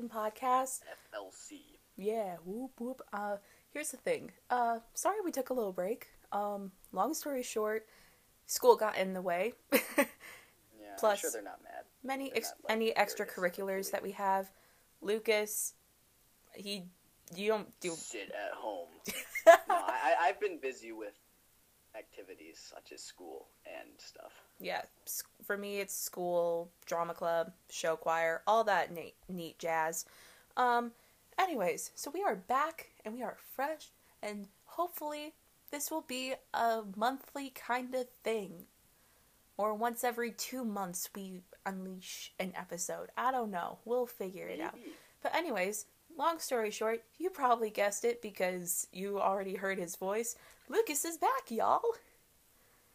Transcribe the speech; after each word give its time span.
the 0.00 0.08
Faithful 0.08 0.22
Like 0.22 0.34
Children 0.40 0.60
podcast. 0.60 0.80
FLC. 1.14 1.58
Yeah, 1.96 2.36
whoop 2.44 2.72
whoop. 2.78 3.02
Uh, 3.12 3.36
here's 3.72 3.90
the 3.90 3.96
thing. 3.96 4.32
Uh, 4.50 4.78
sorry 4.94 5.16
we 5.24 5.30
took 5.30 5.50
a 5.50 5.54
little 5.54 5.72
break. 5.72 6.08
Um, 6.32 6.72
long 6.92 7.14
story 7.14 7.42
short, 7.42 7.86
school 8.46 8.76
got 8.76 8.96
in 8.96 9.12
the 9.14 9.22
way. 9.22 9.54
Yeah, 10.80 10.96
Plus, 10.98 11.12
I'm 11.12 11.18
sure 11.18 11.30
they're 11.32 11.42
not 11.42 11.60
mad. 11.64 11.84
Many 12.04 12.30
ex- 12.36 12.52
not, 12.62 12.68
like, 12.68 12.76
any 12.76 12.92
extracurriculars 12.92 13.90
that 13.92 14.02
we 14.02 14.10
have. 14.12 14.50
Lucas, 15.00 15.72
he, 16.54 16.84
you 17.34 17.48
don't 17.48 17.68
do. 17.80 17.90
Sit 17.96 18.30
at 18.30 18.52
home. 18.54 18.88
no, 19.46 19.54
I- 19.68 20.14
I've 20.20 20.38
been 20.40 20.58
busy 20.58 20.92
with 20.92 21.14
activities 21.96 22.58
such 22.72 22.92
as 22.92 23.02
school 23.02 23.46
and 23.66 23.88
stuff. 23.98 24.32
Yeah, 24.60 24.82
for 25.44 25.56
me 25.56 25.80
it's 25.80 25.94
school, 25.94 26.70
drama 26.86 27.14
club, 27.14 27.52
show 27.70 27.96
choir, 27.96 28.42
all 28.46 28.64
that 28.64 28.92
neat, 28.92 29.14
neat 29.28 29.58
jazz. 29.58 30.04
Um, 30.56 30.92
anyways, 31.38 31.90
so 31.94 32.10
we 32.12 32.22
are 32.22 32.36
back 32.36 32.90
and 33.04 33.14
we 33.14 33.22
are 33.22 33.36
fresh, 33.54 33.90
and 34.22 34.48
hopefully 34.64 35.34
this 35.70 35.90
will 35.90 36.02
be 36.06 36.34
a 36.52 36.82
monthly 36.96 37.50
kind 37.50 37.94
of 37.94 38.08
thing. 38.22 38.66
Or 39.56 39.74
once 39.74 40.02
every 40.02 40.32
two 40.32 40.64
months 40.64 41.08
we 41.14 41.42
unleash 41.64 42.32
an 42.40 42.52
episode. 42.56 43.10
I 43.16 43.30
don't 43.30 43.50
know. 43.50 43.78
We'll 43.84 44.06
figure 44.06 44.48
it 44.48 44.60
out. 44.60 44.74
But 45.22 45.34
anyways, 45.34 45.86
long 46.18 46.38
story 46.38 46.70
short, 46.70 47.02
you 47.18 47.30
probably 47.30 47.70
guessed 47.70 48.04
it 48.04 48.20
because 48.20 48.88
you 48.92 49.20
already 49.20 49.54
heard 49.54 49.78
his 49.78 49.96
voice. 49.96 50.36
Lucas 50.68 51.04
is 51.04 51.18
back, 51.18 51.50
y'all. 51.50 51.82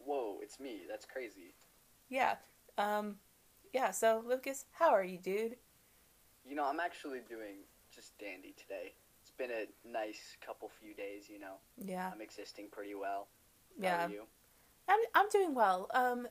Whoa, 0.04 0.38
it's 0.42 0.58
me. 0.58 0.82
That's 0.88 1.04
crazy. 1.06 1.54
Yeah. 2.08 2.36
Um 2.78 3.16
yeah, 3.72 3.90
so 3.92 4.22
Lucas, 4.26 4.64
how 4.72 4.90
are 4.90 5.04
you, 5.04 5.18
dude? 5.18 5.56
You 6.44 6.56
know, 6.56 6.64
I'm 6.64 6.80
actually 6.80 7.20
doing 7.28 7.56
just 7.94 8.18
dandy 8.18 8.54
today. 8.60 8.94
It's 9.22 9.30
been 9.30 9.50
a 9.50 9.66
nice 9.88 10.36
couple 10.44 10.68
few 10.80 10.94
days, 10.94 11.28
you 11.28 11.38
know. 11.38 11.54
Yeah. 11.76 12.10
I'm 12.12 12.20
existing 12.20 12.68
pretty 12.70 12.94
well. 12.94 13.28
How 13.80 13.88
Yeah. 13.88 14.06
are 14.06 14.10
you? 14.10 14.22
I'm 14.88 15.00
I'm 15.14 15.28
doing 15.30 15.54
well. 15.54 15.88
Um 15.94 16.28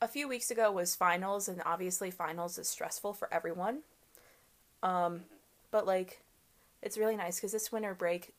a 0.00 0.08
few 0.08 0.26
weeks 0.28 0.50
ago 0.50 0.72
was 0.72 0.96
finals 0.96 1.46
and 1.48 1.60
obviously 1.66 2.10
finals 2.10 2.58
is 2.58 2.68
stressful 2.68 3.12
for 3.12 3.32
everyone. 3.32 3.80
Um 4.82 5.24
but 5.70 5.86
like 5.86 6.22
it's 6.82 6.96
really 6.96 7.16
nice 7.16 7.38
cuz 7.40 7.52
this 7.52 7.70
winter 7.70 7.94
break 7.94 8.32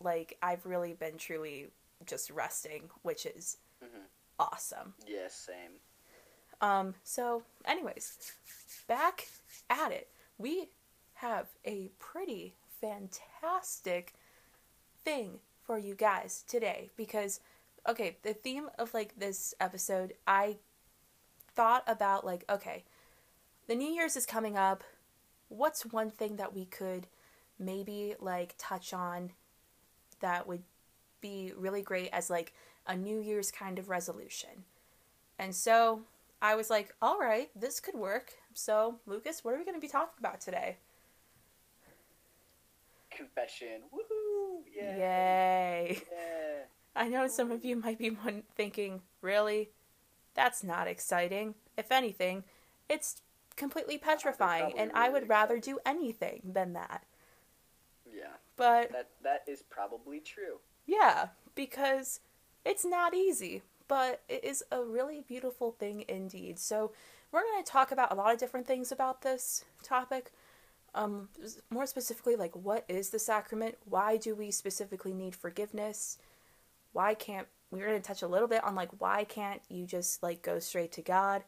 like 0.00 0.36
I've 0.42 0.66
really 0.66 0.92
been 0.94 1.18
truly 1.18 1.68
just 2.06 2.30
resting, 2.30 2.90
which 3.02 3.26
is 3.26 3.58
Mhm. 3.82 4.06
awesome. 4.38 4.94
Yes, 5.06 5.34
same. 5.34 5.80
Um, 6.60 6.94
so, 7.04 7.44
anyways, 7.64 8.32
back 8.86 9.28
at 9.70 9.92
it. 9.92 10.10
We 10.38 10.70
have 11.14 11.48
a 11.64 11.88
pretty 11.98 12.54
fantastic 12.80 14.14
thing 15.04 15.40
for 15.62 15.78
you 15.78 15.94
guys 15.94 16.42
today 16.46 16.90
because, 16.96 17.40
okay, 17.86 18.16
the 18.22 18.34
theme 18.34 18.70
of 18.78 18.94
like 18.94 19.18
this 19.18 19.54
episode, 19.60 20.16
I 20.26 20.58
thought 21.54 21.84
about 21.86 22.24
like, 22.24 22.44
okay, 22.48 22.84
the 23.66 23.74
New 23.74 23.88
Year's 23.90 24.16
is 24.16 24.26
coming 24.26 24.56
up. 24.56 24.82
What's 25.48 25.84
one 25.86 26.10
thing 26.10 26.36
that 26.36 26.54
we 26.54 26.64
could 26.64 27.06
maybe 27.58 28.14
like 28.20 28.54
touch 28.58 28.92
on 28.92 29.32
that 30.20 30.46
would 30.46 30.62
be 31.20 31.52
really 31.56 31.82
great 31.82 32.10
as 32.12 32.30
like 32.30 32.52
a 32.86 32.96
New 32.96 33.20
Year's 33.20 33.50
kind 33.50 33.78
of 33.78 33.88
resolution? 33.88 34.64
And 35.38 35.54
so 35.54 36.02
I 36.42 36.54
was 36.54 36.70
like, 36.70 36.94
all 37.00 37.18
right, 37.18 37.50
this 37.54 37.80
could 37.80 37.94
work. 37.94 38.32
So, 38.54 38.96
Lucas, 39.06 39.44
what 39.44 39.54
are 39.54 39.58
we 39.58 39.64
going 39.64 39.76
to 39.76 39.80
be 39.80 39.88
talking 39.88 40.18
about 40.18 40.40
today? 40.40 40.76
Confession. 43.10 43.82
Woohoo! 43.92 44.62
Yeah. 44.74 44.96
Yay. 44.96 46.02
Yeah. 46.12 46.62
I 46.96 47.08
know 47.08 47.28
some 47.28 47.50
of 47.50 47.64
you 47.64 47.76
might 47.76 47.98
be 47.98 48.10
one 48.10 48.42
thinking, 48.56 49.02
really? 49.22 49.70
That's 50.34 50.62
not 50.64 50.88
exciting. 50.88 51.54
If 51.76 51.92
anything, 51.92 52.44
it's 52.88 53.22
completely 53.56 53.98
petrifying, 53.98 54.78
and 54.78 54.90
I 54.94 55.06
really 55.08 55.20
would 55.20 55.28
rather 55.28 55.58
do 55.58 55.78
anything 55.84 56.42
than 56.44 56.72
that. 56.74 57.04
Yeah. 58.12 58.34
But 58.56 58.90
That 58.92 59.10
that 59.22 59.42
is 59.46 59.62
probably 59.62 60.20
true. 60.20 60.58
Yeah, 60.88 61.28
because 61.54 62.20
it's 62.64 62.84
not 62.84 63.14
easy, 63.14 63.62
but 63.86 64.22
it 64.28 64.42
is 64.42 64.64
a 64.72 64.82
really 64.82 65.22
beautiful 65.28 65.70
thing 65.70 66.04
indeed. 66.08 66.58
So, 66.58 66.92
we're 67.30 67.42
going 67.42 67.62
to 67.62 67.70
talk 67.70 67.92
about 67.92 68.10
a 68.10 68.14
lot 68.14 68.32
of 68.32 68.40
different 68.40 68.66
things 68.66 68.90
about 68.90 69.20
this 69.20 69.64
topic. 69.82 70.32
Um, 70.94 71.28
more 71.68 71.86
specifically, 71.86 72.36
like 72.36 72.56
what 72.56 72.84
is 72.88 73.10
the 73.10 73.18
sacrament? 73.18 73.76
Why 73.84 74.16
do 74.16 74.34
we 74.34 74.50
specifically 74.50 75.12
need 75.12 75.36
forgiveness? 75.36 76.16
Why 76.92 77.12
can't 77.12 77.46
we're 77.70 77.86
going 77.86 78.00
to 78.00 78.06
touch 78.06 78.22
a 78.22 78.28
little 78.28 78.48
bit 78.48 78.64
on 78.64 78.74
like 78.74 78.88
why 78.98 79.24
can't 79.24 79.60
you 79.68 79.84
just 79.84 80.22
like 80.22 80.40
go 80.40 80.58
straight 80.58 80.92
to 80.92 81.02
God? 81.02 81.44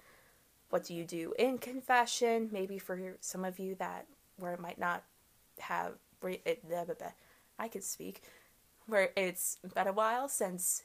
What 0.68 0.84
do 0.84 0.94
you 0.94 1.04
do 1.04 1.32
in 1.38 1.56
confession? 1.56 2.50
Maybe 2.52 2.78
for 2.78 3.16
some 3.20 3.46
of 3.46 3.58
you 3.58 3.74
that 3.76 4.06
where 4.36 4.52
it 4.52 4.60
might 4.60 4.78
not 4.78 5.02
have. 5.60 5.94
I 7.58 7.68
could 7.68 7.84
speak 7.84 8.22
where 8.90 9.10
it's 9.16 9.58
been 9.74 9.86
a 9.86 9.92
while 9.92 10.28
since 10.28 10.82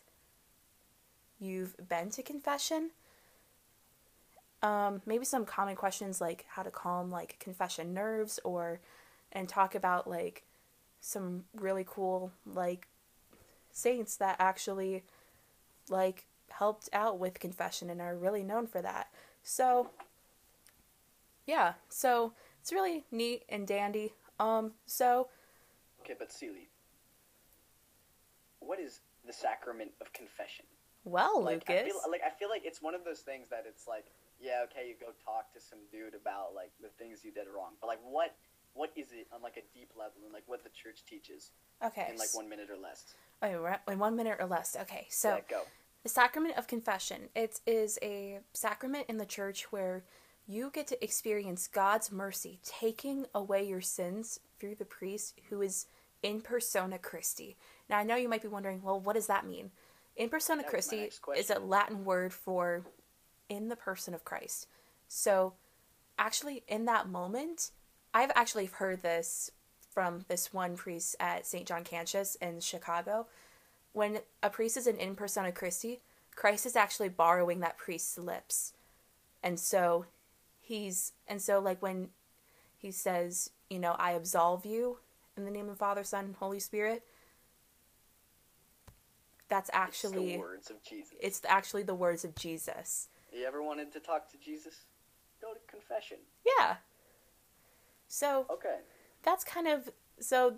you've 1.40 1.76
been 1.90 2.10
to 2.12 2.24
confession. 2.24 2.92
Um, 4.62 5.02
maybe 5.06 5.26
some 5.26 5.46
common 5.46 5.76
questions 5.76 6.22
like 6.22 6.46
how 6.48 6.64
to 6.64 6.72
calm 6.72 7.12
like 7.12 7.38
confession 7.40 7.94
nerves 7.94 8.40
or 8.44 8.80
and 9.32 9.50
talk 9.50 9.76
about 9.76 10.10
like 10.10 10.44
some 11.02 11.44
really 11.54 11.86
cool 11.88 12.32
like 12.46 12.88
saints 13.72 14.16
that 14.18 14.38
actually 14.40 15.04
like 15.90 16.26
helped 16.50 16.90
out 16.94 17.20
with 17.20 17.40
confession 17.40 17.90
and 17.90 18.02
are 18.02 18.16
really 18.16 18.44
known 18.44 18.66
for 18.66 18.82
that. 18.82 19.08
So 19.44 19.90
yeah, 21.46 21.74
so 21.90 22.34
it's 22.62 22.72
really 22.72 23.04
neat 23.12 23.44
and 23.50 23.68
dandy. 23.68 24.14
Um 24.40 24.72
so 24.86 25.28
Okay, 26.02 26.16
but 26.18 26.32
Seely, 26.32 26.70
what 28.66 28.80
is 28.80 29.02
the 29.26 29.34
sacrament 29.34 29.92
of 30.02 30.12
confession? 30.14 30.66
well 31.06 31.44
Like 31.44 31.70
Lucas 31.70 31.84
I 31.84 31.86
feel 31.86 32.12
like 32.12 32.22
I 32.26 32.30
feel 32.32 32.50
like 32.50 32.64
it's 32.66 32.82
one 32.82 32.96
of 32.96 33.06
those 33.06 33.20
things 33.20 33.48
that 33.50 33.64
it's 33.68 33.88
like, 33.88 34.06
yeah, 34.40 34.66
okay, 34.66 34.90
you 34.90 34.96
go 35.00 35.14
talk 35.24 35.54
to 35.54 35.62
some 35.62 35.80
dude 35.92 36.16
about 36.20 36.54
like 36.56 36.72
the 36.82 36.90
things 36.98 37.24
you 37.24 37.32
did 37.32 37.46
wrong, 37.56 37.74
but 37.80 37.88
like 37.88 38.00
what 38.04 38.36
what 38.74 38.92
is 38.96 39.12
it 39.12 39.28
on 39.34 39.42
like 39.42 39.56
a 39.58 39.78
deep 39.78 39.92
level 39.98 40.22
and 40.26 40.34
like 40.34 40.44
what 40.48 40.64
the 40.64 40.70
church 40.70 41.06
teaches 41.08 41.52
okay. 41.84 42.08
in 42.12 42.18
like 42.18 42.34
one 42.34 42.50
minute 42.50 42.70
or 42.70 42.78
less? 42.82 43.14
Okay, 43.42 43.56
we're 43.56 43.70
at 43.70 43.84
in 43.88 44.00
one 44.00 44.16
minute 44.16 44.38
or 44.40 44.48
less. 44.48 44.76
Okay, 44.82 45.08
so 45.10 45.36
yeah, 45.36 45.42
go. 45.50 45.62
the 46.04 46.10
sacrament 46.10 46.58
of 46.58 46.68
confession. 46.68 47.30
It 47.36 47.60
is 47.66 47.98
a 48.02 48.40
sacrament 48.54 49.06
in 49.08 49.18
the 49.18 49.26
church 49.26 49.72
where 49.72 50.04
you 50.48 50.70
get 50.74 50.88
to 50.88 51.04
experience 51.04 51.68
God's 51.68 52.12
mercy 52.12 52.60
taking 52.64 53.26
away 53.34 53.68
your 53.68 53.82
sins 53.82 54.40
through 54.60 54.76
the 54.76 54.86
priest 54.86 55.40
who 55.50 55.62
is 55.62 55.88
in 56.22 56.42
persona 56.42 56.98
Christi. 56.98 57.56
Now 57.90 57.98
I 57.98 58.04
know 58.04 58.16
you 58.16 58.30
might 58.30 58.42
be 58.42 58.48
wondering, 58.48 58.82
well, 58.82 59.00
what 59.00 59.14
does 59.14 59.28
that 59.28 59.46
mean? 59.46 59.72
In 60.16 60.30
persona 60.30 60.64
That 60.64 60.74
was 60.74 60.92
my 60.92 60.98
Christi 60.98 61.40
is 61.40 61.50
a. 61.50 61.60
Latin 61.60 62.06
word 62.06 62.34
for 62.34 62.86
in 63.50 63.70
the 63.70 63.76
person 63.76 64.14
of 64.14 64.24
Christ. 64.24 64.68
So 65.08 65.54
actually 66.18 66.64
in 66.68 66.86
that 66.86 67.10
moment, 67.10 67.72
I've 68.14 68.32
actually 68.36 68.66
heard 68.66 69.02
this 69.02 69.52
from 69.94 70.26
this 70.28 70.54
one 70.54 70.76
priest 70.76 71.16
at 71.20 71.46
St. 71.46 71.68
John 71.68 71.84
Cantius 71.84 72.36
in 72.42 72.60
Chicago. 72.60 73.28
When 73.94 74.20
a 74.44 74.50
priest 74.50 74.78
is 74.78 74.88
an 74.88 74.98
in 74.98 75.16
persona 75.16 75.52
Christi, 75.52 76.02
Christ 76.36 76.66
is 76.66 76.76
actually 76.76 77.10
borrowing 77.10 77.62
that 77.62 77.78
priest's 77.78 78.18
lips. 78.18 78.74
And 79.42 79.60
so 79.60 80.06
he's 80.62 81.14
and 81.28 81.42
so 81.42 81.60
like 81.60 81.82
when 81.82 82.10
he 82.78 82.92
says, 82.92 83.52
you 83.70 83.80
know, 83.80 83.96
I 83.98 84.12
absolve 84.12 84.66
you 84.66 84.98
in 85.38 85.46
the 85.46 85.52
name 85.52 85.70
of 85.70 85.78
Father, 85.78 86.04
Son, 86.04 86.36
Holy 86.40 86.60
Spirit, 86.60 87.04
that's 89.50 89.70
It's 89.70 89.76
the 89.78 89.82
actually 89.82 90.38
words 90.38 90.70
of 90.70 90.84
Jesus. 90.84 91.14
it's 91.22 91.42
actually 91.48 91.84
the 91.84 91.96
words 91.96 92.24
of 92.26 92.36
Jesus. 92.36 93.10
you 93.34 93.46
ever 93.46 93.62
wanted 93.62 93.92
to 93.94 94.00
talk 94.00 94.30
to 94.32 94.38
Jesus? 94.38 94.86
Go 95.42 95.54
to 95.54 95.60
confession. 95.68 96.18
Yeah. 96.60 96.78
So 98.08 98.46
Okay. 98.50 98.78
that's 99.24 99.44
kind 99.44 99.68
of 99.68 99.90
so 100.20 100.56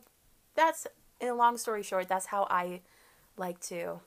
that's 0.56 0.86
in 1.19 1.28
a 1.30 1.34
long 1.34 1.57
story 1.57 1.81
short 1.81 2.07
that's 2.07 2.28
how 2.28 2.45
i 2.51 2.81
like 3.38 3.60
to 3.60 4.00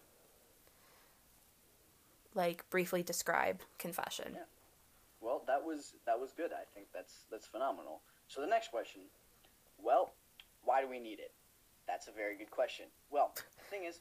like 2.35 2.69
briefly 2.71 3.03
describe 3.03 3.61
confession 3.79 4.33
Yeah. 4.35 4.45
Well, 5.21 5.43
that 5.49 5.63
was 5.63 5.93
that 6.07 6.19
was 6.19 6.33
good. 6.33 6.51
I 6.53 6.65
think 6.75 6.87
that's 6.95 7.25
that's 7.31 7.47
phenomenal. 7.47 8.01
So 8.29 8.41
the 8.41 8.47
next 8.47 8.71
question, 8.71 9.03
well, 9.83 10.15
why 10.65 10.81
do 10.81 10.89
we 10.89 10.99
need 10.99 11.19
it? 11.19 11.33
That's 11.87 12.09
a 12.09 12.11
very 12.13 12.37
good 12.39 12.51
question. 12.51 12.87
Well, 13.11 13.33
the 13.35 13.65
thing 13.69 13.85
is, 13.85 14.01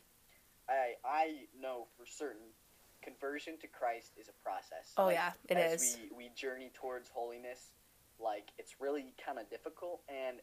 I 0.69 0.93
I 1.03 1.25
know 1.59 1.87
for 1.97 2.05
certain 2.05 2.45
conversion 3.01 3.57
to 3.61 3.67
Christ 3.67 4.11
is 4.19 4.27
a 4.29 4.43
process. 4.43 4.93
Oh, 4.97 5.09
yeah, 5.09 5.31
it 5.47 5.57
as 5.57 5.81
is. 5.81 5.97
We 6.11 6.15
we 6.25 6.29
journey 6.35 6.71
towards 6.73 7.09
holiness. 7.09 7.71
like 8.21 8.49
it's 8.57 8.75
really 8.81 9.13
kind 9.25 9.39
of 9.39 9.49
difficult, 9.49 10.01
and 10.09 10.37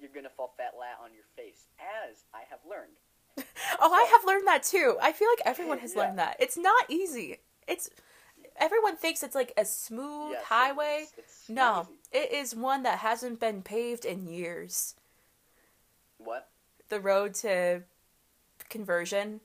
you're 0.00 0.10
gonna 0.14 0.30
fall 0.30 0.54
fat 0.56 0.72
lat 0.78 0.98
on 1.04 1.10
your 1.14 1.24
face, 1.36 1.66
as 1.78 2.24
I 2.34 2.40
have 2.50 2.60
learned. 2.68 2.96
oh, 3.80 3.92
I 3.92 4.04
have 4.10 4.24
learned 4.26 4.46
that 4.48 4.62
too. 4.62 4.96
I 5.00 5.12
feel 5.12 5.28
like 5.28 5.42
everyone 5.44 5.78
has 5.80 5.94
Yeah. 5.94 6.00
learned 6.02 6.18
that. 6.18 6.36
It's 6.40 6.56
not 6.56 6.86
easy. 6.88 7.38
It's 7.68 7.90
everyone 8.56 8.96
thinks 8.96 9.22
it's 9.22 9.34
like 9.34 9.52
a 9.58 9.64
smooth 9.66 10.32
Yes, 10.32 10.44
highway. 10.44 10.94
it's- 11.02 11.12
it's 11.18 11.48
no, 11.50 11.88
it 12.10 12.32
is 12.32 12.54
one 12.54 12.82
that 12.84 12.98
hasn't 13.00 13.38
been 13.40 13.62
paved 13.62 14.04
in 14.06 14.26
years. 14.26 14.94
What? 16.18 16.48
The 16.88 17.00
road 17.00 17.34
to 17.36 17.82
conversion, 18.68 19.40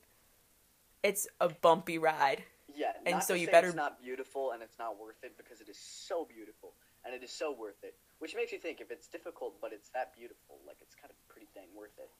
it's 1.08 1.24
a 1.40 1.48
bumpy 1.48 1.96
ride. 1.96 2.44
Yeah, 2.76 2.92
And 3.08 3.22
so 3.24 3.32
you 3.34 3.46
better- 3.48 3.68
It's 3.72 3.76
not 3.76 3.98
beautiful 4.00 4.52
and 4.52 4.62
it's 4.62 4.78
not 4.78 4.98
worth 5.00 5.24
it 5.24 5.32
because 5.40 5.60
it 5.64 5.68
is 5.68 5.78
so 5.80 6.26
beautiful 6.26 6.74
and 7.04 7.14
it 7.16 7.22
is 7.24 7.32
so 7.32 7.50
worth 7.50 7.82
it. 7.82 7.94
Which 8.20 8.36
makes 8.36 8.52
you 8.52 8.58
think 8.58 8.80
if 8.80 8.90
it's 8.90 9.08
difficult 9.08 9.58
but 9.60 9.72
it's 9.72 9.88
that 9.96 10.14
beautiful, 10.14 10.60
like 10.66 10.76
it's 10.84 10.94
kind 10.94 11.10
of 11.10 11.16
pretty 11.32 11.48
dang 11.54 11.70
worth 11.74 11.96
it. 11.98 12.10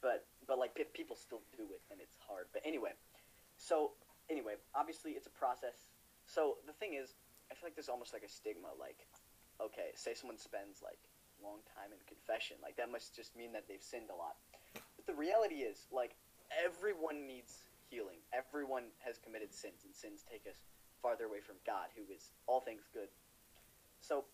But 0.00 0.24
but 0.46 0.58
like 0.62 0.74
pe- 0.78 0.84
people 0.94 1.16
still 1.16 1.42
do 1.56 1.64
it 1.74 1.82
and 1.90 2.00
it's 2.00 2.16
hard. 2.28 2.46
But 2.54 2.62
anyway, 2.64 2.92
so 3.58 3.92
anyway, 4.30 4.54
obviously 4.74 5.12
it's 5.18 5.26
a 5.26 5.34
process. 5.34 5.84
So 6.26 6.58
the 6.66 6.72
thing 6.74 6.94
is, 6.94 7.14
I 7.50 7.54
feel 7.54 7.66
like 7.66 7.74
there's 7.74 7.88
almost 7.90 8.12
like 8.12 8.22
a 8.22 8.28
stigma. 8.28 8.68
Like, 8.78 8.98
okay, 9.60 9.90
say 9.94 10.14
someone 10.14 10.38
spends 10.38 10.82
like 10.82 11.02
a 11.40 11.46
long 11.46 11.58
time 11.74 11.90
in 11.92 11.98
confession, 12.06 12.56
like 12.62 12.76
that 12.76 12.90
must 12.92 13.14
just 13.16 13.34
mean 13.34 13.52
that 13.52 13.66
they've 13.68 13.82
sinned 13.82 14.10
a 14.10 14.14
lot. 14.16 14.36
But 14.96 15.04
the 15.06 15.14
reality 15.14 15.66
is, 15.66 15.86
like 15.90 16.14
everyone 16.64 17.26
needs 17.26 17.62
healing. 17.88 18.18
Everyone 18.32 18.90
has 19.04 19.18
committed 19.18 19.54
sins, 19.54 19.84
and 19.84 19.94
sins 19.94 20.24
take 20.24 20.46
us 20.48 20.62
farther 21.02 21.24
away 21.24 21.40
from 21.40 21.56
God, 21.66 21.92
who 21.94 22.02
is 22.12 22.30
all 22.46 22.60
things 22.60 22.88
good. 22.92 23.08
So, 24.00 24.24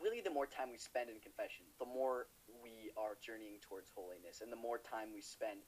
really, 0.00 0.20
the 0.20 0.30
more 0.30 0.46
time 0.46 0.70
we 0.70 0.78
spend 0.78 1.10
in 1.10 1.20
confession, 1.20 1.64
the 1.78 1.86
more 1.86 2.26
we 2.62 2.90
are 2.96 3.16
journeying 3.24 3.58
towards 3.60 3.90
holiness, 3.94 4.40
and 4.42 4.52
the 4.52 4.60
more 4.60 4.78
time 4.78 5.08
we 5.14 5.20
spend 5.20 5.60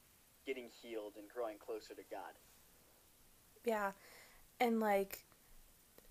getting 0.47 0.69
healed 0.83 1.15
and 1.17 1.29
growing 1.29 1.57
closer 1.59 1.95
to 1.95 2.03
God. 2.11 2.37
Yeah. 3.65 3.93
And 4.61 4.81
like 4.81 5.25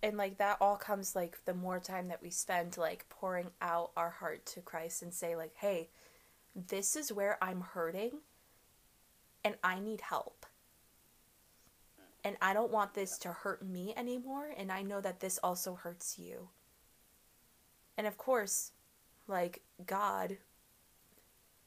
and 0.04 0.18
like 0.18 0.38
that 0.38 0.58
all 0.62 0.76
comes 0.76 1.16
like 1.16 1.44
the 1.46 1.54
more 1.54 1.80
time 1.80 2.08
that 2.08 2.22
we 2.22 2.30
spend 2.30 2.78
like 2.78 3.06
pouring 3.10 3.48
out 3.62 3.92
our 3.98 4.12
heart 4.12 4.46
to 4.46 4.62
Christ 4.62 5.02
and 5.02 5.14
say 5.14 5.36
like, 5.36 5.56
"Hey, 5.56 5.90
this 6.56 6.96
is 6.96 7.12
where 7.12 7.38
I'm 7.44 7.62
hurting 7.62 8.20
and 9.44 9.56
I 9.64 9.80
need 9.80 10.02
help." 10.02 10.46
And 12.28 12.36
I 12.42 12.54
don't 12.54 12.74
want 12.74 12.94
this 12.94 13.18
to 13.20 13.30
hurt 13.32 13.66
me 13.66 13.94
anymore, 13.96 14.50
and 14.58 14.70
I 14.70 14.82
know 14.82 15.00
that 15.00 15.22
this 15.22 15.40
also 15.42 15.76
hurts 15.76 16.20
you. 16.20 16.50
And 17.98 18.06
of 18.06 18.18
course, 18.18 18.74
like 19.30 19.62
God 19.86 20.36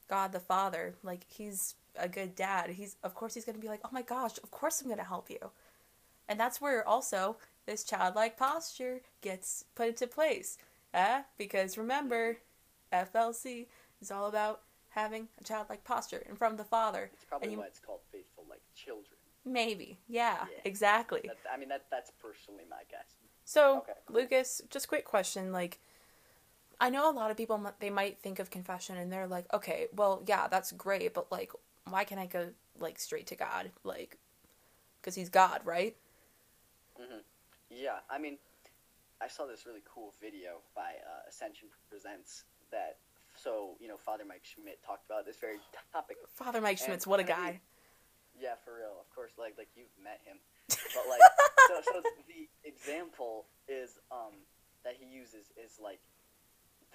God 0.06 0.32
the 0.32 0.38
Father, 0.40 0.96
like 1.02 1.24
he's 1.26 1.76
a 1.96 2.10
good 2.10 2.34
dad. 2.34 2.68
He's 2.68 2.96
of 3.02 3.14
course 3.14 3.32
he's 3.32 3.46
going 3.46 3.54
to 3.56 3.60
be 3.60 3.68
like, 3.68 3.80
"Oh 3.86 3.88
my 3.90 4.02
gosh, 4.02 4.36
of 4.42 4.50
course 4.50 4.82
I'm 4.82 4.88
going 4.88 4.98
to 4.98 5.04
help 5.04 5.30
you." 5.30 5.50
And 6.28 6.38
that's 6.38 6.60
where 6.60 6.86
also 6.86 7.38
this 7.64 7.82
childlike 7.82 8.36
posture 8.36 9.00
gets 9.22 9.64
put 9.74 9.88
into 9.88 10.06
place. 10.06 10.58
Uh, 10.92 11.22
because 11.38 11.78
remember, 11.78 12.36
FLC 12.92 13.68
is 14.02 14.10
all 14.10 14.26
about 14.26 14.60
having 14.90 15.28
a 15.40 15.44
childlike 15.44 15.84
posture 15.84 16.22
and 16.28 16.36
from 16.36 16.58
the 16.58 16.64
Father. 16.64 17.08
It's 17.14 17.24
probably 17.24 17.46
And 17.46 17.52
you- 17.52 17.58
why 17.60 17.66
it's 17.68 17.80
called 17.80 18.02
faithful 18.12 18.44
like 18.46 18.60
children. 18.74 19.19
Maybe. 19.44 19.98
Yeah, 20.08 20.46
Yeah. 20.50 20.58
exactly. 20.64 21.22
That, 21.24 21.38
I 21.52 21.56
mean, 21.56 21.68
that 21.70 21.86
that's 21.90 22.10
personally 22.20 22.64
my 22.68 22.82
guess. 22.90 23.14
So, 23.44 23.78
Okay. 23.78 23.92
Lucas, 24.08 24.62
just 24.70 24.88
quick 24.88 25.04
question. 25.04 25.52
Like, 25.52 25.80
I 26.80 26.90
know 26.90 27.10
a 27.10 27.12
lot 27.12 27.30
of 27.30 27.36
people 27.36 27.72
they 27.80 27.90
might 27.90 28.18
think 28.18 28.38
of 28.38 28.50
confession 28.50 28.96
and 28.96 29.12
they're 29.12 29.26
like, 29.26 29.52
okay, 29.52 29.88
well, 29.94 30.22
yeah, 30.26 30.46
that's 30.48 30.72
great, 30.72 31.14
but 31.14 31.30
like, 31.32 31.52
why 31.88 32.04
can't 32.04 32.20
I 32.20 32.26
go, 32.26 32.50
like, 32.78 32.98
straight 32.98 33.26
to 33.28 33.36
God? 33.36 33.70
Like, 33.82 34.18
because 35.00 35.14
he's 35.14 35.28
God, 35.28 35.62
right? 35.64 35.96
Yeah, 37.70 38.00
I 38.10 38.18
mean, 38.18 38.36
I 39.22 39.28
saw 39.28 39.46
this 39.46 39.64
really 39.64 39.82
cool 39.86 40.12
video 40.20 40.58
by 40.74 40.92
uh, 41.06 41.28
Ascension 41.28 41.68
Presents 41.88 42.44
that. 42.70 42.98
So 43.36 43.76
you 43.80 43.88
know, 43.88 43.96
Father 43.96 44.24
Mike 44.26 44.42
Schmitz 44.44 44.84
talked 44.84 45.06
about 45.06 45.24
this 45.24 45.36
very 45.36 45.58
topic. 45.92 46.16
Father 46.34 46.60
Mike 46.60 46.78
And 46.78 46.80
Schmitz, 46.80 47.06
what 47.06 47.20
a 47.20 47.24
guy. 47.24 47.60
Yeah, 48.40 48.56
for 48.64 48.80
real. 48.80 48.96
Of 48.96 49.08
course, 49.12 49.36
like 49.36 49.60
like 49.60 49.68
you've 49.76 49.92
met 50.00 50.24
him, 50.24 50.40
but 50.96 51.04
like 51.04 51.20
so, 51.68 51.84
so 51.84 51.96
the 52.32 52.48
example 52.64 53.44
is 53.68 54.00
um 54.08 54.32
that 54.82 54.96
he 54.96 55.04
uses 55.04 55.52
is 55.60 55.76
like 55.76 56.00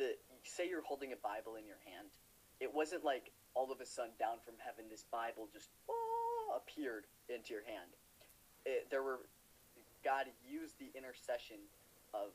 the 0.01 0.17
say 0.43 0.67
you're 0.67 0.83
holding 0.83 1.13
a 1.13 1.19
Bible 1.21 1.55
in 1.55 1.69
your 1.69 1.79
hand. 1.85 2.09
It 2.57 2.73
wasn't 2.73 3.05
like 3.05 3.29
all 3.53 3.69
of 3.71 3.79
a 3.79 3.85
sudden 3.85 4.17
down 4.17 4.41
from 4.41 4.57
heaven 4.57 4.89
this 4.89 5.05
Bible 5.13 5.47
just 5.53 5.69
oh, 5.85 6.57
appeared 6.57 7.05
into 7.29 7.53
your 7.53 7.63
hand. 7.63 7.93
It, 8.65 8.89
there 8.89 9.05
were 9.05 9.21
God 10.01 10.25
used 10.41 10.81
the 10.81 10.89
intercession 10.97 11.61
of 12.13 12.33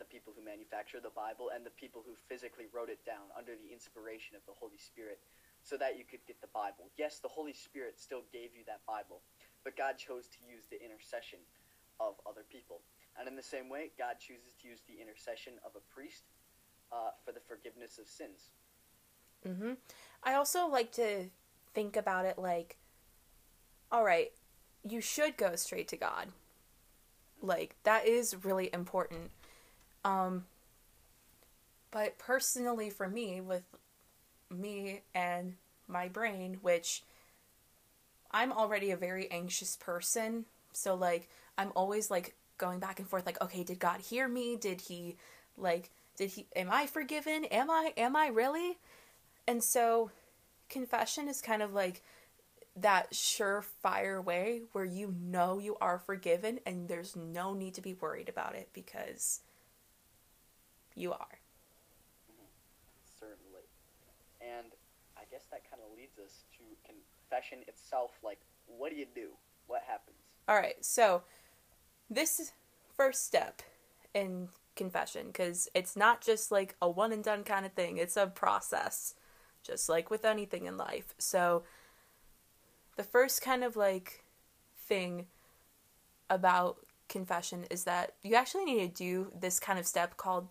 the 0.00 0.08
people 0.08 0.32
who 0.32 0.42
manufactured 0.42 1.04
the 1.04 1.14
Bible 1.14 1.52
and 1.52 1.62
the 1.62 1.74
people 1.76 2.02
who 2.02 2.16
physically 2.26 2.66
wrote 2.72 2.88
it 2.88 2.98
down 3.04 3.28
under 3.36 3.52
the 3.54 3.70
inspiration 3.70 4.34
of 4.34 4.42
the 4.48 4.56
Holy 4.56 4.80
Spirit 4.80 5.20
so 5.62 5.76
that 5.76 5.98
you 5.98 6.04
could 6.04 6.20
get 6.26 6.40
the 6.40 6.50
Bible. 6.52 6.90
Yes, 6.98 7.18
the 7.18 7.28
Holy 7.28 7.52
Spirit 7.52 7.98
still 7.98 8.22
gave 8.32 8.50
you 8.54 8.64
that 8.66 8.80
Bible, 8.86 9.22
but 9.64 9.76
God 9.76 9.96
chose 9.96 10.26
to 10.28 10.38
use 10.44 10.66
the 10.70 10.82
intercession 10.82 11.38
of 12.00 12.14
other 12.26 12.44
people. 12.50 12.80
And 13.18 13.28
in 13.28 13.36
the 13.36 13.42
same 13.42 13.68
way, 13.68 13.90
God 13.98 14.16
chooses 14.18 14.54
to 14.62 14.68
use 14.68 14.80
the 14.86 15.00
intercession 15.00 15.54
of 15.64 15.72
a 15.76 15.94
priest 15.94 16.24
uh, 16.90 17.10
for 17.24 17.32
the 17.32 17.40
forgiveness 17.40 17.98
of 17.98 18.08
sins. 18.08 18.52
hmm 19.44 19.74
I 20.22 20.34
also 20.34 20.66
like 20.66 20.92
to 20.92 21.30
think 21.74 21.96
about 21.96 22.24
it 22.26 22.38
like, 22.38 22.76
all 23.90 24.04
right, 24.04 24.32
you 24.88 25.00
should 25.00 25.36
go 25.36 25.56
straight 25.56 25.88
to 25.88 25.96
God. 25.96 26.28
Like 27.40 27.76
that 27.84 28.06
is 28.06 28.44
really 28.44 28.70
important. 28.72 29.30
Um, 30.04 30.46
but 31.90 32.18
personally, 32.18 32.88
for 32.88 33.08
me, 33.08 33.40
with 33.40 33.64
me 34.52 35.02
and 35.14 35.54
my 35.88 36.08
brain, 36.08 36.58
which 36.62 37.02
I'm 38.30 38.52
already 38.52 38.90
a 38.90 38.96
very 38.96 39.30
anxious 39.30 39.76
person, 39.76 40.46
so 40.72 40.94
like 40.94 41.28
I'm 41.58 41.72
always 41.76 42.10
like 42.10 42.34
going 42.58 42.78
back 42.78 42.98
and 42.98 43.08
forth, 43.08 43.26
like, 43.26 43.40
okay, 43.42 43.64
did 43.64 43.78
God 43.78 44.00
hear 44.00 44.28
me? 44.28 44.56
Did 44.56 44.82
he 44.82 45.16
like? 45.56 45.90
Did 46.16 46.30
he? 46.30 46.46
Am 46.54 46.70
I 46.70 46.86
forgiven? 46.86 47.44
Am 47.46 47.70
I? 47.70 47.92
Am 47.96 48.16
I 48.16 48.28
really? 48.28 48.78
And 49.46 49.62
so 49.62 50.10
confession 50.68 51.28
is 51.28 51.40
kind 51.40 51.62
of 51.62 51.72
like 51.72 52.02
that 52.74 53.12
surefire 53.12 54.24
way 54.24 54.62
where 54.72 54.84
you 54.84 55.14
know 55.20 55.58
you 55.58 55.76
are 55.80 55.98
forgiven 55.98 56.58
and 56.64 56.88
there's 56.88 57.14
no 57.14 57.52
need 57.52 57.74
to 57.74 57.82
be 57.82 57.92
worried 57.92 58.30
about 58.30 58.54
it 58.54 58.68
because 58.72 59.40
you 60.94 61.12
are. 61.12 61.38
Certainly. 63.20 63.62
And 64.58 64.72
I 65.16 65.22
guess 65.30 65.44
that 65.50 65.68
kind 65.70 65.82
of 65.84 65.96
leads 65.96 66.18
us 66.18 66.44
to 66.58 66.64
confession 66.86 67.58
itself. 67.66 68.10
Like, 68.22 68.40
what 68.66 68.90
do 68.90 68.96
you 68.96 69.06
do? 69.14 69.28
What 69.66 69.82
happens? 69.86 70.16
All 70.48 70.56
right, 70.56 70.84
so 70.84 71.22
this 72.10 72.40
is 72.40 72.52
first 72.96 73.24
step 73.24 73.62
in 74.14 74.48
confession 74.76 75.26
because 75.28 75.68
it's 75.74 75.96
not 75.96 76.20
just 76.20 76.50
like 76.50 76.74
a 76.80 76.88
one 76.88 77.12
and 77.12 77.22
done 77.22 77.44
kind 77.44 77.64
of 77.64 77.72
thing, 77.72 77.96
it's 77.96 78.16
a 78.16 78.26
process, 78.26 79.14
just 79.62 79.88
like 79.88 80.10
with 80.10 80.24
anything 80.24 80.66
in 80.66 80.76
life. 80.76 81.14
So, 81.18 81.62
the 82.96 83.02
first 83.02 83.40
kind 83.40 83.64
of 83.64 83.76
like 83.76 84.24
thing 84.76 85.26
about 86.28 86.78
confession 87.08 87.64
is 87.70 87.84
that 87.84 88.14
you 88.22 88.34
actually 88.34 88.64
need 88.64 88.94
to 88.94 89.04
do 89.04 89.32
this 89.38 89.60
kind 89.60 89.78
of 89.78 89.86
step 89.86 90.16
called 90.16 90.48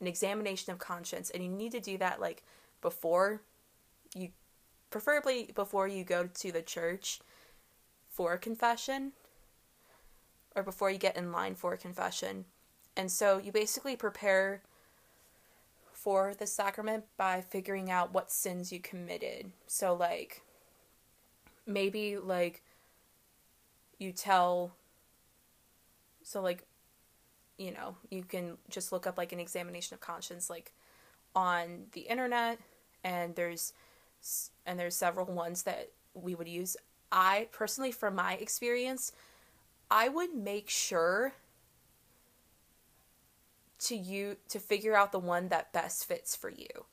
an 0.00 0.06
examination 0.06 0.72
of 0.72 0.78
conscience, 0.78 1.30
and 1.30 1.42
you 1.42 1.48
need 1.48 1.72
to 1.72 1.80
do 1.80 1.98
that 1.98 2.20
like 2.20 2.42
before 2.86 3.42
you, 4.14 4.28
preferably 4.90 5.50
before 5.56 5.88
you 5.88 6.04
go 6.04 6.28
to 6.32 6.52
the 6.52 6.62
church 6.62 7.18
for 8.08 8.36
confession 8.36 9.10
or 10.54 10.62
before 10.62 10.88
you 10.88 10.98
get 10.98 11.16
in 11.16 11.32
line 11.32 11.56
for 11.56 11.76
confession. 11.76 12.44
And 12.96 13.10
so 13.10 13.38
you 13.38 13.50
basically 13.50 13.96
prepare 13.96 14.62
for 15.92 16.32
the 16.32 16.46
sacrament 16.46 17.06
by 17.16 17.40
figuring 17.40 17.90
out 17.90 18.14
what 18.14 18.30
sins 18.30 18.70
you 18.70 18.78
committed. 18.78 19.50
So 19.66 19.92
like 19.92 20.42
maybe 21.66 22.18
like 22.18 22.62
you 23.98 24.12
tell 24.12 24.76
so 26.22 26.40
like 26.40 26.62
you 27.58 27.72
know, 27.72 27.96
you 28.10 28.22
can 28.22 28.58
just 28.68 28.92
look 28.92 29.08
up 29.08 29.18
like 29.18 29.32
an 29.32 29.40
examination 29.40 29.94
of 29.94 30.00
conscience 30.00 30.48
like 30.48 30.72
on 31.34 31.86
the 31.92 32.02
internet 32.02 32.60
and 33.06 33.36
there's 33.36 33.72
and 34.66 34.78
there's 34.78 34.96
several 34.96 35.26
ones 35.26 35.62
that 35.62 35.92
we 36.12 36.34
would 36.34 36.48
use 36.48 36.76
I 37.12 37.48
personally, 37.52 37.92
from 37.92 38.16
my 38.16 38.34
experience, 38.34 39.12
I 39.90 40.08
would 40.08 40.34
make 40.34 40.68
sure 40.68 41.34
to 43.78 43.96
you 43.96 44.36
to 44.48 44.58
figure 44.58 44.96
out 44.96 45.12
the 45.12 45.18
one 45.18 45.48
that 45.48 45.72
best 45.72 46.06
fits 46.06 46.34
for 46.34 46.50
you. 46.50 46.86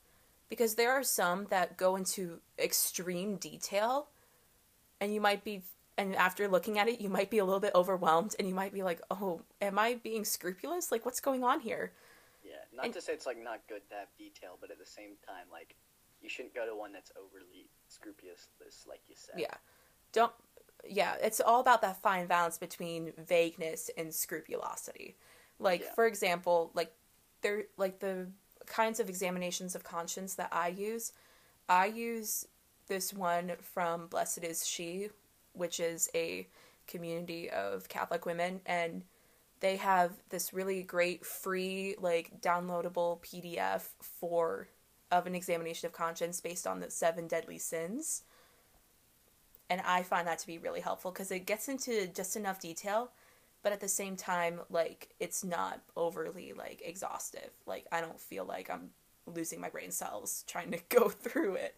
Because 0.48 0.76
there 0.76 0.92
are 0.92 1.02
some 1.02 1.46
that 1.50 1.76
go 1.76 1.96
into 1.96 2.40
extreme 2.58 3.36
detail 3.36 4.06
and 5.00 5.12
you 5.12 5.20
might 5.20 5.42
be 5.42 5.62
and 5.96 6.14
after 6.16 6.46
looking 6.48 6.78
at 6.78 6.88
it 6.88 7.00
you 7.00 7.08
might 7.08 7.30
be 7.30 7.38
a 7.38 7.44
little 7.44 7.60
bit 7.60 7.74
overwhelmed 7.74 8.36
and 8.38 8.46
you 8.46 8.54
might 8.54 8.72
be 8.72 8.82
like, 8.82 9.00
"Oh, 9.10 9.42
am 9.60 9.78
I 9.78 9.94
being 9.94 10.24
scrupulous? 10.24 10.92
Like 10.92 11.04
what's 11.04 11.20
going 11.20 11.42
on 11.42 11.60
here?" 11.60 11.92
Yeah, 12.44 12.62
not 12.72 12.84
And- 12.84 12.94
to 12.94 13.00
say 13.00 13.14
it's 13.14 13.26
like 13.26 13.38
not 13.38 13.66
good 13.68 13.82
to 13.88 13.94
have 13.96 14.08
detail, 14.16 14.58
but 14.60 14.70
at 14.70 14.78
the 14.78 14.86
same 14.86 15.16
time, 15.26 15.46
like 15.50 15.74
you 16.24 16.30
shouldn't 16.30 16.54
go 16.54 16.66
to 16.66 16.74
one 16.74 16.92
that's 16.92 17.12
overly 17.16 17.68
scrupulous, 17.88 18.48
like 18.88 19.02
you 19.08 19.14
said. 19.16 19.38
Yeah. 19.38 19.54
Don't 20.12 20.32
yeah, 20.86 21.14
it's 21.22 21.40
all 21.40 21.60
about 21.60 21.80
that 21.82 22.02
fine 22.02 22.26
balance 22.26 22.58
between 22.58 23.12
vagueness 23.16 23.90
and 23.96 24.12
scrupulosity. 24.12 25.16
Like 25.58 25.82
Yeah. 25.82 25.94
for 25.94 26.06
example, 26.06 26.70
like 26.74 26.92
there 27.42 27.64
like 27.76 28.00
the 28.00 28.28
kinds 28.66 28.98
of 29.00 29.08
examinations 29.08 29.74
of 29.74 29.84
conscience 29.84 30.34
that 30.34 30.48
I 30.50 30.68
use, 30.68 31.12
I 31.68 31.86
use 31.86 32.46
this 32.86 33.12
one 33.12 33.52
from 33.60 34.08
Blessed 34.08 34.44
is 34.44 34.66
She, 34.66 35.10
which 35.52 35.78
is 35.78 36.10
a 36.14 36.48
community 36.86 37.50
of 37.50 37.88
Catholic 37.88 38.26
women 38.26 38.60
and 38.66 39.04
they 39.60 39.76
have 39.76 40.12
this 40.28 40.52
really 40.52 40.82
great 40.82 41.24
free 41.24 41.96
like 41.98 42.40
downloadable 42.42 43.20
PDF 43.22 43.88
for 44.02 44.68
of 45.10 45.26
an 45.26 45.34
examination 45.34 45.86
of 45.86 45.92
conscience 45.92 46.40
based 46.40 46.66
on 46.66 46.80
the 46.80 46.90
seven 46.90 47.26
deadly 47.26 47.58
sins 47.58 48.22
and 49.70 49.80
I 49.86 50.02
find 50.02 50.26
that 50.26 50.38
to 50.40 50.46
be 50.46 50.58
really 50.58 50.80
helpful 50.80 51.10
because 51.10 51.30
it 51.30 51.46
gets 51.46 51.68
into 51.68 52.06
just 52.08 52.36
enough 52.36 52.60
detail, 52.60 53.10
but 53.62 53.72
at 53.72 53.80
the 53.80 53.88
same 53.88 54.16
time, 54.16 54.60
like 54.70 55.08
it's 55.20 55.42
not 55.42 55.80
overly 55.96 56.52
like 56.52 56.82
exhaustive. 56.84 57.50
Like 57.66 57.86
I 57.90 58.00
don't 58.00 58.20
feel 58.20 58.44
like 58.44 58.70
I'm 58.70 58.90
losing 59.26 59.60
my 59.60 59.70
brain 59.70 59.90
cells 59.90 60.44
trying 60.46 60.70
to 60.72 60.78
go 60.88 61.08
through 61.08 61.54
it. 61.54 61.76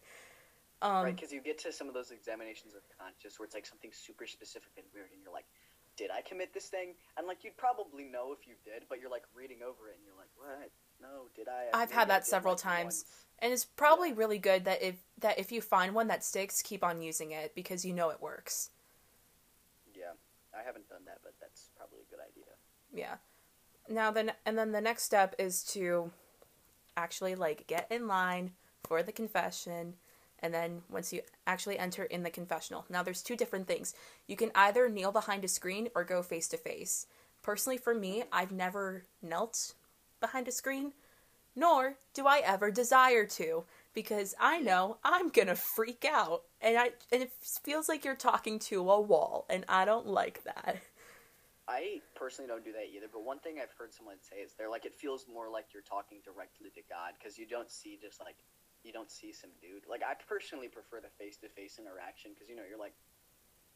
Um, 0.81 1.05
right, 1.05 1.15
because 1.15 1.31
you 1.31 1.41
get 1.41 1.57
to 1.59 1.71
some 1.71 1.87
of 1.87 1.95
those 1.95 2.11
examinations 2.11 2.75
of 2.75 2.81
conscience 2.99 3.39
where 3.39 3.45
it's 3.45 3.55
like 3.55 3.65
something 3.65 3.89
super 3.91 4.27
specific 4.27 4.69
and 4.77 4.85
weird, 4.93 5.09
and 5.09 5.19
you're 5.23 5.33
like, 5.33 5.49
"Did 5.95 6.11
I 6.11 6.21
commit 6.21 6.53
this 6.53 6.67
thing?" 6.67 6.93
And 7.17 7.25
like 7.25 7.43
you'd 7.43 7.57
probably 7.57 8.03
know 8.03 8.29
if 8.29 8.45
you 8.45 8.53
did, 8.63 8.83
but 8.87 9.01
you're 9.01 9.09
like 9.09 9.25
reading 9.33 9.65
over 9.65 9.89
it, 9.89 9.97
and 9.97 10.05
you're 10.05 10.19
like, 10.19 10.29
"What? 10.37 10.69
No, 11.01 11.29
did 11.35 11.47
I?" 11.47 11.67
I've 11.73 11.91
had 11.91 12.09
that 12.09 12.25
several 12.25 12.53
like, 12.53 12.63
times. 12.63 13.05
once." 13.05 13.05
and 13.39 13.53
it's 13.53 13.65
probably 13.65 14.13
really 14.13 14.39
good 14.39 14.65
that 14.65 14.81
if 14.81 14.95
that 15.19 15.37
if 15.39 15.51
you 15.51 15.61
find 15.61 15.93
one 15.93 16.07
that 16.07 16.23
sticks, 16.23 16.61
keep 16.61 16.83
on 16.83 17.01
using 17.01 17.31
it 17.31 17.53
because 17.55 17.85
you 17.85 17.93
know 17.93 18.09
it 18.09 18.21
works. 18.21 18.71
Yeah, 19.95 20.13
I 20.53 20.63
haven't 20.63 20.89
done 20.89 21.01
that, 21.05 21.19
but 21.23 21.33
that's 21.39 21.69
probably 21.77 21.99
a 21.99 22.11
good 22.11 22.21
idea. 22.21 22.53
Yeah. 22.93 23.15
Now 23.89 24.11
then, 24.11 24.33
and 24.45 24.57
then 24.57 24.71
the 24.71 24.81
next 24.81 25.03
step 25.03 25.35
is 25.37 25.63
to 25.65 26.11
actually 26.95 27.35
like 27.35 27.67
get 27.67 27.87
in 27.91 28.07
line 28.07 28.51
for 28.83 29.03
the 29.03 29.11
confession, 29.11 29.95
and 30.39 30.53
then 30.53 30.81
once 30.89 31.13
you 31.13 31.21
actually 31.45 31.77
enter 31.77 32.03
in 32.03 32.23
the 32.23 32.29
confessional. 32.29 32.85
Now 32.89 33.03
there's 33.03 33.21
two 33.21 33.35
different 33.35 33.67
things. 33.67 33.93
You 34.27 34.35
can 34.35 34.51
either 34.55 34.89
kneel 34.89 35.11
behind 35.11 35.45
a 35.45 35.47
screen 35.47 35.89
or 35.95 36.03
go 36.03 36.21
face 36.23 36.47
to 36.49 36.57
face. 36.57 37.05
Personally, 37.43 37.77
for 37.77 37.93
me, 37.93 38.23
I've 38.31 38.51
never 38.51 39.05
knelt 39.21 39.73
behind 40.19 40.47
a 40.47 40.51
screen, 40.51 40.93
nor 41.55 41.95
do 42.13 42.27
I 42.27 42.41
ever 42.45 42.71
desire 42.71 43.25
to, 43.25 43.63
because 43.93 44.35
I 44.39 44.59
know 44.59 44.97
I'm 45.03 45.29
gonna 45.29 45.55
freak 45.55 46.05
out, 46.05 46.43
and 46.61 46.77
I 46.77 46.91
and 47.11 47.23
it 47.23 47.31
feels 47.63 47.89
like 47.89 48.05
you're 48.05 48.15
talking 48.15 48.59
to 48.59 48.89
a 48.91 49.01
wall, 49.01 49.45
and 49.49 49.65
I 49.67 49.85
don't 49.85 50.07
like 50.07 50.43
that. 50.43 50.77
I 51.67 51.99
personally 52.15 52.47
don't 52.47 52.63
do 52.63 52.71
that 52.71 52.87
either, 52.95 53.11
but 53.11 53.27
one 53.27 53.39
thing 53.39 53.59
I've 53.59 53.75
heard 53.77 53.91
someone 53.91 54.15
say 54.23 54.37
is 54.37 54.53
they're 54.55 54.71
like 54.71 54.85
it 54.85 54.95
feels 54.95 55.25
more 55.27 55.49
like 55.51 55.73
you're 55.73 55.83
talking 55.83 56.19
directly 56.23 56.71
to 56.71 56.81
God 56.87 57.19
because 57.19 57.37
you 57.37 57.45
don't 57.45 57.69
see 57.69 57.99
just 57.99 58.23
like 58.23 58.39
you 58.87 58.95
don't 58.95 59.11
see 59.11 59.35
some 59.35 59.51
dude. 59.59 59.83
Like 59.83 59.99
I 59.99 60.15
personally 60.15 60.71
prefer 60.71 61.03
the 61.03 61.11
face 61.19 61.35
to 61.43 61.49
face 61.51 61.75
interaction 61.75 62.31
because 62.31 62.47
you 62.47 62.55
know 62.55 62.63
you're 62.63 62.79
like 62.79 62.95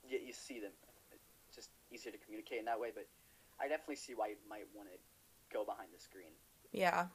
you, 0.07 0.23
you 0.23 0.31
see 0.31 0.63
them. 0.63 0.71
It's 1.11 1.55
just 1.55 1.69
easier 1.91 2.15
to 2.15 2.21
communicate 2.23 2.63
in 2.63 2.65
that 2.71 2.79
way. 2.79 2.95
But 2.95 3.11
I 3.59 3.67
definitely 3.67 3.99
see 3.99 4.15
why 4.15 4.31
you 4.31 4.39
might 4.47 4.71
want 4.71 4.87
to 4.87 4.97
go 5.51 5.65
behind 5.65 5.89
the 5.93 5.99
screen. 5.99 6.31
Yeah. 6.71 7.07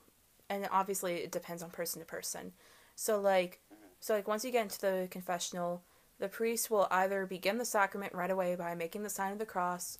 And 0.48 0.68
obviously 0.70 1.14
it 1.16 1.32
depends 1.32 1.62
on 1.62 1.70
person 1.70 2.00
to 2.00 2.06
person. 2.06 2.52
So 2.94 3.20
like 3.20 3.60
Mhm. 3.72 3.90
so 4.00 4.14
like 4.14 4.28
once 4.28 4.44
you 4.44 4.50
get 4.50 4.62
into 4.62 4.80
the 4.80 5.08
confessional, 5.10 5.82
the 6.18 6.28
priest 6.28 6.70
will 6.70 6.86
either 6.90 7.26
begin 7.26 7.58
the 7.58 7.64
sacrament 7.64 8.14
right 8.14 8.30
away 8.30 8.54
by 8.56 8.74
making 8.74 9.02
the 9.02 9.10
sign 9.10 9.32
of 9.32 9.38
the 9.38 9.46
cross 9.46 9.98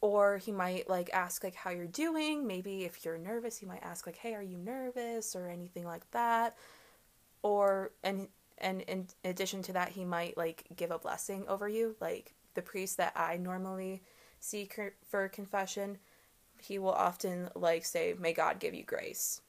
or 0.00 0.38
he 0.38 0.52
might 0.52 0.88
like 0.88 1.10
ask 1.12 1.42
like 1.42 1.54
how 1.54 1.70
you're 1.70 1.86
doing. 1.86 2.46
Maybe 2.46 2.84
if 2.84 3.04
you're 3.04 3.18
nervous, 3.18 3.58
he 3.58 3.66
might 3.66 3.82
ask 3.82 4.06
like, 4.06 4.16
"Hey, 4.16 4.34
are 4.34 4.42
you 4.42 4.56
nervous?" 4.56 5.34
or 5.34 5.48
anything 5.48 5.84
like 5.84 6.08
that. 6.12 6.56
Or 7.42 7.92
and 8.02 8.28
and 8.58 8.82
in 8.82 9.08
addition 9.24 9.62
to 9.64 9.72
that, 9.74 9.90
he 9.90 10.04
might 10.04 10.36
like 10.36 10.64
give 10.76 10.90
a 10.90 10.98
blessing 10.98 11.46
over 11.48 11.68
you. 11.68 11.96
Like 12.00 12.34
the 12.54 12.62
priest 12.62 12.96
that 12.98 13.12
I 13.16 13.36
normally 13.36 14.02
see 14.40 14.68
for 15.06 15.28
confession, 15.28 15.98
he 16.60 16.78
will 16.78 16.92
often 16.92 17.50
like 17.54 17.84
say, 17.84 18.14
"May 18.18 18.32
God 18.32 18.58
give 18.58 18.74
you 18.74 18.84
grace," 18.84 19.40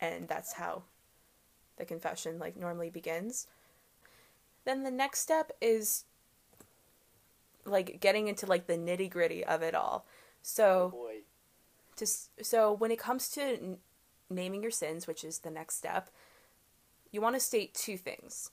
and 0.00 0.28
that's 0.28 0.54
how 0.54 0.82
the 1.76 1.84
confession 1.84 2.38
like 2.38 2.56
normally 2.56 2.90
begins. 2.90 3.46
Then 4.64 4.82
the 4.82 4.90
next 4.90 5.20
step 5.20 5.52
is 5.60 6.04
like 7.64 8.00
getting 8.00 8.28
into 8.28 8.46
like 8.46 8.66
the 8.66 8.76
nitty 8.76 9.10
gritty 9.10 9.44
of 9.44 9.62
it 9.62 9.74
all. 9.74 10.06
So 10.42 10.92
oh, 10.94 11.10
to 11.96 12.06
so 12.06 12.72
when 12.72 12.90
it 12.90 12.98
comes 12.98 13.28
to 13.30 13.40
n- 13.40 13.78
naming 14.30 14.62
your 14.62 14.70
sins, 14.70 15.06
which 15.06 15.24
is 15.24 15.40
the 15.40 15.50
next 15.50 15.76
step, 15.76 16.10
you 17.10 17.20
want 17.20 17.36
to 17.36 17.40
state 17.40 17.74
two 17.74 17.96
things: 17.96 18.50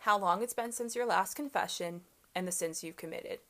how 0.00 0.18
long 0.18 0.42
it's 0.42 0.54
been 0.54 0.72
since 0.72 0.94
your 0.94 1.06
last 1.06 1.34
confession 1.34 2.02
and 2.34 2.46
the 2.46 2.52
sins 2.52 2.84
you've 2.84 2.96
committed. 2.96 3.40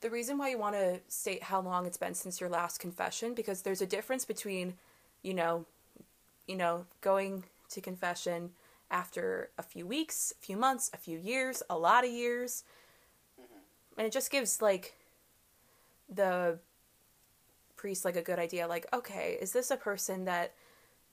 The 0.00 0.10
reason 0.10 0.38
why 0.38 0.50
you 0.50 0.58
want 0.58 0.74
to 0.74 1.00
state 1.08 1.42
how 1.42 1.60
long 1.60 1.86
it's 1.86 1.96
been 1.96 2.14
since 2.14 2.40
your 2.40 2.50
last 2.50 2.78
confession 2.78 3.34
because 3.34 3.62
there's 3.62 3.80
a 3.80 3.86
difference 3.86 4.24
between, 4.24 4.74
you 5.22 5.34
know, 5.34 5.64
you 6.46 6.56
know, 6.56 6.86
going 7.00 7.44
to 7.70 7.80
confession 7.80 8.50
after 8.90 9.50
a 9.58 9.62
few 9.62 9.86
weeks, 9.86 10.32
a 10.40 10.44
few 10.44 10.56
months, 10.56 10.90
a 10.94 10.96
few 10.96 11.18
years, 11.18 11.62
a 11.68 11.76
lot 11.76 12.04
of 12.04 12.10
years. 12.10 12.62
And 13.96 14.06
it 14.06 14.12
just 14.12 14.30
gives 14.30 14.60
like 14.60 14.94
the 16.08 16.58
priest 17.76 18.04
like 18.04 18.16
a 18.16 18.22
good 18.22 18.38
idea 18.38 18.66
like 18.66 18.86
okay 18.92 19.36
is 19.40 19.52
this 19.52 19.70
a 19.70 19.76
person 19.76 20.24
that 20.24 20.52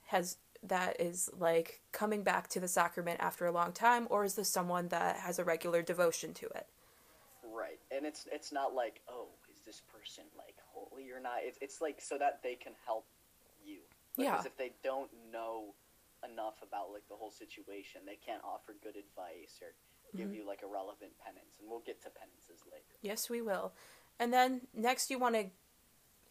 has 0.08 0.38
that 0.62 1.00
is 1.00 1.30
like 1.38 1.82
coming 1.92 2.24
back 2.24 2.48
to 2.48 2.60
the 2.60 2.68
sacrament 2.68 3.20
after 3.20 3.46
a 3.46 3.52
long 3.52 3.72
time 3.74 4.08
or 4.10 4.24
is 4.24 4.36
this 4.36 4.48
someone 4.48 4.88
that 4.88 5.18
has 5.18 5.38
a 5.40 5.44
regular 5.44 5.82
devotion 5.82 6.34
to 6.34 6.46
it 6.48 6.68
right, 7.64 7.80
and 7.96 8.06
it's 8.06 8.28
it's 8.32 8.52
not 8.52 8.76
like 8.76 9.00
oh, 9.08 9.28
is 9.52 9.60
this 9.66 9.82
person 9.96 10.26
like 10.38 10.56
holy 10.74 11.10
or 11.12 11.20
not? 11.20 11.40
It's 11.48 11.58
it's 11.62 11.80
like 11.80 12.02
so 12.02 12.18
that 12.18 12.44
they 12.44 12.56
can 12.56 12.74
help 12.86 13.06
you. 13.66 13.80
Yeah. 14.18 14.32
Because 14.32 14.46
if 14.46 14.58
they 14.58 14.72
don't 14.84 15.10
know 15.32 15.74
enough 16.24 16.62
about 16.62 16.92
like 16.92 17.08
the 17.10 17.16
whole 17.16 17.32
situation, 17.32 18.02
they 18.06 18.20
can't 18.26 18.44
offer 18.44 18.76
good 18.84 18.96
advice 18.96 19.60
or 19.62 19.72
give 20.16 20.30
Mhm. 20.30 20.36
you 20.36 20.44
like 20.48 20.62
a 20.64 20.68
relevant 20.68 21.12
penance. 21.24 21.56
And 21.60 21.70
we'll 21.70 21.80
get 21.92 22.02
to 22.04 22.10
penances 22.10 22.62
later. 22.72 22.96
yes 23.02 23.30
we 23.30 23.42
will 23.42 23.74
and 24.20 24.32
then 24.32 24.62
next 24.74 25.10
you 25.12 25.18
want 25.20 25.36
to 25.36 25.46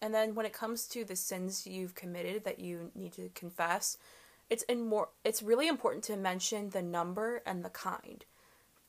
and 0.00 0.14
then 0.14 0.34
when 0.34 0.46
it 0.46 0.52
comes 0.52 0.86
to 0.88 1.04
the 1.04 1.16
sins 1.16 1.66
you've 1.66 1.94
committed 1.94 2.44
that 2.44 2.58
you 2.58 2.90
need 2.94 3.12
to 3.12 3.28
confess 3.34 3.98
it's 4.48 4.62
in 4.64 4.80
more 4.88 5.08
it's 5.24 5.42
really 5.42 5.68
important 5.68 6.04
to 6.04 6.16
mention 6.16 6.70
the 6.70 6.80
number 6.82 7.42
and 7.44 7.64
the 7.64 7.70
kind 7.70 8.24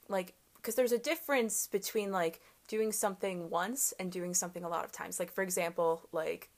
like 0.08 0.34
because 0.64 0.76
there's 0.76 0.94
a 0.94 0.98
difference 0.98 1.68
between 1.68 2.12
like 2.12 2.40
doing 2.70 2.94
something 2.94 3.50
once 3.50 3.94
and 4.00 4.10
doing 4.12 4.34
something 4.34 4.64
a 4.64 4.70
lot 4.70 4.86
of 4.86 4.92
times 4.94 5.20
like 5.20 5.30
for 5.32 5.44
example 5.44 6.08
like 6.14 6.50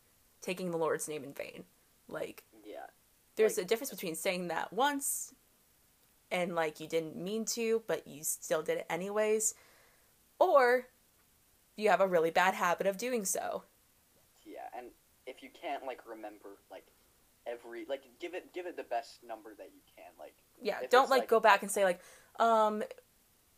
taking 0.41 0.69
the 0.71 0.77
lord's 0.77 1.07
name 1.07 1.24
in 1.24 1.33
vain 1.33 1.63
like 2.07 2.43
Yeah. 2.63 2.85
there's 3.35 3.57
Like- 3.57 3.65
a 3.65 3.67
difference 3.67 3.89
between 3.89 4.13
saying 4.15 4.47
that 4.50 4.71
once 4.71 5.33
and 6.31 6.53
like 6.55 6.79
you 6.79 6.88
didn't 6.88 7.15
mean 7.17 7.45
to 7.45 7.81
but 7.88 8.07
you 8.07 8.24
still 8.24 8.62
did 8.62 8.77
it 8.77 8.85
anyways 8.89 9.55
or 10.39 10.88
you 11.75 11.89
have 11.89 12.01
a 12.01 12.07
really 12.07 12.29
bad 12.31 12.53
habit 12.53 12.85
of 12.88 12.97
doing 12.97 13.25
so 13.25 13.63
Yeah, 14.45 14.67
and 14.77 14.88
if 15.25 15.41
you 15.41 15.50
can't 15.50 15.85
like 15.85 16.01
remember 16.07 16.50
like 16.69 16.85
every 17.47 17.85
like 17.89 18.03
give 18.19 18.33
it 18.35 18.53
give 18.53 18.65
it 18.67 18.77
the 18.77 18.83
best 18.83 19.24
number 19.24 19.53
that 19.57 19.69
you 19.74 19.81
can. 19.95 20.12
Like 20.19 20.33
yeah 20.62 20.79
don't 20.89 21.09
like, 21.09 21.21
like- 21.21 21.29
go 21.29 21.39
back 21.39 21.63
and 21.63 21.71
say 21.71 21.83
like 21.83 22.00
um 22.39 22.83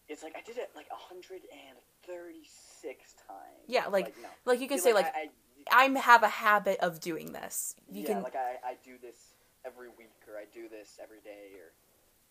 it's 0.09 0.23
like 0.23 0.35
I 0.37 0.41
did 0.41 0.57
it 0.57 0.71
like 0.75 0.87
hundred 0.91 1.41
and 1.51 1.77
thirty 2.05 2.45
six 2.81 3.13
times. 3.27 3.67
Yeah, 3.67 3.87
like- 3.87 4.15
no. 4.21 4.29
like 4.45 4.61
you 4.61 4.67
can 4.67 4.79
say 4.79 4.93
like 4.93 5.07
I, 5.13 5.29
i 5.71 5.83
have 5.99 6.23
a 6.23 6.29
habit 6.29 6.79
of 6.79 7.01
doing 7.01 7.33
this 7.33 7.75
you 7.91 8.03
yeah, 8.03 8.07
can 8.07 8.23
like 8.23 8.37
I, 8.37 8.55
I 8.65 8.75
do 8.85 8.93
this 9.01 9.33
every 9.65 9.89
week 9.89 10.15
or 10.27 10.37
I 10.37 10.45
do 10.53 10.69
this 10.69 10.97
every 11.01 11.19
day 11.19 11.51
or 11.59 11.73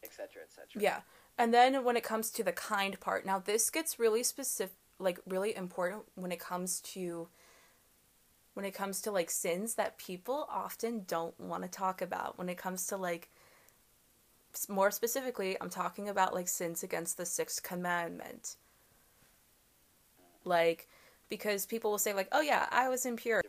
etc. 0.03 0.43
etc. 0.45 0.83
Yeah. 0.83 1.01
And 1.39 1.53
then 1.53 1.85
when 1.85 1.97
it 1.97 2.05
comes 2.05 2.31
to 2.33 2.43
the 2.43 2.53
kind 2.53 2.99
part, 2.99 3.27
now 3.27 3.39
this 3.39 3.69
gets 3.71 3.99
really 3.99 4.23
specific, 4.23 4.77
like 4.99 5.21
really 5.27 5.55
important 5.55 6.05
when 6.15 6.33
it 6.33 6.41
comes 6.41 6.81
to 6.81 7.29
when 8.55 8.65
it 8.65 8.73
comes 8.73 9.03
to 9.03 9.11
like 9.11 9.31
sins 9.31 9.75
that 9.75 9.99
people 9.99 10.49
often 10.51 11.05
don't 11.07 11.39
want 11.39 11.63
to 11.63 11.69
talk 11.69 12.01
about. 12.01 12.39
When 12.39 12.49
it 12.49 12.57
comes 12.57 12.87
to 12.87 12.97
like 12.97 13.29
more 14.69 14.91
specifically, 14.91 15.57
I'm 15.61 15.71
talking 15.71 16.09
about 16.09 16.35
like 16.35 16.49
sins 16.49 16.83
against 16.83 17.17
the 17.17 17.27
sixth 17.27 17.63
commandment. 17.63 18.57
Like 20.45 20.89
because 21.29 21.67
people 21.67 21.91
will 21.91 21.99
say 21.99 22.13
like, 22.13 22.29
"Oh 22.33 22.41
yeah, 22.41 22.67
I 22.71 22.89
was 22.89 23.05
impure." 23.07 23.43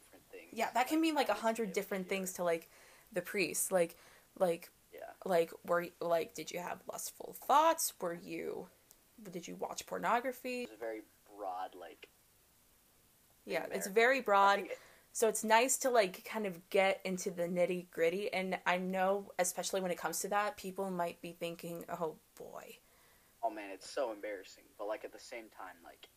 Yeah, 0.52 0.70
that 0.74 0.88
can 0.88 1.00
mean 1.02 1.16
like 1.16 1.30
a 1.30 1.34
hundred 1.34 1.74
different 1.74 2.10
things 2.10 2.34
to 2.34 2.44
like 2.44 2.70
the 3.14 3.22
priest. 3.22 3.72
Like 3.72 3.96
like 4.40 4.70
Yeah. 4.94 5.00
like 5.26 5.52
were 5.66 5.88
like 6.02 6.34
did 6.34 6.52
you 6.52 6.60
have 6.60 6.82
lustful 6.92 7.36
thoughts? 7.48 7.94
Were 8.02 8.14
you 8.16 8.68
did 9.32 9.48
you 9.48 9.56
watch 9.56 9.86
pornography? 9.86 10.64
It's 10.64 10.80
very 10.80 11.02
broad, 11.36 11.76
like. 11.76 12.10
Yeah, 13.46 13.66
it's 13.72 13.88
very 13.88 14.20
broad. 14.20 14.60
it- 14.60 14.78
So 15.18 15.28
it's 15.28 15.44
nice 15.44 15.78
to 15.78 15.90
like 15.90 16.24
kind 16.26 16.46
of 16.46 16.70
get 16.70 17.02
into 17.04 17.32
the 17.32 17.48
nitty 17.48 17.90
gritty. 17.90 18.32
And 18.32 18.60
I 18.68 18.78
know, 18.78 19.32
especially 19.40 19.82
when 19.82 19.90
it 19.90 19.98
comes 19.98 20.20
to 20.20 20.28
that, 20.28 20.58
people 20.58 20.92
might 20.92 21.20
be 21.24 21.32
thinking, 21.32 21.86
oh 21.90 22.18
boy, 22.38 22.78
oh 23.42 23.50
man, 23.50 23.72
it's 23.74 23.90
so 23.90 24.12
embarrassing. 24.12 24.66
But 24.78 24.88
like 24.88 25.04
at 25.06 25.12
the 25.12 25.20
same 25.20 25.46
time, 25.58 25.74
like 25.84 26.08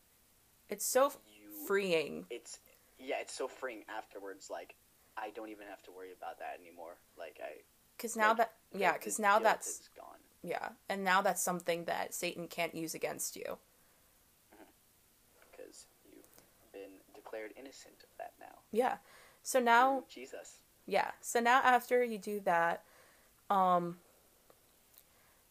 it's 0.69 0.85
so 0.85 1.12
you, 1.26 1.66
freeing. 1.66 2.26
it's 2.28 2.59
yeah, 2.99 3.14
it's 3.23 3.33
so 3.33 3.49
freeing 3.49 3.85
afterwards. 3.88 4.50
Like 4.50 4.75
I 5.16 5.30
don't 5.30 5.49
even 5.49 5.66
have 5.71 5.83
to 5.85 5.90
worry 5.92 6.11
about 6.14 6.38
that 6.40 6.59
anymore. 6.61 6.99
Like 7.19 7.40
I. 7.42 7.62
Because 7.97 8.16
now 8.16 8.28
like, 8.28 8.37
that, 8.37 8.52
yeah, 8.75 8.92
because 8.92 9.19
now 9.19 9.38
that's, 9.38 9.88
gone. 9.97 10.19
yeah. 10.42 10.69
And 10.90 11.04
now 11.04 11.23
that's 11.23 11.42
something 11.42 11.87
that 11.87 12.12
Satan 12.12 12.49
can't 12.49 12.75
use 12.75 12.95
against 12.95 13.35
you. 13.35 13.57
because 15.50 15.87
you've 16.04 16.28
been 16.75 17.00
declared 17.31 17.53
innocent 17.57 17.95
of 18.03 18.09
that 18.19 18.33
now. 18.41 18.59
Yeah. 18.73 18.97
So 19.43 19.61
now, 19.61 20.01
through 20.01 20.05
Jesus. 20.23 20.59
yeah. 20.87 21.11
So 21.21 21.41
now 21.41 21.61
after 21.63 22.03
you 22.05 22.19
do 22.19 22.41
that, 22.41 22.83
um, 23.49 23.99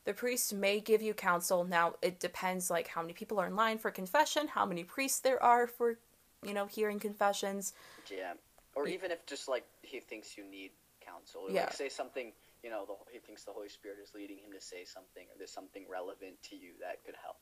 the 0.05 0.13
priest 0.13 0.53
may 0.53 0.79
give 0.79 1.01
you 1.01 1.13
counsel. 1.13 1.63
Now 1.63 1.95
it 2.01 2.19
depends 2.19 2.69
like 2.69 2.87
how 2.89 3.01
many 3.01 3.13
people 3.13 3.39
are 3.39 3.47
in 3.47 3.55
line 3.55 3.77
for 3.77 3.91
confession, 3.91 4.47
how 4.49 4.65
many 4.65 4.83
priests 4.83 5.19
there 5.19 5.41
are 5.41 5.67
for, 5.67 5.97
you 6.43 6.53
know, 6.53 6.65
hearing 6.65 6.99
confessions. 6.99 7.73
Yeah, 8.09 8.33
or 8.75 8.87
Ye- 8.87 8.93
even 8.93 9.11
if 9.11 9.25
just 9.25 9.47
like 9.47 9.65
he 9.81 9.99
thinks 9.99 10.37
you 10.37 10.43
need 10.45 10.71
counsel, 11.01 11.41
or 11.47 11.51
Yeah. 11.51 11.61
like 11.65 11.73
say 11.73 11.89
something, 11.89 12.31
you 12.63 12.69
know, 12.69 12.85
the, 12.85 12.95
he 13.11 13.19
thinks 13.19 13.43
the 13.43 13.51
Holy 13.51 13.69
Spirit 13.69 13.97
is 14.03 14.13
leading 14.13 14.37
him 14.37 14.51
to 14.53 14.61
say 14.61 14.83
something, 14.85 15.23
or 15.31 15.37
there's 15.37 15.51
something 15.51 15.85
relevant 15.89 16.41
to 16.49 16.55
you 16.55 16.71
that 16.81 17.03
could 17.05 17.15
help. 17.21 17.37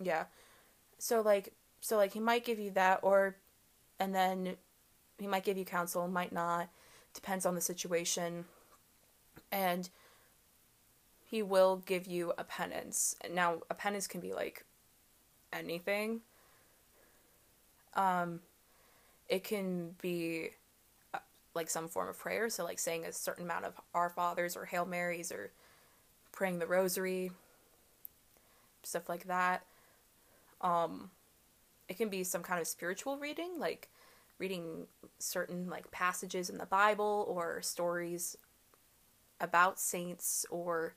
Yeah. 0.00 0.26
So 0.98 1.20
like 1.20 1.52
so 1.80 1.96
like 1.96 2.12
he 2.12 2.20
might 2.20 2.44
give 2.44 2.58
you 2.58 2.70
that 2.72 3.00
or 3.02 3.36
and 3.98 4.14
then 4.14 4.56
he 5.18 5.26
might 5.26 5.44
give 5.44 5.58
you 5.58 5.64
counsel, 5.64 6.06
might 6.08 6.32
not. 6.32 6.68
Depends 7.14 7.44
on 7.44 7.54
the 7.54 7.60
situation. 7.60 8.44
And 9.50 9.88
he 11.24 11.42
will 11.42 11.82
give 11.84 12.06
you 12.06 12.32
a 12.38 12.44
penance. 12.44 13.16
Now 13.30 13.62
a 13.70 13.74
penance 13.74 14.06
can 14.06 14.20
be 14.20 14.32
like 14.32 14.64
anything. 15.52 16.20
Um 17.94 18.40
it 19.28 19.44
can 19.44 19.94
be 20.00 20.50
uh, 21.12 21.18
like 21.54 21.68
some 21.68 21.88
form 21.88 22.08
of 22.08 22.18
prayer, 22.18 22.48
so 22.48 22.64
like 22.64 22.78
saying 22.78 23.04
a 23.04 23.12
certain 23.12 23.44
amount 23.44 23.66
of 23.66 23.74
Our 23.94 24.08
Fathers 24.08 24.56
or 24.56 24.64
Hail 24.64 24.86
Marys 24.86 25.30
or 25.30 25.50
praying 26.32 26.60
the 26.60 26.66
rosary, 26.66 27.30
stuff 28.82 29.08
like 29.08 29.26
that 29.26 29.64
um 30.60 31.10
it 31.88 31.96
can 31.96 32.08
be 32.08 32.22
some 32.24 32.42
kind 32.42 32.60
of 32.60 32.66
spiritual 32.66 33.16
reading 33.18 33.50
like 33.58 33.88
reading 34.38 34.86
certain 35.18 35.68
like 35.68 35.90
passages 35.90 36.48
in 36.50 36.58
the 36.58 36.66
bible 36.66 37.26
or 37.28 37.60
stories 37.62 38.36
about 39.40 39.78
saints 39.78 40.44
or 40.50 40.94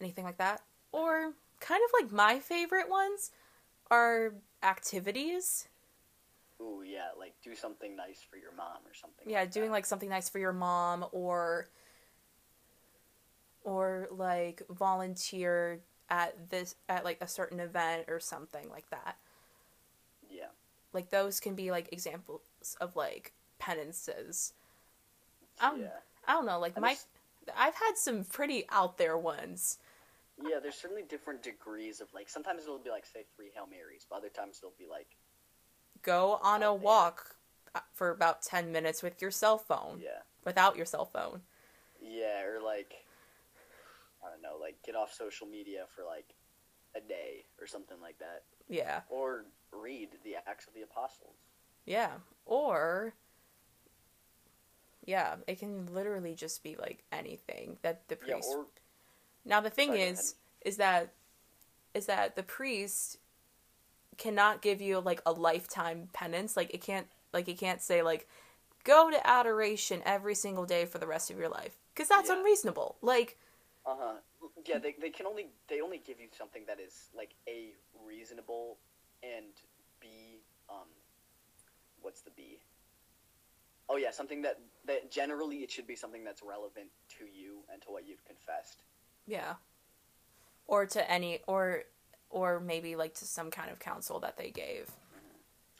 anything 0.00 0.24
like 0.24 0.38
that 0.38 0.60
or 0.92 1.32
kind 1.60 1.80
of 1.84 2.02
like 2.02 2.12
my 2.12 2.38
favorite 2.38 2.88
ones 2.88 3.30
are 3.90 4.34
activities 4.62 5.68
Ooh, 6.58 6.82
yeah, 6.86 7.08
like 7.18 7.34
do 7.42 7.54
something 7.54 7.94
nice 7.94 8.24
for 8.28 8.38
your 8.38 8.52
mom 8.56 8.78
or 8.86 8.94
something. 8.94 9.28
yeah 9.28 9.40
like 9.40 9.52
doing 9.52 9.66
that. 9.66 9.72
like 9.72 9.86
something 9.86 10.08
nice 10.08 10.28
for 10.28 10.38
your 10.38 10.54
mom 10.54 11.04
or 11.12 11.68
or 13.62 14.08
like 14.10 14.62
volunteer 14.70 15.80
at 16.08 16.48
this 16.50 16.76
at 16.88 17.04
like 17.04 17.18
a 17.20 17.28
certain 17.28 17.60
event 17.60 18.04
or 18.08 18.20
something 18.20 18.68
like 18.70 18.88
that 18.90 19.16
like 20.96 21.10
those 21.10 21.38
can 21.38 21.54
be 21.54 21.70
like 21.70 21.92
examples 21.92 22.40
of 22.80 22.96
like 22.96 23.32
penances 23.60 24.52
Um, 25.60 25.80
yeah, 25.82 25.88
i 26.26 26.32
don't 26.32 26.46
know 26.46 26.58
like 26.58 26.72
And 26.76 26.82
my 26.82 26.88
there's- 26.94 27.06
i've 27.56 27.74
had 27.76 27.96
some 27.96 28.24
pretty 28.24 28.64
out 28.70 28.98
there 28.98 29.16
ones 29.16 29.78
yeah. 30.38 30.58
There's 30.60 30.74
certainly 30.74 31.02
different 31.08 31.42
degrees 31.42 32.02
of 32.02 32.12
like. 32.12 32.28
Sometimes 32.28 32.64
it'll 32.64 32.76
be 32.78 32.90
like 32.90 33.06
say 33.06 33.24
three 33.34 33.48
Hail 33.54 33.66
Marys, 33.70 34.04
but 34.10 34.16
other 34.16 34.28
times 34.28 34.58
it'll 34.62 34.74
be 34.78 34.84
like 34.86 35.16
go 36.02 36.38
on 36.42 36.62
a 36.62 36.66
Out 36.66 36.72
there. 36.74 36.84
walk 36.84 37.36
uh, 37.74 37.80
for 37.94 38.10
about 38.10 38.42
10 38.42 38.70
minutes 38.70 39.02
with 39.02 39.22
your 39.22 39.30
cell 39.30 39.56
phone 39.56 39.98
yeah, 40.02 40.20
without 40.44 40.76
your 40.76 40.84
cell 40.84 41.06
phone 41.06 41.40
yeah, 42.02 42.42
or 42.44 42.60
like 42.62 42.92
I 44.22 44.28
don't 44.30 44.42
know, 44.42 44.58
like 44.60 44.76
get 44.84 44.94
off 44.94 45.10
social 45.14 45.46
media 45.46 45.86
for 45.96 46.04
like 46.04 46.34
a 46.94 47.00
day 47.00 47.46
or 47.58 47.66
something 47.66 47.96
like 48.02 48.18
that, 48.18 48.42
yeah 48.68 49.00
or 49.08 49.46
read 49.82 50.10
the 50.24 50.36
Acts 50.46 50.66
of 50.66 50.74
the 50.74 50.82
Apostles. 50.82 51.36
yeah 51.86 52.18
or 52.44 53.14
yeah 55.04 55.36
it 55.46 55.58
can 55.58 55.86
literally 55.92 56.34
just 56.34 56.62
be 56.62 56.76
like 56.76 57.04
anything 57.12 57.78
that 57.82 58.06
the 58.08 58.16
Yeah, 58.20 58.36
priest 58.36 58.58
or 58.58 58.66
Now 59.44 59.60
the 59.60 59.70
thing 59.70 59.96
Sorry, 59.96 59.98
is, 59.98 60.36
is 60.64 60.76
that, 60.78 61.12
is 61.94 62.06
that 62.06 62.36
the 62.36 62.42
priest 62.44 63.18
cannot 64.18 64.62
give 64.62 64.80
you 64.80 65.00
like 65.00 65.20
a 65.26 65.32
lifetime 65.32 66.08
penance. 66.12 66.56
Like 66.56 66.72
it 66.74 66.80
can't, 66.82 67.06
like 67.32 67.48
it 67.48 67.58
can't 67.58 67.82
say 67.82 68.02
like, 68.02 68.28
go 68.84 69.10
to 69.10 69.26
adoration 69.28 70.02
every 70.06 70.34
single 70.34 70.66
day 70.66 70.86
for 70.86 70.98
the 70.98 71.06
rest 71.06 71.30
of 71.30 71.38
your 71.38 71.48
life, 71.48 71.76
because 71.94 72.08
that's 72.08 72.28
Yeah. 72.28 72.30
unreasonable. 72.30 72.96
Like, 73.02 73.38
Uh 73.84 73.94
huh. 73.98 74.14
Yeah, 74.66 74.78
they, 74.78 74.94
they 75.00 75.10
can 75.10 75.26
only 75.26 75.46
they 75.68 75.80
only 75.80 75.98
give 75.98 76.18
you 76.20 76.28
something 76.36 76.64
that 76.66 76.80
is 76.80 77.08
like 77.16 77.34
a 77.48 77.70
reasonable 78.04 78.78
and 79.22 79.52
b 80.00 80.40
um 80.68 80.88
what's 82.02 82.22
the 82.22 82.30
b? 82.36 82.58
Oh 83.88 83.96
yeah, 83.96 84.10
something 84.10 84.42
that 84.42 84.58
that 84.86 85.10
generally 85.10 85.58
it 85.58 85.70
should 85.70 85.86
be 85.86 85.96
something 85.96 86.24
that's 86.24 86.42
relevant 86.42 86.88
to 87.18 87.24
you 87.24 87.60
and 87.72 87.80
to 87.82 87.88
what 87.88 88.06
you've 88.06 88.24
confessed. 88.24 88.82
yeah, 89.26 89.54
or 90.66 90.86
to 90.86 91.10
any, 91.10 91.40
or, 91.46 91.82
or 92.30 92.58
maybe 92.60 92.96
like 92.96 93.14
to 93.14 93.24
some 93.24 93.50
kind 93.50 93.70
of 93.70 93.78
counsel 93.78 94.18
that 94.20 94.36
they 94.36 94.50
gave. 94.50 94.90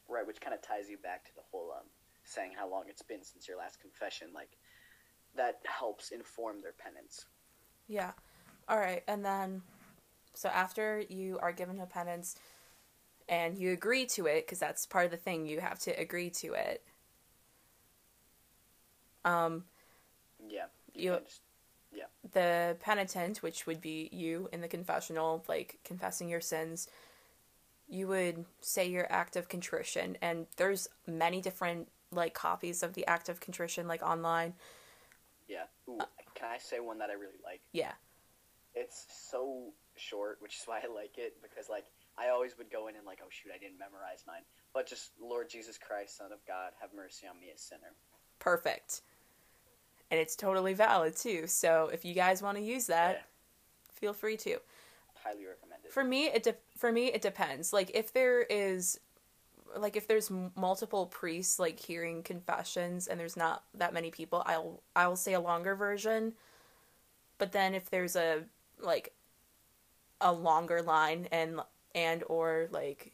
Right, 0.08 0.24
which 0.26 0.40
kind 0.40 0.54
of 0.54 0.62
ties 0.62 0.88
you 0.88 0.98
back 0.98 1.24
to 1.24 1.34
the 1.34 1.42
whole 1.50 1.72
um 1.76 1.86
saying 2.24 2.52
how 2.56 2.68
long 2.70 2.84
it's 2.88 3.02
been 3.02 3.22
since 3.24 3.48
your 3.48 3.58
last 3.58 3.80
confession. 3.80 4.28
Like 4.34 4.50
that 5.36 5.60
helps 5.64 6.10
inform 6.10 6.60
their 6.60 6.72
penance. 6.72 7.26
Yeah. 7.88 8.12
All 8.68 8.78
right, 8.78 9.02
and 9.06 9.24
then, 9.24 9.62
so 10.34 10.48
after 10.48 11.04
you 11.08 11.38
are 11.40 11.52
given 11.52 11.78
a 11.80 11.86
penance, 11.86 12.34
and 13.28 13.58
you 13.58 13.72
agree 13.72 14.06
to 14.06 14.26
it, 14.26 14.46
because 14.46 14.58
that's 14.58 14.86
part 14.86 15.04
of 15.06 15.10
the 15.10 15.16
thing, 15.16 15.46
you 15.46 15.60
have 15.60 15.78
to 15.80 15.90
agree 15.92 16.30
to 16.30 16.54
it. 16.54 16.84
Um, 19.24 19.66
Yeah. 20.48 20.66
You- 20.94 21.12
can't 21.12 21.26
just- 21.26 21.42
the 22.32 22.76
penitent, 22.80 23.42
which 23.42 23.66
would 23.66 23.80
be 23.80 24.08
you 24.12 24.48
in 24.52 24.60
the 24.60 24.68
confessional, 24.68 25.44
like 25.48 25.78
confessing 25.84 26.28
your 26.28 26.40
sins, 26.40 26.88
you 27.88 28.08
would 28.08 28.44
say 28.60 28.84
your 28.84 29.10
act 29.10 29.36
of 29.36 29.48
contrition, 29.48 30.18
and 30.20 30.46
there's 30.56 30.88
many 31.06 31.40
different 31.40 31.90
like 32.10 32.34
copies 32.34 32.82
of 32.82 32.94
the 32.94 33.06
act 33.06 33.28
of 33.28 33.40
contrition 33.40 33.86
like 33.88 34.02
online. 34.02 34.54
yeah. 35.48 35.66
Ooh, 35.88 36.00
can 36.34 36.50
I 36.50 36.58
say 36.58 36.80
one 36.80 36.98
that 36.98 37.10
I 37.10 37.14
really 37.14 37.38
like? 37.44 37.62
Yeah. 37.72 37.94
it's 38.74 39.06
so 39.30 39.72
short, 39.94 40.42
which 40.42 40.56
is 40.58 40.66
why 40.66 40.80
I 40.82 40.86
like 40.88 41.16
it 41.16 41.40
because 41.40 41.68
like 41.70 41.86
I 42.18 42.28
always 42.30 42.56
would 42.58 42.70
go 42.70 42.88
in 42.88 42.96
and 42.96 43.04
like, 43.04 43.18
oh 43.22 43.28
shoot, 43.28 43.52
I 43.54 43.58
didn't 43.58 43.78
memorize 43.78 44.24
mine. 44.26 44.42
But 44.72 44.86
just 44.86 45.10
Lord 45.20 45.48
Jesus 45.50 45.76
Christ, 45.78 46.16
Son 46.16 46.32
of 46.32 46.38
God, 46.46 46.72
have 46.80 46.90
mercy 46.94 47.26
on 47.26 47.38
me, 47.40 47.48
a 47.54 47.58
sinner. 47.58 47.92
Perfect. 48.38 49.02
And 50.10 50.20
it's 50.20 50.36
totally 50.36 50.72
valid 50.72 51.16
too. 51.16 51.46
So 51.46 51.90
if 51.92 52.04
you 52.04 52.14
guys 52.14 52.42
want 52.42 52.56
to 52.56 52.62
use 52.62 52.86
that, 52.86 53.16
Yeah. 53.16 53.22
feel 53.92 54.12
free 54.12 54.36
to. 54.38 54.58
Highly 55.22 55.46
recommended. 55.46 55.90
For 55.92 56.04
me, 56.04 56.26
it 56.26 56.42
de- 56.44 56.56
for 56.76 56.92
me 56.92 57.06
it 57.08 57.20
depends. 57.22 57.72
Like 57.72 57.90
if 57.94 58.12
there 58.12 58.42
is, 58.42 59.00
like 59.76 59.96
if 59.96 60.06
there's 60.06 60.30
m- 60.30 60.52
multiple 60.54 61.06
priests 61.06 61.58
like 61.58 61.78
hearing 61.80 62.22
confessions 62.22 63.08
and 63.08 63.18
there's 63.18 63.36
not 63.36 63.64
that 63.74 63.92
many 63.92 64.10
people, 64.10 64.42
I'll 64.46 64.80
I'll 64.94 65.16
say 65.16 65.32
a 65.34 65.40
longer 65.40 65.74
version. 65.74 66.34
But 67.38 67.52
then 67.52 67.74
if 67.74 67.90
there's 67.90 68.14
a 68.16 68.44
like 68.78 69.12
a 70.20 70.32
longer 70.32 70.80
line 70.82 71.28
and 71.32 71.60
and 71.96 72.22
or 72.28 72.68
like 72.70 73.12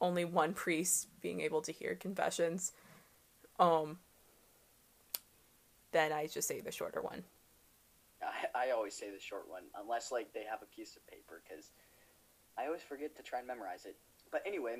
only 0.00 0.24
one 0.24 0.54
priest 0.54 1.08
being 1.20 1.40
able 1.42 1.60
to 1.62 1.72
hear 1.72 1.94
confessions, 1.94 2.72
um, 3.58 3.98
then 5.92 6.12
I 6.12 6.28
just 6.28 6.48
say 6.48 6.60
the 6.60 6.70
shorter 6.70 7.02
one. 7.02 7.24
I, 8.22 8.68
I 8.68 8.70
always 8.70 8.94
say 8.94 9.10
the 9.10 9.20
short 9.20 9.48
one, 9.48 9.64
unless 9.78 10.10
like 10.10 10.32
they 10.32 10.44
have 10.48 10.62
a 10.62 10.76
piece 10.76 10.96
of 10.96 11.06
paper, 11.06 11.42
because 11.46 11.70
I 12.56 12.66
always 12.66 12.82
forget 12.82 13.16
to 13.16 13.22
try 13.22 13.40
and 13.40 13.48
memorize 13.48 13.84
it. 13.84 13.96
But 14.30 14.42
anyway, 14.46 14.76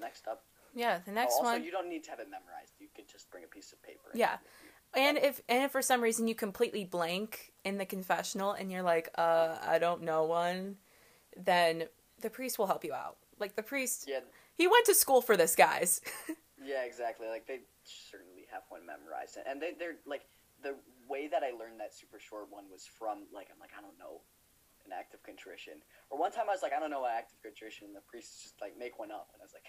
next 0.00 0.26
up. 0.28 0.44
Yeah, 0.74 0.98
the 1.04 1.12
next 1.12 1.34
oh, 1.34 1.44
also, 1.44 1.52
one. 1.52 1.64
you 1.64 1.70
don't 1.70 1.88
need 1.88 2.04
to 2.04 2.10
have 2.10 2.20
it 2.20 2.28
memorized. 2.30 2.72
You 2.80 2.88
could 2.94 3.08
just 3.08 3.30
bring 3.30 3.44
a 3.44 3.46
piece 3.46 3.72
of 3.72 3.82
paper. 3.82 4.10
Yeah. 4.14 4.38
And 4.96 5.18
if 5.18 5.40
and 5.48 5.64
if 5.64 5.72
for 5.72 5.82
some 5.82 6.00
reason 6.00 6.28
you 6.28 6.34
completely 6.34 6.84
blank 6.84 7.52
in 7.64 7.78
the 7.78 7.86
confessional 7.86 8.52
and 8.52 8.70
you're 8.70 8.82
like, 8.82 9.10
uh, 9.16 9.56
I 9.66 9.78
don't 9.78 10.02
know 10.02 10.24
one, 10.24 10.76
then 11.36 11.84
the 12.24 12.30
priest 12.30 12.58
will 12.58 12.66
help 12.66 12.84
you 12.84 12.94
out. 12.94 13.18
Like 13.38 13.54
the 13.54 13.62
priest, 13.62 14.06
Yeah, 14.08 14.20
he 14.56 14.66
went 14.66 14.86
to 14.86 14.94
school 14.94 15.20
for 15.20 15.36
this, 15.36 15.54
guys. 15.54 16.00
yeah, 16.64 16.82
exactly. 16.84 17.28
Like 17.28 17.46
they 17.46 17.60
certainly 17.84 18.46
have 18.50 18.62
one 18.70 18.80
memorized, 18.86 19.36
and 19.46 19.60
they 19.60 19.72
they're 19.78 20.00
like 20.06 20.22
the 20.62 20.74
way 21.06 21.28
that 21.28 21.42
I 21.42 21.50
learned 21.50 21.78
that 21.78 21.92
super 21.92 22.18
short 22.18 22.46
one 22.50 22.64
was 22.72 22.86
from 22.86 23.28
like 23.32 23.48
I'm 23.52 23.60
like 23.60 23.70
I 23.76 23.82
don't 23.82 23.98
know 23.98 24.22
an 24.86 24.92
act 24.98 25.12
of 25.12 25.22
contrition. 25.22 25.74
Or 26.08 26.18
one 26.18 26.32
time 26.32 26.46
I 26.48 26.52
was 26.52 26.62
like 26.62 26.72
I 26.72 26.80
don't 26.80 26.90
know 26.90 27.04
an 27.04 27.12
act 27.14 27.32
of 27.32 27.42
contrition, 27.42 27.88
and 27.88 27.96
the 27.96 28.00
priest 28.08 28.42
just 28.42 28.54
like 28.60 28.78
make 28.78 28.98
one 28.98 29.10
up, 29.10 29.28
and 29.34 29.42
I 29.42 29.44
was 29.44 29.54
like, 29.54 29.68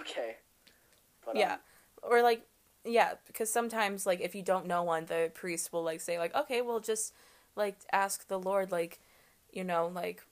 okay. 0.00 0.36
But, 1.26 1.36
yeah. 1.36 1.54
um, 1.54 1.58
Or 2.02 2.22
like 2.22 2.46
yeah, 2.84 3.14
because 3.26 3.50
sometimes 3.50 4.06
like 4.06 4.20
if 4.20 4.34
you 4.36 4.42
don't 4.42 4.66
know 4.66 4.84
one, 4.84 5.06
the 5.06 5.32
priest 5.34 5.72
will 5.72 5.82
like 5.82 6.00
say 6.00 6.18
like, 6.20 6.36
okay, 6.36 6.62
well 6.62 6.78
just 6.78 7.14
like 7.56 7.78
ask 7.92 8.28
the 8.28 8.38
Lord 8.38 8.70
like, 8.70 9.00
you 9.50 9.64
know, 9.64 9.90
like 9.92 10.22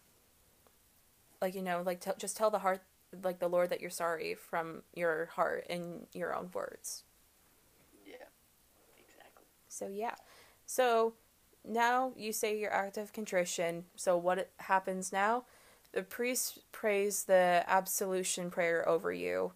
like 1.42 1.55
you 1.55 1.62
know, 1.62 1.83
like 1.85 2.00
t- 2.00 2.11
just 2.18 2.37
tell 2.37 2.50
the 2.50 2.61
heart 2.61 2.81
like 3.22 3.40
the 3.40 3.48
Lord 3.48 3.68
that 3.70 3.81
you're 3.81 3.90
sorry 3.90 4.35
from 4.35 4.83
your 4.94 5.26
heart 5.35 5.66
in 5.68 6.07
your 6.14 6.35
own 6.35 6.50
words. 6.55 7.02
yeah, 8.07 8.14
exactly. 8.96 9.44
So 9.68 9.88
yeah. 9.88 10.14
So 10.64 11.14
now 11.68 12.12
you 12.16 12.33
say 12.33 12.59
your 12.59 12.72
act 12.72 12.96
of 12.96 13.12
contrition. 13.12 13.85
So 13.96 14.16
what 14.16 14.50
happens 14.59 15.12
now? 15.12 15.44
The 15.92 16.02
priest 16.02 16.61
prays 16.72 17.24
the 17.24 17.64
absolution 17.66 18.50
prayer 18.50 18.88
over 18.88 19.12
you, 19.12 19.52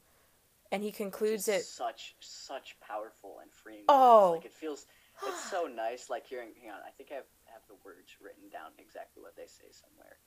and 0.70 0.82
he 0.82 0.92
concludes 0.92 1.48
it. 1.48 1.62
Such 1.62 2.16
such 2.20 2.76
powerful 2.80 3.38
and 3.40 3.50
freeing. 3.50 3.84
Oh. 3.88 4.32
words. 4.32 4.44
like 4.44 4.46
it 4.46 4.52
feels. 4.52 4.86
It's 5.26 5.50
so 5.50 5.66
nice. 5.74 6.10
Like 6.10 6.26
hearing. 6.26 6.48
Hang 6.60 6.72
on, 6.72 6.80
I 6.86 6.90
think 6.90 7.10
I 7.12 7.14
have 7.14 7.24
have 7.46 7.62
the 7.68 7.76
words 7.84 8.10
written 8.20 8.50
down 8.52 8.72
exactly 8.78 9.22
what 9.22 9.36
they 9.36 9.46
say 9.46 9.70
somewhere. 9.70 10.18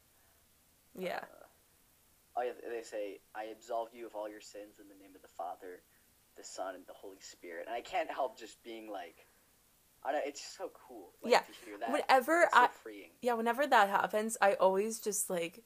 Yeah. 0.98 1.20
Uh, 1.22 1.46
yeah, 2.42 2.52
they 2.70 2.84
say, 2.84 3.20
"I 3.36 3.46
absolve 3.46 3.90
you 3.94 4.06
of 4.06 4.16
all 4.16 4.30
your 4.30 4.42
sins 4.42 4.80
in 4.80 4.88
the 4.88 4.96
name 4.96 5.16
of 5.16 5.22
the 5.22 5.28
Father, 5.28 5.82
the 6.38 6.44
Son, 6.44 6.76
and 6.76 6.86
the 6.88 6.94
Holy 6.94 7.20
Spirit." 7.20 7.66
And 7.68 7.76
I 7.76 7.82
can't 7.82 8.10
help 8.12 8.38
just 8.38 8.62
being 8.64 8.90
like, 8.92 9.28
I 10.04 10.12
don't, 10.12 10.26
it's 10.26 10.42
so 10.42 10.72
cool. 10.88 11.14
Like, 11.22 11.32
Yeah. 11.32 11.40
to 11.40 11.66
hear 11.66 11.78
that. 11.80 11.92
Whenever 11.92 12.44
so 12.52 12.60
I 12.60 12.68
freeing. 12.68 13.10
yeah, 13.22 13.34
whenever 13.34 13.68
that 13.68 13.90
happens, 13.90 14.38
I 14.42 14.54
always 14.54 15.00
just 15.00 15.30
like 15.30 15.64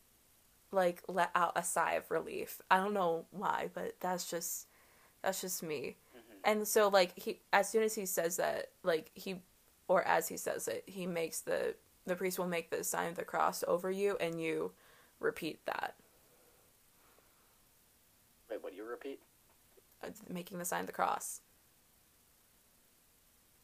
like 0.71 1.03
let 1.07 1.29
out 1.35 1.53
a 1.55 1.63
sigh 1.63 1.93
of 1.93 2.09
relief. 2.09 2.61
I 2.71 2.77
don't 2.77 2.93
know 2.93 3.25
why, 3.31 3.69
but 3.73 3.95
that's 3.99 4.29
just 4.29 4.67
that's 5.21 5.41
just 5.41 5.61
me. 5.61 5.97
Mhm. 6.15 6.39
And 6.43 6.67
so 6.67 6.87
like 6.87 7.17
he 7.17 7.41
as 7.51 7.69
soon 7.69 7.83
as 7.83 7.93
he 7.95 8.05
says 8.05 8.37
that, 8.37 8.71
like 8.81 9.11
he 9.13 9.41
or 9.87 10.03
as 10.03 10.27
he 10.27 10.37
says 10.37 10.67
it, 10.67 10.83
he 10.87 11.05
makes 11.05 11.41
the 11.41 11.75
the 12.05 12.15
priest 12.15 12.39
will 12.39 12.47
make 12.47 12.69
the 12.71 12.83
sign 12.83 13.09
of 13.09 13.15
the 13.15 13.23
cross 13.23 13.63
over 13.67 13.91
you 13.91 14.17
and 14.19 14.41
you 14.41 14.73
repeat 15.19 15.65
that. 15.67 15.95
You 18.83 18.89
repeat? 18.89 19.19
uh, 20.03 20.09
Making 20.29 20.59
the 20.59 20.65
sign 20.65 20.81
of 20.81 20.87
the 20.87 20.93
cross. 20.93 21.39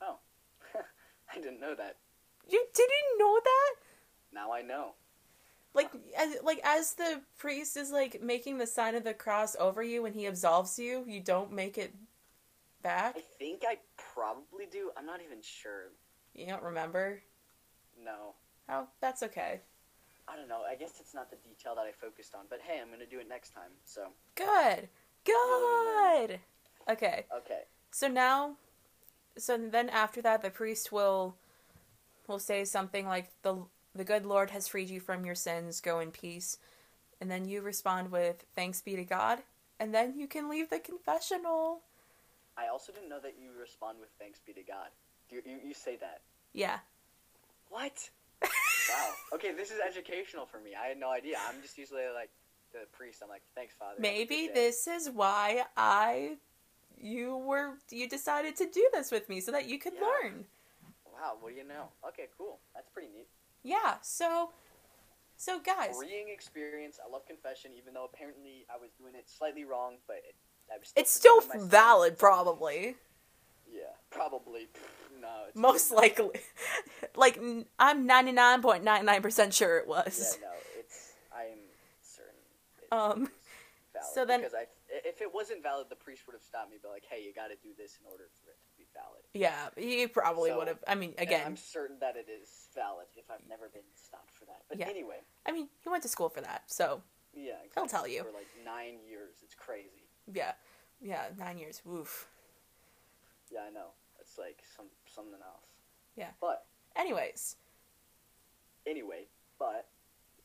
Oh, 0.01 0.17
I 1.33 1.35
didn't 1.39 1.59
know 1.59 1.75
that. 1.75 1.97
You 2.47 2.65
didn't 2.73 3.17
know 3.19 3.39
that? 3.43 3.75
Now 4.33 4.53
I 4.53 4.61
know. 4.61 4.93
Like 5.73 5.91
as 6.17 6.37
like 6.41 6.61
as 6.63 6.93
the 6.93 7.21
priest 7.37 7.77
is 7.77 7.91
like 7.91 8.21
making 8.23 8.57
the 8.57 8.65
sign 8.65 8.95
of 8.95 9.03
the 9.03 9.13
cross 9.13 9.55
over 9.59 9.83
you 9.83 10.01
when 10.01 10.13
he 10.13 10.25
absolves 10.25 10.79
you, 10.79 11.03
you 11.07 11.19
don't 11.19 11.51
make 11.51 11.77
it 11.77 11.93
back? 12.81 13.15
I 13.17 13.21
think 13.37 13.63
I 13.67 13.77
probably 13.97 14.65
do. 14.71 14.91
I'm 14.97 15.05
not 15.05 15.19
even 15.23 15.39
sure. 15.41 15.91
You 16.33 16.47
don't 16.47 16.63
remember? 16.63 17.21
No. 18.03 18.33
Oh, 18.69 18.87
that's 19.01 19.21
okay. 19.23 19.61
I 20.27 20.35
don't 20.35 20.47
know. 20.47 20.61
I 20.69 20.75
guess 20.75 20.93
it's 20.99 21.13
not 21.13 21.29
the 21.29 21.37
detail 21.37 21.75
that 21.75 21.81
I 21.85 21.91
focused 21.91 22.33
on. 22.33 22.45
But 22.49 22.59
hey, 22.65 22.79
I'm 22.81 22.89
gonna 22.89 23.05
do 23.05 23.19
it 23.19 23.27
next 23.27 23.53
time. 23.53 23.71
So 23.85 24.07
Good. 24.35 24.87
Good. 25.25 26.39
Okay. 26.89 27.25
okay. 27.37 27.61
So 27.91 28.07
now 28.07 28.55
so 29.37 29.57
then 29.57 29.89
after 29.89 30.21
that 30.21 30.41
the 30.41 30.49
priest 30.49 30.91
will 30.91 31.35
will 32.27 32.39
say 32.39 32.65
something 32.65 33.07
like 33.07 33.29
the 33.41 33.65
the 33.95 34.03
good 34.03 34.25
Lord 34.25 34.51
has 34.51 34.67
freed 34.67 34.89
you 34.89 34.99
from 34.99 35.25
your 35.25 35.35
sins, 35.35 35.81
go 35.81 35.99
in 35.99 36.11
peace. 36.11 36.57
And 37.19 37.29
then 37.29 37.45
you 37.45 37.61
respond 37.61 38.11
with 38.11 38.45
thanks 38.55 38.81
be 38.81 38.95
to 38.95 39.03
God, 39.03 39.39
and 39.79 39.93
then 39.93 40.13
you 40.15 40.25
can 40.27 40.49
leave 40.49 40.69
the 40.69 40.79
confessional. 40.79 41.81
I 42.57 42.67
also 42.67 42.93
didn't 42.93 43.09
know 43.09 43.19
that 43.19 43.35
you 43.41 43.49
respond 43.59 43.97
with 43.99 44.09
thanks 44.19 44.39
be 44.45 44.53
to 44.53 44.63
God. 44.63 44.87
You 45.29 45.41
you, 45.45 45.59
you 45.65 45.73
say 45.73 45.97
that. 45.97 46.21
Yeah. 46.53 46.79
What? 47.69 48.09
Wow. 48.41 48.47
Okay, 49.35 49.53
this 49.53 49.69
is 49.69 49.77
educational 49.85 50.47
for 50.47 50.59
me. 50.59 50.71
I 50.73 50.87
had 50.87 50.99
no 50.99 51.11
idea. 51.11 51.37
I'm 51.47 51.61
just 51.61 51.77
usually 51.77 52.01
like 52.15 52.31
the 52.71 52.85
priest. 52.91 53.21
I'm 53.23 53.29
like, 53.29 53.43
thanks, 53.55 53.73
Father. 53.77 53.95
Maybe 53.99 54.49
this 54.53 54.87
is 54.87 55.09
why 55.09 55.63
I 55.77 56.37
you 57.01 57.37
were 57.37 57.77
you 57.91 58.07
decided 58.09 58.55
to 58.57 58.65
do 58.69 58.87
this 58.93 59.11
with 59.11 59.29
me 59.29 59.39
so 59.39 59.51
that 59.51 59.67
you 59.67 59.79
could 59.79 59.93
Yeah. 59.93 60.07
learn. 60.07 60.45
Wow. 61.05 61.37
What 61.39 61.51
do 61.51 61.55
you 61.55 61.63
know? 61.67 61.89
Okay, 62.07 62.27
cool. 62.37 62.59
That's 62.75 62.89
pretty 62.89 63.09
neat. 63.09 63.27
Yeah. 63.63 63.95
So 64.01 64.51
so 65.37 65.59
guys, 65.59 65.95
Freeing 65.97 66.27
experience. 66.29 66.99
I 67.05 67.09
love 67.09 67.25
confession, 67.25 67.71
even 67.77 67.93
though 67.93 68.05
apparently 68.05 68.65
I 68.73 68.77
was 68.77 68.91
doing 68.99 69.15
it 69.15 69.29
slightly 69.29 69.63
wrong, 69.63 69.95
but 70.07 70.17
it, 70.17 70.35
I 70.73 70.77
was 70.77 70.89
still 70.89 71.01
it's 71.01 71.11
still 71.11 71.41
valid 71.67 72.17
probably. 72.17 72.95
Yeah, 73.71 73.83
probably. 74.09 74.67
No. 75.21 75.27
It's 75.47 75.55
Most 75.55 75.91
likely. 75.91 76.39
like 77.15 77.39
I'm 77.77 78.07
99.99% 78.07 79.53
sure 79.53 79.77
it 79.77 79.85
Yeah, 79.87 79.95
was. 79.95 80.37
no. 80.41 80.47
It's. 80.77 81.13
I'm 81.31 81.59
certain. 82.01 82.33
It 82.78 82.78
Um, 82.91 83.29
valid 83.93 84.07
so 84.13 84.25
then- 84.25 84.41
because 84.41 84.53
I, 84.55 84.65
if 84.89 85.21
it 85.21 85.33
wasn't 85.33 85.61
valid, 85.63 85.87
the 85.89 85.95
priest 85.95 86.25
would 86.27 86.33
have 86.33 86.43
stopped 86.43 86.71
me, 86.71 86.77
be 86.81 86.87
like, 86.87 87.05
"Hey, 87.09 87.23
you 87.23 87.33
got 87.33 87.47
to 87.47 87.55
do 87.61 87.69
this 87.77 87.97
in 88.01 88.07
order 88.09 88.25
for 88.43 88.51
it 88.51 88.57
to 88.65 88.71
be 88.77 88.85
valid." 88.93 89.21
Yeah, 89.33 89.69
he 89.77 90.07
probably 90.07 90.49
So- 90.51 90.57
would 90.57 90.67
have. 90.67 90.83
I 90.87 90.95
mean, 90.95 91.13
again, 91.17 91.45
I'm 91.45 91.57
certain 91.57 91.99
that 91.99 92.15
it 92.15 92.27
is 92.29 92.69
valid 92.73 93.07
if 93.15 93.29
I've 93.29 93.45
never 93.47 93.69
been 93.69 93.83
stopped 93.95 94.31
for 94.31 94.45
that. 94.45 94.63
But 94.67 94.77
Yeah. 94.79 94.87
anyway, 94.89 95.21
I 95.45 95.51
mean, 95.51 95.69
he 95.79 95.89
went 95.89 96.03
to 96.03 96.09
school 96.09 96.29
for 96.29 96.41
that. 96.41 96.69
So, 96.71 97.03
yeah, 97.33 97.57
He'll 97.75 97.87
tell 97.87 98.07
you. 98.07 98.23
for 98.23 98.31
like 98.31 98.47
nine 98.65 98.99
years. 99.07 99.35
It's 99.43 99.55
crazy. 99.55 100.07
yeah. 100.31 100.53
Yeah, 101.01 101.29
9 101.37 101.57
years. 101.57 101.81
Woof. 101.85 102.27
Yeah, 103.49 103.61
I 103.61 103.69
know. 103.69 103.91
It's 104.19 104.37
like 104.37 104.61
some 104.75 104.87
something 105.07 105.39
else. 105.41 105.63
Yeah. 106.17 106.31
But 106.41 106.65
Anyways, 106.95 107.55
anyway, 108.85 109.27
but, 109.57 109.87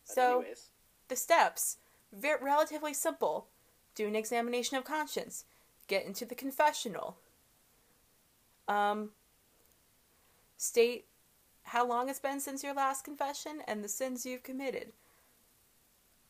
but 0.07 0.15
So- 0.15 0.39
anyways, 0.41 0.71
the 1.09 1.17
steps 1.17 1.79
very 2.19 2.43
relatively 2.43 2.95
simple. 2.95 3.49
Do 3.95 4.07
an 4.07 4.17
examination 4.17 4.77
of 4.77 4.85
conscience. 4.85 5.45
Get 5.87 6.07
into 6.07 6.25
the 6.25 6.35
confessional. 6.35 7.19
Um 8.69 9.11
state 10.57 11.07
how 11.65 11.87
long 11.87 12.09
it's 12.09 12.21
been 12.21 12.41
since 12.41 12.63
your 12.63 12.75
last 12.75 13.05
confession 13.05 13.61
and 13.67 13.83
the 13.83 13.89
sins 13.89 14.25
you've 14.25 14.43
committed. 14.43 14.93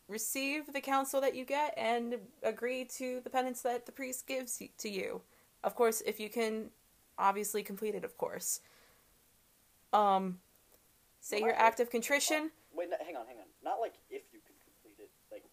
Receive 0.08 0.72
the 0.72 0.80
counsel 0.80 1.20
that 1.20 1.34
you 1.34 1.44
get 1.44 1.74
and 1.76 2.16
agree 2.42 2.84
to 2.84 3.20
the 3.22 3.30
penance 3.30 3.62
that 3.62 3.86
the 3.86 3.92
priest 3.92 4.26
gives 4.26 4.60
to 4.78 4.88
you. 4.88 5.22
Of 5.62 5.74
course, 5.74 6.02
if 6.04 6.20
you 6.20 6.28
can 6.28 6.70
obviously 7.18 7.62
complete 7.62 7.94
it, 7.94 8.04
of 8.04 8.16
course. 8.18 8.60
Um 9.92 10.38
say 11.20 11.40
your 11.40 11.54
act 11.54 11.80
of 11.80 11.90
contrition. 11.90 12.50
wait, 12.74 12.90
no, 12.90 12.96
hang 13.04 13.16
on, 13.16 13.26
hang 13.26 13.38
on. 13.38 13.46
Not 13.62 13.80
like 13.80 13.94
if 14.10 14.22
you 14.32 14.40
can 14.44 14.54
complete 14.62 15.02
it. 15.02 15.10
Like, 15.32 15.44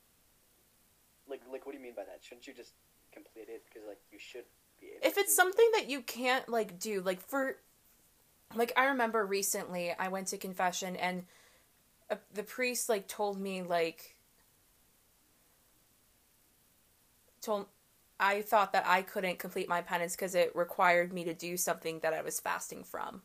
like, 1.32 1.42
like, 1.52 1.66
what 1.66 1.72
do 1.72 1.78
you 1.78 1.84
mean 1.84 1.96
by 1.96 2.04
that? 2.04 2.20
Shouldn't 2.22 2.46
you 2.46 2.54
just 2.54 2.74
complete 3.12 3.48
it? 3.50 3.64
Because 3.66 3.88
like 3.88 4.00
you 4.12 4.20
should 4.20 4.46
be 4.80 4.88
able. 4.88 5.08
if 5.08 5.18
it's 5.18 5.32
to. 5.32 5.36
something 5.36 5.70
that 5.74 5.90
you 5.90 6.02
can't 6.02 6.48
like 6.50 6.80
do 6.80 7.02
like 7.02 7.22
for 7.22 7.58
like 8.56 8.74
i 8.76 8.86
remember 8.86 9.26
recently 9.26 9.94
i 9.98 10.08
went 10.08 10.28
to 10.28 10.38
confession 10.38 10.96
and 10.96 11.24
uh 12.10 12.16
the 12.34 12.44
priest 12.44 12.90
like 12.90 13.08
told 13.08 13.40
me 13.40 13.62
like 13.62 14.16
told 17.42 17.66
i 18.20 18.42
thought 18.42 18.74
that 18.74 18.84
i 18.86 19.02
couldn't 19.02 19.40
complete 19.40 19.70
my 19.70 19.82
penance 19.82 20.16
because 20.16 20.36
it 20.36 20.54
required 20.56 21.14
me 21.14 21.24
to 21.24 21.34
do 21.34 21.56
something 21.56 22.00
that 22.00 22.14
i 22.14 22.22
was 22.22 22.40
fasting 22.40 22.84
from 22.84 23.22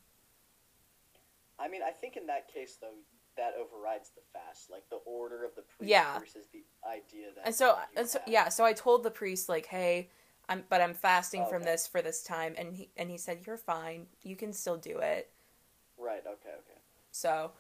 I 1.59 1.69
mean, 1.69 1.81
I 1.83 1.90
think 1.90 2.16
in 2.16 2.27
that 2.27 2.53
case 2.53 2.77
though, 2.81 2.99
that 3.37 3.55
overrides 3.61 4.11
the 4.14 4.22
fast, 4.33 4.70
like 4.70 4.88
the 4.90 4.96
order 5.05 5.44
of 5.44 5.55
the 5.55 5.62
priest 5.62 5.90
Yeah. 5.90 6.18
versus 6.18 6.46
the 6.53 6.64
idea 6.88 7.29
that. 7.35 7.46
and 7.46 7.55
so 7.55 7.77
and 7.96 8.09
so 8.09 8.18
yeah 8.27 8.49
so 8.49 8.64
i 8.64 8.72
told 8.72 9.03
the 9.03 9.11
priest 9.11 9.49
like 9.49 9.66
hey 9.66 10.09
I'm 10.49 10.62
but 10.68 10.81
I'm 10.81 10.94
fasting 10.94 11.44
from 11.51 11.64
this 11.64 11.87
for 11.88 12.01
this 12.03 12.22
time 12.22 12.55
and 12.57 12.72
he 12.75 12.88
and 12.96 13.11
he 13.11 13.18
said 13.18 13.40
you're 13.49 13.57
fine. 13.57 14.07
You 14.22 14.37
can 14.37 14.53
still 14.53 14.77
do 14.77 14.99
it. 14.99 15.29
Right. 15.99 16.20
Okay. 16.25 16.51
Okay. 16.51 16.79
So 17.11 17.51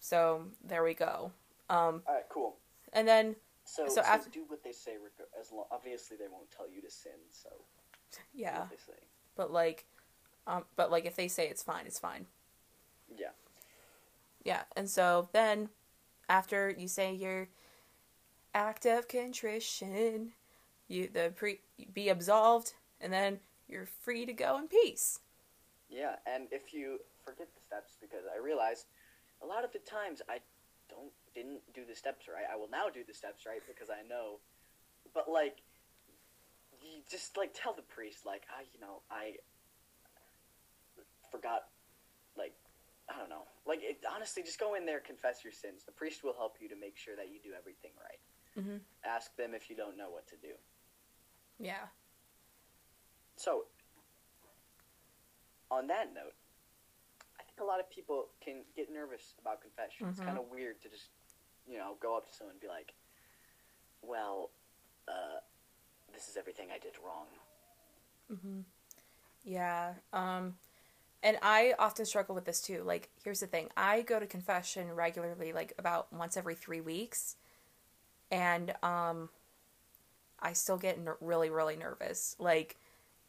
so 0.00 0.46
there 0.64 0.82
we 0.82 0.94
go. 0.94 1.32
Um 1.68 2.02
All 2.06 2.14
right. 2.14 2.24
Cool. 2.28 2.56
and 2.92 3.06
then 3.06 3.36
So, 3.64 3.86
So 3.86 3.94
so, 3.96 4.00
after- 4.02 4.30
do 4.30 4.44
what 4.48 4.64
they 4.64 4.72
say. 4.72 4.96
As 5.40 5.52
long, 5.52 5.66
obviously, 5.70 6.16
they 6.16 6.26
won't 6.26 6.50
tell 6.50 6.68
you 6.68 6.80
to 6.82 6.90
sin. 6.90 7.12
So 7.30 7.50
yeah, 8.34 8.60
what 8.60 8.70
they 8.70 8.76
say. 8.76 8.98
but 9.36 9.52
like 9.52 9.86
um 10.48 10.64
but 10.76 10.90
like 10.90 11.04
if 11.04 11.14
they 11.16 11.28
say 11.28 11.46
it's 11.48 11.62
fine, 11.62 11.86
it's 11.86 11.98
fine. 12.00 12.26
Yeah. 13.16 13.28
Yeah, 14.44 14.62
and 14.76 14.88
so 14.88 15.28
then 15.32 15.68
after 16.28 16.70
you 16.70 16.88
say 16.88 17.12
your 17.12 17.48
act 18.54 18.86
of 18.86 19.08
contrition, 19.08 20.32
you 20.88 21.08
the 21.12 21.32
pre 21.34 21.60
be 21.92 22.08
absolved, 22.08 22.74
and 23.00 23.12
then 23.12 23.40
you're 23.68 23.86
free 23.86 24.24
to 24.26 24.32
go 24.32 24.58
in 24.58 24.68
peace. 24.68 25.20
Yeah. 25.88 26.16
And 26.26 26.44
if 26.50 26.72
you 26.72 26.98
forget 27.24 27.48
the 27.54 27.60
steps, 27.60 27.96
because 28.00 28.24
I 28.32 28.42
realize 28.42 28.86
a 29.42 29.46
lot 29.46 29.64
of 29.64 29.72
the 29.72 29.78
times 29.80 30.22
I 30.28 30.38
don't 30.88 31.12
didn't 31.34 31.60
do 31.74 31.82
the 31.88 31.94
steps 31.94 32.26
right. 32.28 32.44
I 32.50 32.56
will 32.56 32.70
now 32.70 32.88
do 32.92 33.02
the 33.06 33.14
steps 33.14 33.46
right 33.46 33.62
because 33.66 33.90
I 33.90 34.06
know. 34.08 34.38
But 35.14 35.30
like, 35.30 35.62
you 36.82 37.02
just 37.10 37.36
like 37.36 37.50
tell 37.54 37.74
the 37.74 37.82
priest 37.82 38.24
like 38.24 38.42
I 38.50 38.62
you 38.72 38.80
know 38.80 39.02
I 39.10 39.36
forgot 41.30 41.68
I 43.10 43.18
don't 43.18 43.28
know. 43.28 43.42
Like 43.66 43.80
it, 43.82 43.98
honestly, 44.06 44.42
just 44.42 44.58
go 44.60 44.74
in 44.74 44.86
there, 44.86 45.00
confess 45.00 45.42
your 45.42 45.52
sins. 45.52 45.82
The 45.84 45.92
priest 45.92 46.22
will 46.22 46.34
help 46.34 46.56
you 46.60 46.68
to 46.68 46.76
make 46.76 46.96
sure 46.96 47.16
that 47.16 47.28
you 47.28 47.40
do 47.42 47.52
everything 47.58 47.90
right. 47.98 48.20
Mhm. 48.56 48.80
Ask 49.04 49.34
them 49.36 49.54
if 49.54 49.68
you 49.68 49.74
don't 49.76 49.96
know 49.96 50.10
what 50.10 50.26
to 50.28 50.36
do. 50.36 50.54
Yeah. 51.58 51.88
So, 53.36 53.66
on 55.70 55.86
that 55.88 56.12
note, 56.14 56.34
I 57.38 57.42
think 57.42 57.60
a 57.60 57.64
lot 57.64 57.80
of 57.80 57.90
people 57.90 58.28
can 58.40 58.64
get 58.76 58.90
nervous 58.92 59.34
about 59.40 59.60
confession. 59.60 60.08
It's 60.08 60.20
Mhm. 60.20 60.24
kind 60.26 60.38
of 60.38 60.48
weird 60.48 60.80
to 60.82 60.88
just, 60.88 61.10
you 61.66 61.78
know, 61.78 61.96
go 61.96 62.16
up 62.16 62.26
to 62.26 62.32
someone 62.32 62.54
and 62.54 62.60
be 62.60 62.68
like, 62.68 62.94
"Well, 64.02 64.50
uh, 65.08 65.40
this 66.12 66.28
is 66.28 66.36
everything 66.36 66.70
I 66.70 66.78
did 66.78 66.96
wrong." 66.98 67.26
hmm 68.28 68.62
Yeah. 69.42 69.94
Um, 70.12 70.58
and 71.22 71.38
I 71.42 71.74
often 71.78 72.06
struggle 72.06 72.34
with 72.34 72.44
this 72.44 72.60
too. 72.60 72.82
Like, 72.84 73.10
here's 73.22 73.40
the 73.40 73.46
thing: 73.46 73.68
I 73.76 74.02
go 74.02 74.18
to 74.18 74.26
confession 74.26 74.92
regularly, 74.92 75.52
like 75.52 75.72
about 75.78 76.12
once 76.12 76.36
every 76.36 76.54
three 76.54 76.80
weeks, 76.80 77.36
and 78.30 78.74
um, 78.82 79.28
I 80.40 80.52
still 80.52 80.78
get 80.78 80.98
ner- 80.98 81.18
really, 81.20 81.50
really 81.50 81.76
nervous. 81.76 82.36
Like, 82.38 82.76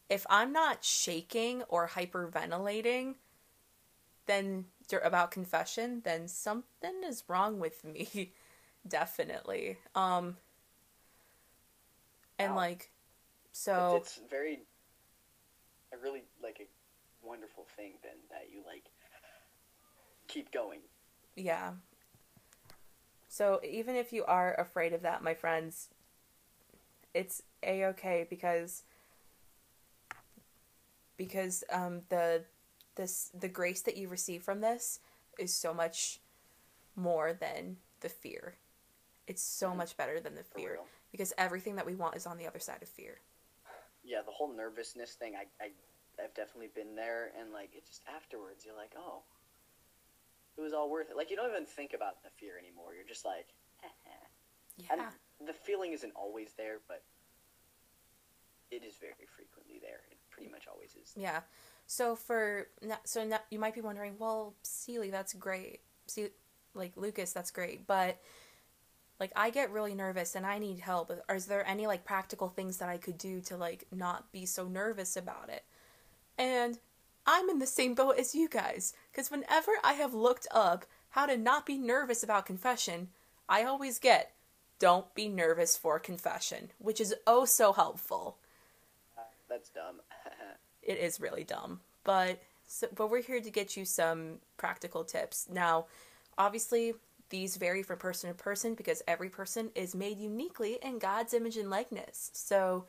if 0.10 0.25
I'm 0.30 0.51
not 0.54 0.84
shaking 0.84 1.63
or 1.63 1.88
hyperventilating, 1.89 3.15
then 4.25 4.65
about 5.04 5.32
confession, 5.32 6.01
then 6.04 6.27
something 6.27 7.04
is 7.06 7.23
wrong 7.27 7.60
with 7.60 7.84
me. 7.86 8.34
Definitely. 8.88 9.77
Um, 9.95 10.38
and 12.39 12.51
Wow. 12.51 12.58
like, 12.58 12.89
so. 13.51 13.95
It's, 13.95 14.17
it's 14.17 14.30
very, 14.30 14.60
I 15.93 15.97
really 16.01 16.23
like 16.41 16.60
a 16.60 16.67
wonderful 17.24 17.66
thing 17.76 17.94
then 18.04 18.18
that 18.30 18.52
you 18.52 18.64
like 18.66 18.84
keep 20.28 20.52
going. 20.52 20.80
Yeah. 21.36 21.72
So 23.28 23.60
even 23.64 23.96
if 23.96 24.12
you 24.12 24.26
are 24.26 24.54
afraid 24.60 24.94
of 24.94 25.02
that, 25.04 25.24
my 25.24 25.34
friends, 25.34 25.90
it's 27.14 27.44
a 27.64 27.86
okay 27.86 28.26
because 28.30 28.84
because 31.18 31.64
um 31.72 32.02
the 32.10 32.44
this 32.96 33.32
the 33.38 33.48
grace 33.48 33.82
that 33.82 33.98
you 33.98 34.08
receive 34.08 34.44
from 34.44 34.62
this 34.62 35.00
is 35.40 35.54
so 35.54 35.74
much 35.74 36.20
more 36.96 37.34
than 37.34 37.78
the 38.02 38.10
fear. 38.10 38.56
It's 39.28 39.42
so 39.44 39.70
Mhm. 39.72 39.78
much 39.78 39.96
better 39.98 40.20
than 40.20 40.36
the 40.36 40.44
fear 40.44 40.80
because 41.12 41.34
everything 41.38 41.76
that 41.76 41.86
we 41.86 41.96
want 41.96 42.16
is 42.16 42.26
on 42.26 42.38
the 42.38 42.48
other 42.48 42.60
side 42.60 42.82
of 42.82 42.90
fear. 42.90 43.20
Yeah, 44.04 44.22
the 44.24 44.32
whole 44.32 44.52
nervousness 44.54 45.14
thing. 45.16 45.36
I, 45.36 45.46
I 45.64 45.72
I've 46.24 46.34
definitely 46.34 46.70
been 46.74 46.96
there, 46.96 47.32
and 47.40 47.52
like 47.52 47.76
it 47.76 47.86
just 47.86 48.02
afterwards, 48.08 48.64
you're 48.66 48.76
like, 48.76 48.94
oh, 48.98 49.24
it 50.58 50.62
was 50.62 50.74
all 50.74 50.90
worth 50.90 51.10
it. 51.10 51.18
Like 51.18 51.30
you 51.30 51.36
don't 51.36 51.50
even 51.50 51.66
think 51.66 51.94
about 51.94 52.24
the 52.24 52.30
fear 52.40 52.54
anymore. 52.58 52.94
You're 52.96 53.08
just 53.08 53.26
like, 53.26 53.48
eh, 53.84 53.88
eh. 53.88 54.28
Yeah. 54.78 54.86
and 54.94 55.48
the 55.48 55.54
feeling 55.54 55.94
isn't 55.94 56.14
always 56.16 56.50
there, 56.58 56.80
but 56.88 57.04
it 58.72 58.84
is 58.84 58.96
very 58.98 59.28
frequently 59.36 59.80
there. 59.82 60.02
It 60.10 60.18
pretty 60.30 60.50
much 60.50 60.64
always 60.72 60.96
is. 61.02 61.14
Yeah. 61.16 61.42
So 61.88 62.16
for 62.16 62.68
so 63.04 63.26
na- 63.26 63.46
you 63.50 63.60
might 63.60 63.76
be 63.76 63.82
wondering, 63.82 64.16
well, 64.18 64.56
Seely, 64.64 65.12
that's 65.12 65.34
great. 65.34 65.82
See, 66.08 66.30
like 66.74 66.94
Lucas, 66.96 67.34
that's 67.34 67.52
great, 67.52 67.86
but 67.86 68.20
like 69.20 69.32
I 69.36 69.50
get 69.50 69.72
really 69.72 69.94
nervous 69.94 70.36
and 70.36 70.46
I 70.46 70.58
need 70.58 70.80
help. 70.80 71.12
Are 71.30 71.36
is 71.36 71.46
there 71.46 71.68
any 71.68 71.86
like 71.86 72.06
practical 72.06 72.50
things 72.50 72.78
that 72.78 72.90
I 72.90 72.98
could 72.98 73.18
do 73.18 73.42
to 73.42 73.58
like 73.58 73.86
not 73.92 74.32
be 74.32 74.46
so 74.46 74.68
nervous 74.68 75.16
about 75.18 75.50
it? 75.50 75.64
And 76.38 76.80
I'm 77.26 77.50
in 77.50 77.60
the 77.60 77.67
same 77.67 77.94
boat 77.94 78.17
as 78.17 78.34
you 78.34 78.50
guys 78.50 78.94
because 79.12 79.30
whenever 79.30 79.72
I 79.84 79.94
have 79.94 80.13
looked 80.13 80.48
up 80.52 80.86
how 81.12 81.26
to 81.26 81.38
not 81.38 81.65
be 81.65 81.78
nervous 81.78 82.24
about 82.24 82.46
confession, 82.46 83.10
I 83.48 83.63
always 83.63 84.00
get 84.00 84.34
don't 84.80 85.13
be 85.13 85.28
nervous 85.28 85.78
for 85.78 86.00
confession, 86.00 86.72
which 86.80 87.00
is 87.00 87.13
oh 87.28 87.46
so 87.46 87.74
helpful. 87.74 88.38
Uh, 89.17 89.22
that's 89.48 89.70
dumb. 89.70 90.02
it 90.82 90.98
is 90.98 91.20
really 91.20 91.44
dumb. 91.44 91.82
But 92.04 92.41
so, 92.65 92.88
but 92.96 93.12
we're 93.12 93.22
here 93.22 93.41
to 93.41 93.52
get 93.52 93.78
you 93.78 93.86
some 93.86 94.39
practical 94.58 95.04
tips. 95.04 95.48
Now 95.52 95.86
obviously 96.38 96.94
these 97.30 97.56
vary 97.58 97.84
from 97.84 97.98
person 97.98 98.30
to 98.30 98.36
person 98.36 98.74
because 98.74 99.02
every 99.08 99.30
person 99.30 99.70
is 99.76 99.96
made 99.96 100.17
uniquely 100.17 100.80
in 100.82 101.00
god's 101.00 101.34
image 101.34 101.58
and 101.58 101.70
likeness. 101.70 102.32
So 102.34 102.86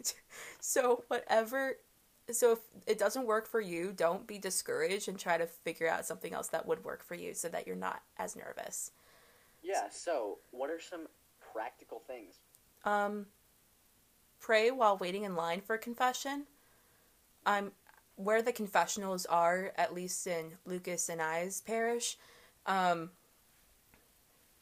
so 0.60 1.02
whatever 1.08 1.78
so 2.30 2.52
if 2.52 2.58
it 2.86 2.98
doesn't 2.98 3.26
work 3.26 3.46
for 3.46 3.60
you 3.60 3.92
don't 3.94 4.26
be 4.26 4.38
discouraged 4.38 5.08
and 5.08 5.18
try 5.18 5.36
to 5.36 5.46
figure 5.46 5.88
out 5.88 6.06
something 6.06 6.32
else 6.32 6.48
that 6.48 6.66
would 6.66 6.84
work 6.84 7.04
for 7.04 7.14
you 7.14 7.34
so 7.34 7.48
that 7.48 7.66
you're 7.66 7.76
not 7.76 8.02
as 8.18 8.34
nervous 8.36 8.90
yeah. 9.66 9.88
So, 9.90 10.40
what 10.50 10.68
are 10.68 10.78
some 10.78 11.06
practical 11.54 12.02
things? 12.06 12.34
um 12.84 13.26
pray 14.40 14.70
while 14.70 14.96
waiting 14.98 15.24
in 15.24 15.34
line 15.34 15.60
for 15.60 15.78
confession 15.78 16.44
i'm 17.46 17.72
where 18.16 18.42
the 18.42 18.52
confessionals 18.52 19.26
are 19.26 19.72
at 19.76 19.94
least 19.94 20.26
in 20.26 20.52
lucas 20.66 21.08
and 21.08 21.20
i's 21.20 21.62
parish 21.62 22.18
um 22.66 23.10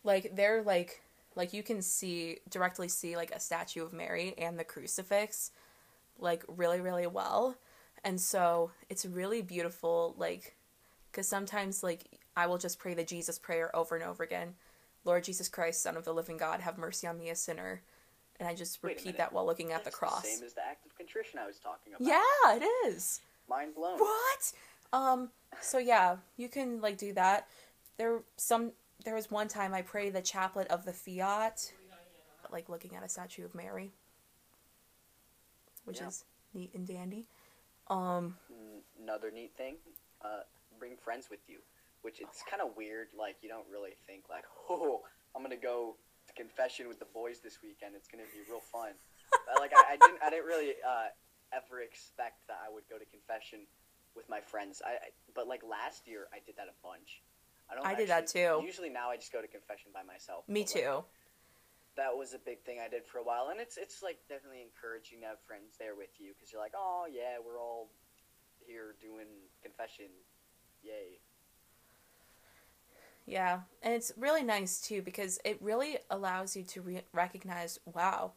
like 0.05 0.35
they're 0.35 0.62
like 0.62 1.03
like 1.35 1.53
you 1.53 1.62
can 1.62 1.83
see 1.83 2.38
directly 2.48 2.88
see 2.88 3.16
like 3.16 3.33
a 3.33 3.40
statue 3.40 3.83
of 3.83 3.92
mary 3.92 4.35
and 4.38 4.59
the 4.59 4.64
crucifix 4.64 5.51
like 6.22 6.44
really 6.48 6.80
really 6.80 7.06
well. 7.06 7.56
And 8.04 8.20
so 8.20 8.70
it's 8.88 9.04
really 9.04 9.42
beautiful 9.42 10.14
like 10.16 10.56
because 11.11 11.28
sometimes 11.28 11.82
like 11.82 12.04
i 12.37 12.46
will 12.46 12.58
just 12.58 12.78
pray 12.78 12.94
the 12.94 13.04
jesus 13.04 13.38
prayer 13.38 13.74
over 13.76 13.94
and 13.94 14.04
over 14.04 14.22
again. 14.22 14.54
Lord 15.04 15.24
jesus 15.24 15.48
christ 15.48 15.82
son 15.82 15.96
of 15.96 16.04
the 16.04 16.12
living 16.14 16.37
god 16.37 16.61
have 16.61 16.78
mercy 16.78 17.06
on 17.06 17.18
me 17.18 17.28
a 17.30 17.37
sinner. 17.37 17.82
And 18.40 18.48
i 18.48 18.54
just 18.54 18.82
repeat 18.82 19.18
that 19.18 19.32
while 19.32 19.46
looking 19.46 19.72
at 19.72 19.85
the 19.85 19.90
cross. 19.90 20.24
same 20.24 20.44
as 20.44 20.54
the 20.54 20.64
act 20.64 20.87
of 20.87 20.96
contrition 20.96 21.38
I 21.38 21.46
was 21.46 21.58
talking 21.58 21.94
about. 21.94 22.06
yeah 22.06 22.56
it 22.56 22.64
is. 22.87 23.20
Mind 23.48 23.74
blown. 23.74 23.98
what? 23.98 24.52
Um 24.92 25.30
so 25.61 25.78
yeah 25.78 26.16
you 26.37 26.48
can 26.48 26.80
like 26.80 26.98
do 26.98 27.12
that. 27.12 27.48
There 27.98 28.22
some 28.37 28.72
there 29.04 29.14
was 29.14 29.30
one 29.30 29.48
time 29.48 29.74
i 29.74 29.82
prayed 29.82 30.12
the 30.12 30.22
chaplet 30.22 30.68
of 30.68 30.85
the 30.85 30.92
fiat. 30.92 31.72
Like 32.50 32.68
looking 32.68 32.94
at 32.96 33.04
a 33.04 33.08
statue 33.08 33.44
of 33.44 33.54
mary 33.54 33.92
which 35.85 36.01
Yeah. 36.01 36.09
is 36.09 36.25
neat 36.55 36.75
and 36.75 36.87
dandy 36.87 37.27
um 37.88 38.37
Another 39.01 39.31
neat 39.31 39.57
thing, 39.57 39.77
uh, 40.23 40.42
bring 40.79 40.97
friends 40.97 41.29
with 41.29 41.40
you, 41.49 41.59
which 42.03 42.21
it's 42.21 42.42
kind 42.49 42.62
of 42.62 42.77
weird. 42.77 43.09
Like 43.18 43.37
you 43.42 43.49
don't 43.49 43.66
really 43.68 43.97
think 44.07 44.25
like, 44.31 44.45
oh, 44.71 45.03
I'm 45.35 45.42
gonna 45.42 45.57
go 45.57 45.97
to 46.29 46.33
confession 46.35 46.87
with 46.87 47.01
the 47.01 47.11
boys 47.12 47.40
this 47.40 47.59
weekend. 47.62 47.97
It's 47.97 48.07
gonna 48.07 48.31
be 48.33 48.40
real 48.49 48.61
fun. 48.61 48.92
Like 49.59 49.73
I, 49.75 49.95
I 49.95 49.97
didn't, 49.97 50.23
I 50.23 50.31
didn't 50.31 50.47
really 50.47 50.75
uh, 50.87 51.11
ever 51.53 51.81
expect 51.81 52.47
that 52.47 52.59
I 52.64 52.73
would 52.73 52.85
go 52.88 52.97
to 52.97 53.05
confession 53.07 53.66
with 54.14 54.29
my 54.29 54.40
friends. 54.40 54.81
I, 54.87 54.90
I 54.90 55.09
but 55.35 55.49
like 55.49 55.62
last 55.68 56.07
year 56.07 56.29
I 56.33 56.38
did 56.47 56.57
that 56.57 56.68
a 56.68 56.77
bunch. 56.83 57.23
I 57.71 57.75
don't. 57.75 57.87
I 57.87 57.95
did 57.95 58.09
that 58.09 58.29
too. 58.29 58.62
Usually 58.64 58.88
now 58.90 59.11
I 59.11 59.16
just 59.16 59.33
go 59.33 59.42
to 59.42 59.49
confession 59.49 59.90
by 59.92 60.05
myself. 60.05 60.49
me 60.49 60.62
but, 60.62 60.75
like, 60.75 60.85
too 60.85 61.05
that 61.96 62.16
was 62.16 62.33
a 62.35 62.38
big 62.38 62.62
thing 62.62 62.78
I 62.85 62.88
did 62.88 63.07
for 63.07 63.18
a 63.18 63.22
while, 63.24 63.48
and 63.50 63.61
it's 63.61 63.76
it's 63.76 64.02
like 64.02 64.18
definitely 64.28 64.62
encouraging 64.62 65.20
to 65.20 65.26
have 65.26 65.40
friends 65.46 65.76
there 65.78 65.94
with 65.94 66.11
you 66.18 66.33
because 66.35 66.52
you're 66.52 66.61
like, 66.62 66.74
oh 66.76 67.07
yeah, 67.11 67.37
we're 67.44 67.61
all 67.61 67.90
here 68.66 68.94
doing 69.00 69.26
confession, 69.62 70.07
yay. 70.83 71.18
Yeah, 73.26 73.61
and 73.83 73.94
it's 73.94 74.12
really 74.16 74.42
nice 74.42 74.81
too 74.81 75.00
because 75.02 75.38
it 75.44 75.59
really 75.62 75.98
allows 76.11 76.57
you 76.57 76.64
to 76.64 76.81
re- 76.81 77.02
recognize, 77.12 77.78
wow, 77.85 78.33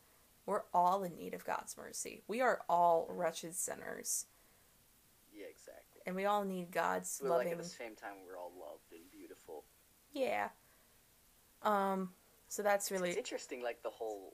we're 0.46 0.62
all 0.74 1.04
in 1.04 1.15
need 1.15 1.34
of 1.34 1.44
God's 1.46 1.76
mercy. 1.76 2.22
We 2.28 2.41
are 2.41 2.62
all 2.70 3.08
wretched 3.10 3.56
sinners, 3.56 4.26
Yeah, 5.34 5.48
exactly. 5.50 6.02
and 6.06 6.15
we 6.15 6.26
all 6.26 6.44
need 6.44 6.72
God's 6.72 7.20
But 7.20 7.30
like 7.30 7.38
loving. 7.46 7.54
at 7.54 7.58
the 7.60 7.63
same 7.63 7.96
time, 7.96 8.13
we're 8.28 8.38
all 8.38 8.52
loved 8.60 8.91
and 8.91 9.10
beautiful. 9.12 9.63
Yeah. 10.13 10.50
Um. 11.63 12.12
So 12.56 12.63
that's 12.63 12.86
It's 12.89 12.91
really 12.91 13.12
interesting, 13.12 13.62
like 13.62 13.84
the 13.84 13.89
whole. 13.89 14.34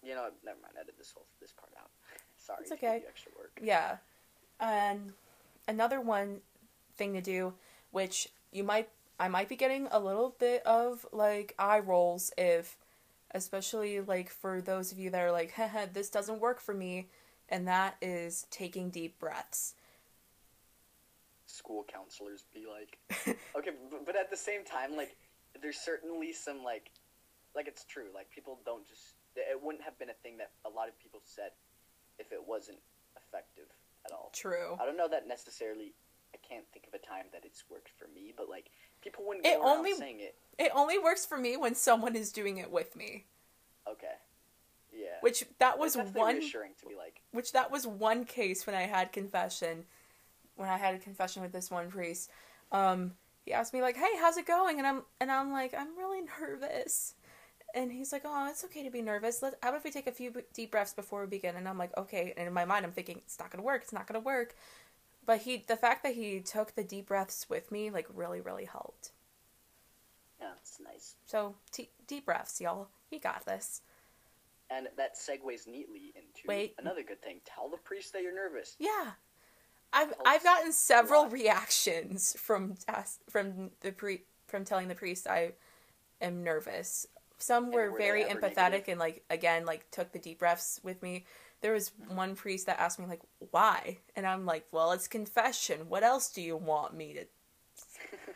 You 0.00 0.14
know, 0.14 0.28
never 0.44 0.58
mind. 0.62 0.74
Edit 0.80 0.94
this 0.96 1.10
whole 1.12 1.26
this 1.40 1.50
part 1.52 1.72
out. 1.76 1.90
Sorry, 2.36 2.60
It's 2.62 2.70
okay. 2.70 3.02
extra 3.08 3.32
work. 3.36 3.58
yeah. 3.60 3.96
And 4.60 5.12
another 5.66 6.00
one 6.00 6.40
thing 6.96 7.14
to 7.14 7.20
do, 7.20 7.54
which 7.90 8.28
you 8.52 8.62
might 8.62 8.88
I 9.18 9.26
might 9.26 9.48
be 9.48 9.56
getting 9.56 9.88
a 9.90 9.98
little 9.98 10.36
bit 10.38 10.64
of 10.64 11.04
like 11.10 11.56
eye 11.58 11.80
rolls 11.80 12.32
if, 12.38 12.76
especially 13.32 14.00
like 14.00 14.30
for 14.30 14.60
those 14.60 14.92
of 14.92 15.00
you 15.00 15.10
that 15.10 15.20
are 15.20 15.32
like, 15.32 15.52
haha, 15.56 15.86
this 15.92 16.10
doesn't 16.10 16.38
work 16.40 16.60
for 16.60 16.74
me, 16.74 17.08
and 17.48 17.66
that 17.66 17.96
is 18.00 18.46
taking 18.52 18.88
deep 18.88 19.18
breaths. 19.18 19.74
School 21.46 21.84
counselors 21.92 22.44
be 22.54 22.66
like, 22.70 22.98
okay, 23.56 23.70
but, 23.90 24.06
but 24.06 24.16
at 24.16 24.30
the 24.30 24.36
same 24.36 24.64
time, 24.64 24.96
like, 24.96 25.16
there's 25.62 25.78
certainly 25.78 26.32
some 26.32 26.62
like, 26.64 26.90
like 27.54 27.68
it's 27.68 27.84
true. 27.84 28.08
Like 28.14 28.30
people 28.30 28.58
don't 28.66 28.86
just. 28.86 29.14
It 29.34 29.58
wouldn't 29.62 29.82
have 29.84 29.98
been 29.98 30.10
a 30.10 30.18
thing 30.22 30.36
that 30.38 30.50
a 30.66 30.68
lot 30.68 30.88
of 30.88 30.98
people 30.98 31.20
said 31.24 31.52
if 32.18 32.32
it 32.32 32.40
wasn't 32.46 32.78
effective 33.16 33.64
at 34.04 34.12
all. 34.12 34.30
True. 34.34 34.76
I 34.80 34.84
don't 34.84 34.96
know 34.98 35.08
that 35.08 35.26
necessarily. 35.26 35.94
I 36.34 36.38
can't 36.46 36.64
think 36.72 36.86
of 36.86 36.94
a 36.94 36.98
time 36.98 37.26
that 37.32 37.42
it's 37.44 37.64
worked 37.70 37.90
for 37.98 38.08
me, 38.14 38.32
but 38.36 38.48
like 38.48 38.70
people 39.02 39.24
wouldn't 39.26 39.46
It 39.46 39.56
go 39.58 39.62
around 39.64 39.78
only- 39.78 39.94
saying 39.94 40.20
it. 40.20 40.34
It 40.58 40.72
only 40.74 40.98
works 40.98 41.24
for 41.24 41.38
me 41.38 41.56
when 41.56 41.74
someone 41.74 42.14
is 42.16 42.30
doing 42.32 42.58
it 42.58 42.70
with 42.70 42.94
me. 42.96 43.24
Okay, 43.88 44.14
yeah. 44.92 45.16
Which 45.22 45.44
that 45.58 45.78
was 45.78 45.96
one 45.96 46.36
reassuring 46.36 46.72
to 46.80 46.86
be 46.86 46.94
like, 46.94 47.20
which 47.32 47.52
that 47.52 47.70
was 47.70 47.86
one 47.86 48.24
case 48.24 48.66
when 48.66 48.76
I 48.76 48.82
had 48.82 49.12
confession, 49.12 49.84
when 50.56 50.68
I 50.68 50.76
had 50.76 50.94
a 50.94 50.98
confession 50.98 51.42
with 51.42 51.52
this 51.52 51.70
one 51.70 51.90
priest. 51.90 52.30
Um, 52.70 53.14
he 53.44 53.52
asked 53.52 53.72
me 53.74 53.82
like, 53.82 53.96
"Hey, 53.96 54.16
how's 54.18 54.36
it 54.36 54.46
going?" 54.46 54.78
And 54.78 54.86
I'm 54.86 55.02
and 55.20 55.30
I'm 55.30 55.52
like, 55.52 55.74
"I'm 55.74 55.96
really 55.98 56.20
nervous." 56.40 57.14
And 57.74 57.90
he's 57.92 58.12
like, 58.12 58.22
"Oh, 58.24 58.48
it's 58.50 58.64
okay 58.64 58.82
to 58.84 58.90
be 58.90 59.02
nervous. 59.02 59.42
Let 59.42 59.54
how 59.62 59.70
about 59.70 59.78
if 59.78 59.84
we 59.84 59.90
take 59.90 60.06
a 60.06 60.12
few 60.12 60.32
deep 60.54 60.70
breaths 60.72 60.92
before 60.94 61.22
we 61.22 61.26
begin?" 61.28 61.56
And 61.56 61.68
I'm 61.68 61.78
like, 61.78 61.96
"Okay." 61.96 62.34
And 62.36 62.46
in 62.48 62.52
my 62.54 62.64
mind, 62.64 62.84
I'm 62.84 62.92
thinking, 62.92 63.18
"It's 63.24 63.38
not 63.38 63.50
gonna 63.50 63.62
work. 63.64 63.82
It's 63.82 63.92
not 63.92 64.06
gonna 64.06 64.20
work." 64.20 64.54
But 65.24 65.42
he, 65.42 65.64
the 65.68 65.76
fact 65.76 66.02
that 66.02 66.14
he 66.14 66.40
took 66.40 66.74
the 66.74 66.82
deep 66.84 67.06
breaths 67.06 67.48
with 67.48 67.70
me, 67.70 67.90
like, 67.90 68.06
really, 68.12 68.40
really 68.40 68.64
helped. 68.64 69.12
yeah, 70.40 70.50
it's 70.60 70.80
nice. 70.80 71.14
So, 71.26 71.54
t- 71.70 71.90
deep 72.08 72.24
breaths, 72.26 72.60
y'all. 72.60 72.88
You 73.10 73.20
got 73.20 73.44
this. 73.46 73.82
And 74.70 74.88
that 74.96 75.16
segues 75.16 75.66
neatly 75.68 76.12
into 76.16 76.48
Wait. 76.48 76.74
another 76.78 77.02
good 77.04 77.22
thing. 77.22 77.40
Tell 77.44 77.68
the 77.68 77.76
priest 77.76 78.12
that 78.14 78.22
you're 78.22 78.34
nervous. 78.34 78.74
Yeah. 78.78 79.12
I've 79.92 80.12
I've 80.24 80.42
gotten 80.42 80.72
several 80.72 81.26
reactions 81.28 82.34
from 82.38 82.74
from 83.28 83.70
the 83.80 83.92
pre 83.92 84.22
from 84.46 84.64
telling 84.64 84.88
the 84.88 84.94
priest 84.94 85.26
I 85.26 85.52
am 86.20 86.42
nervous. 86.42 87.06
Some 87.38 87.72
were, 87.72 87.90
were 87.90 87.98
very 87.98 88.24
empathetic 88.24 88.88
and 88.88 88.98
like 88.98 89.24
again 89.28 89.66
like 89.66 89.90
took 89.90 90.12
the 90.12 90.18
deep 90.18 90.38
breaths 90.38 90.80
with 90.82 91.02
me. 91.02 91.24
There 91.60 91.72
was 91.72 91.92
one 92.08 92.34
priest 92.34 92.66
that 92.66 92.80
asked 92.80 92.98
me 92.98 93.06
like 93.06 93.22
why, 93.50 93.98
and 94.16 94.26
I'm 94.26 94.46
like, 94.46 94.66
well, 94.72 94.92
it's 94.92 95.06
confession. 95.06 95.88
What 95.88 96.02
else 96.02 96.30
do 96.30 96.42
you 96.42 96.56
want 96.56 96.94
me 96.94 97.14
to? 97.14 97.24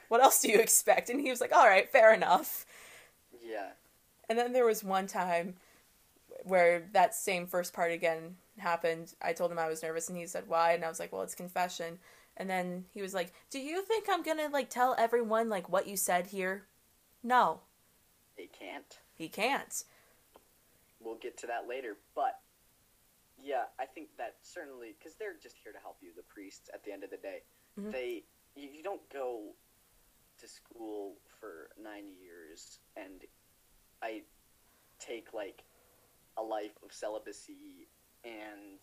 What 0.08 0.22
else 0.22 0.40
do 0.40 0.48
you 0.48 0.60
expect? 0.60 1.10
And 1.10 1.20
he 1.20 1.30
was 1.30 1.40
like, 1.40 1.52
all 1.52 1.66
right, 1.66 1.90
fair 1.90 2.14
enough. 2.14 2.64
Yeah. 3.44 3.70
And 4.28 4.38
then 4.38 4.52
there 4.52 4.64
was 4.64 4.84
one 4.84 5.08
time 5.08 5.54
where 6.44 6.84
that 6.92 7.12
same 7.12 7.46
first 7.46 7.72
part 7.72 7.90
again 7.90 8.36
happened. 8.58 9.14
I 9.22 9.32
told 9.32 9.52
him 9.52 9.58
I 9.58 9.68
was 9.68 9.82
nervous 9.82 10.08
and 10.08 10.16
he 10.18 10.26
said 10.26 10.48
why 10.48 10.72
and 10.72 10.84
I 10.84 10.88
was 10.88 10.98
like, 11.00 11.12
"Well, 11.12 11.22
it's 11.22 11.34
confession." 11.34 11.98
And 12.36 12.48
then 12.50 12.84
he 12.92 13.00
was 13.02 13.14
like, 13.14 13.32
"Do 13.50 13.58
you 13.58 13.82
think 13.82 14.06
I'm 14.08 14.22
going 14.22 14.38
to 14.38 14.48
like 14.48 14.70
tell 14.70 14.94
everyone 14.98 15.48
like 15.48 15.68
what 15.68 15.86
you 15.86 15.96
said 15.96 16.28
here?" 16.28 16.66
No, 17.22 17.60
He 18.36 18.46
can't. 18.46 18.98
he 19.14 19.28
can't. 19.28 19.84
We'll 21.00 21.16
get 21.16 21.36
to 21.38 21.46
that 21.46 21.68
later. 21.68 21.96
But 22.14 22.40
yeah, 23.38 23.64
I 23.78 23.86
think 23.86 24.08
that 24.18 24.36
certainly 24.42 24.94
because 24.98 25.14
they're 25.16 25.36
just 25.42 25.56
here 25.62 25.72
to 25.72 25.78
help 25.78 25.98
you, 26.02 26.10
the 26.16 26.22
priests. 26.22 26.70
At 26.72 26.84
the 26.84 26.92
end 26.92 27.04
of 27.04 27.10
the 27.10 27.16
day, 27.18 27.42
Mhm. 27.78 27.92
they 27.92 28.24
you, 28.54 28.68
you 28.70 28.82
don't 28.82 29.06
go 29.10 29.54
to 30.38 30.48
school 30.48 31.16
for 31.40 31.70
nine 31.82 32.08
years 32.08 32.80
and 32.96 33.24
I 34.02 34.24
take 34.98 35.32
like 35.32 35.64
a 36.36 36.42
life 36.42 36.76
of 36.82 36.92
celibacy 36.92 37.88
and 38.26 38.82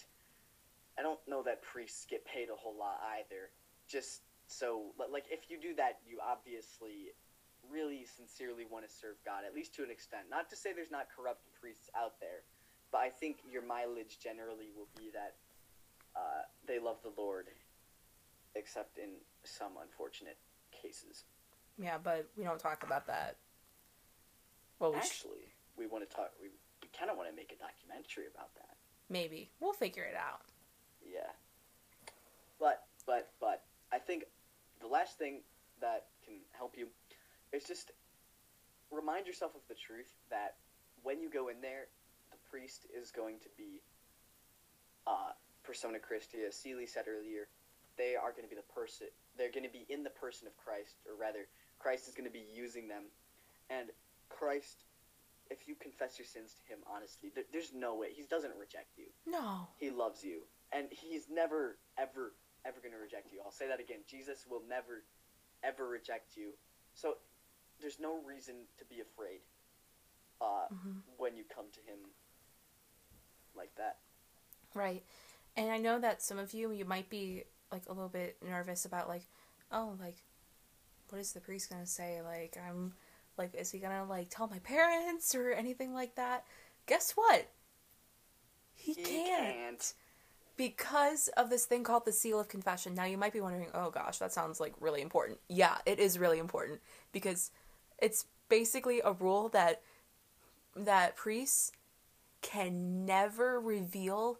I 0.97 1.01
don't 1.03 1.19
know 1.27 1.43
that 1.43 1.61
priests 1.61 2.07
get 2.07 2.23
paid 2.23 2.47
a 2.47 2.55
whole 2.55 2.77
lot 2.77 2.99
either. 3.19 3.51
Just 3.87 4.21
so 4.47 4.95
like 5.11 5.25
if 5.29 5.51
you 5.51 5.59
do 5.59 5.75
that, 5.75 5.99
you 6.07 6.19
obviously 6.23 7.11
really 7.71 8.05
sincerely 8.05 8.65
want 8.69 8.87
to 8.87 8.91
serve 8.91 9.15
God, 9.25 9.43
at 9.47 9.53
least 9.53 9.75
to 9.75 9.83
an 9.83 9.91
extent. 9.91 10.23
Not 10.29 10.49
to 10.49 10.55
say 10.55 10.71
there's 10.73 10.91
not 10.91 11.07
corrupt 11.11 11.43
priests 11.59 11.89
out 11.95 12.19
there, 12.19 12.43
but 12.91 12.99
I 12.99 13.09
think 13.09 13.37
your 13.49 13.65
mileage 13.65 14.19
generally 14.19 14.71
will 14.75 14.89
be 14.95 15.11
that 15.13 15.35
uh, 16.15 16.43
they 16.67 16.79
love 16.79 16.97
the 17.03 17.11
Lord, 17.17 17.47
except 18.55 18.97
in 18.97 19.19
some 19.43 19.73
unfortunate 19.81 20.37
cases. 20.71 21.23
Yeah, 21.79 21.97
but 21.97 22.27
we 22.37 22.43
don't 22.43 22.59
talk 22.59 22.83
about 22.83 23.07
that. 23.07 23.37
Well, 24.79 24.93
we 24.93 24.99
sh- 24.99 25.09
Actually, 25.09 25.47
we 25.77 25.87
want 25.87 26.07
to 26.07 26.15
talk. 26.15 26.31
We, 26.39 26.49
we 26.83 26.89
kind 26.97 27.09
of 27.09 27.17
want 27.17 27.29
to 27.29 27.35
make 27.35 27.51
a 27.51 27.57
documentary 27.57 28.29
about 28.29 28.53
that. 28.55 28.72
Maybe 29.13 29.49
we'll 29.61 29.73
figure 29.73 30.03
it 30.03 30.15
out. 30.15 30.41
Yeah. 31.05 31.31
But 32.59 32.83
but 33.05 33.29
but 33.39 33.63
I 33.93 33.99
think 33.99 34.25
the 34.81 34.87
last 34.87 35.17
thing 35.17 35.41
that 35.79 36.07
can 36.25 36.35
help 36.51 36.75
you 36.77 36.87
is 37.53 37.63
just 37.63 37.91
remind 38.91 39.27
yourself 39.27 39.55
of 39.55 39.61
the 39.69 39.75
truth 39.75 40.11
that 40.29 40.55
when 41.03 41.21
you 41.21 41.29
go 41.29 41.47
in 41.49 41.61
there, 41.61 41.87
the 42.31 42.37
priest 42.49 42.87
is 42.95 43.11
going 43.11 43.39
to 43.39 43.49
be 43.57 43.81
uh, 45.05 45.31
persona 45.63 45.99
Christi, 45.99 46.39
as 46.47 46.55
Seeley 46.55 46.85
said 46.85 47.05
earlier. 47.07 47.47
They 47.97 48.15
are 48.15 48.31
going 48.31 48.43
to 48.43 48.49
be 48.49 48.55
the 48.55 48.73
person. 48.73 49.07
They're 49.37 49.51
going 49.51 49.65
to 49.65 49.71
be 49.71 49.85
in 49.89 50.03
the 50.03 50.09
person 50.09 50.47
of 50.47 50.57
Christ, 50.57 50.95
or 51.07 51.19
rather, 51.19 51.45
Christ 51.77 52.07
is 52.07 52.15
going 52.15 52.27
to 52.27 52.33
be 52.33 52.45
using 52.53 52.87
them, 52.87 53.03
and 53.69 53.89
Christ. 54.29 54.83
If 55.53 55.67
you 55.67 55.75
confess 55.75 56.17
your 56.17 56.25
sins 56.25 56.55
to 56.57 56.73
him 56.73 56.79
honestly, 56.89 57.29
there, 57.33 57.43
there's 57.53 57.71
no 57.73 57.93
way 57.95 58.07
he 58.11 58.23
doesn't 58.23 58.53
reject 58.59 58.97
you. 58.97 59.05
No. 59.29 59.67
He 59.77 59.91
loves 59.91 60.23
you, 60.23 60.41
and 60.73 60.87
he's 60.89 61.29
never, 61.29 61.77
ever, 61.97 62.33
ever 62.65 62.79
going 62.81 62.91
to 62.93 62.97
reject 62.97 63.31
you. 63.31 63.39
I'll 63.45 63.51
say 63.51 63.67
that 63.67 63.79
again. 63.79 63.99
Jesus 64.09 64.45
will 64.49 64.63
never, 64.67 65.03
ever 65.63 65.87
reject 65.87 66.35
you. 66.35 66.53
So 66.95 67.17
there's 67.79 67.99
no 67.99 68.17
reason 68.25 68.55
to 68.79 68.85
be 68.85 68.99
afraid 69.01 69.41
uh, 70.41 70.67
Mhm. 70.73 71.01
when 71.17 71.37
you 71.37 71.43
come 71.45 71.65
to 71.71 71.79
him 71.81 71.99
like 73.55 73.73
that. 73.75 73.99
Right. 74.73 75.03
And 75.55 75.71
I 75.71 75.77
know 75.77 75.99
that 75.99 76.21
some 76.23 76.39
of 76.39 76.53
you 76.53 76.71
you 76.71 76.83
might 76.85 77.09
be 77.09 77.43
like 77.71 77.83
a 77.87 77.93
little 77.93 78.09
bit 78.09 78.41
nervous 78.41 78.85
about 78.85 79.07
like, 79.07 79.23
oh, 79.71 79.95
like 79.99 80.17
what 81.09 81.19
is 81.21 81.33
the 81.33 81.39
priest 81.41 81.69
going 81.69 81.83
to 81.83 81.87
say? 81.89 82.21
Like 82.21 82.57
I'm 82.57 82.93
like 83.37 83.55
is 83.55 83.71
he 83.71 83.79
to 83.79 84.05
like 84.09 84.29
tell 84.29 84.47
my 84.47 84.59
parents 84.59 85.33
or 85.35 85.51
anything 85.51 85.93
like 85.93 86.15
that? 86.15 86.45
Guess 86.85 87.13
what? 87.13 87.49
He, 88.75 88.93
He 88.93 89.03
can't. 89.03 89.55
can't. 89.55 89.93
Because 90.55 91.29
of 91.29 91.49
this 91.49 91.65
thing 91.65 91.83
called 91.83 92.05
the 92.05 92.11
seal 92.11 92.39
of 92.39 92.47
confession. 92.47 92.93
Now 92.93 93.05
you 93.05 93.17
might 93.17 93.33
be 93.33 93.41
wondering, 93.41 93.69
"Oh 93.73 93.89
gosh, 93.89 94.19
that 94.19 94.31
sounds 94.31 94.59
like 94.59 94.73
really 94.79 95.01
important." 95.01 95.39
Yeah, 95.49 95.77
it 95.85 95.99
is 95.99 96.19
really 96.19 96.37
important 96.37 96.79
because 97.11 97.49
it's 97.99 98.25
basically 98.49 99.01
a 99.03 99.13
rule 99.13 99.49
that 99.49 99.81
that 100.75 101.15
priests 101.15 101.71
can 102.41 103.05
never 103.05 103.59
reveal 103.59 104.39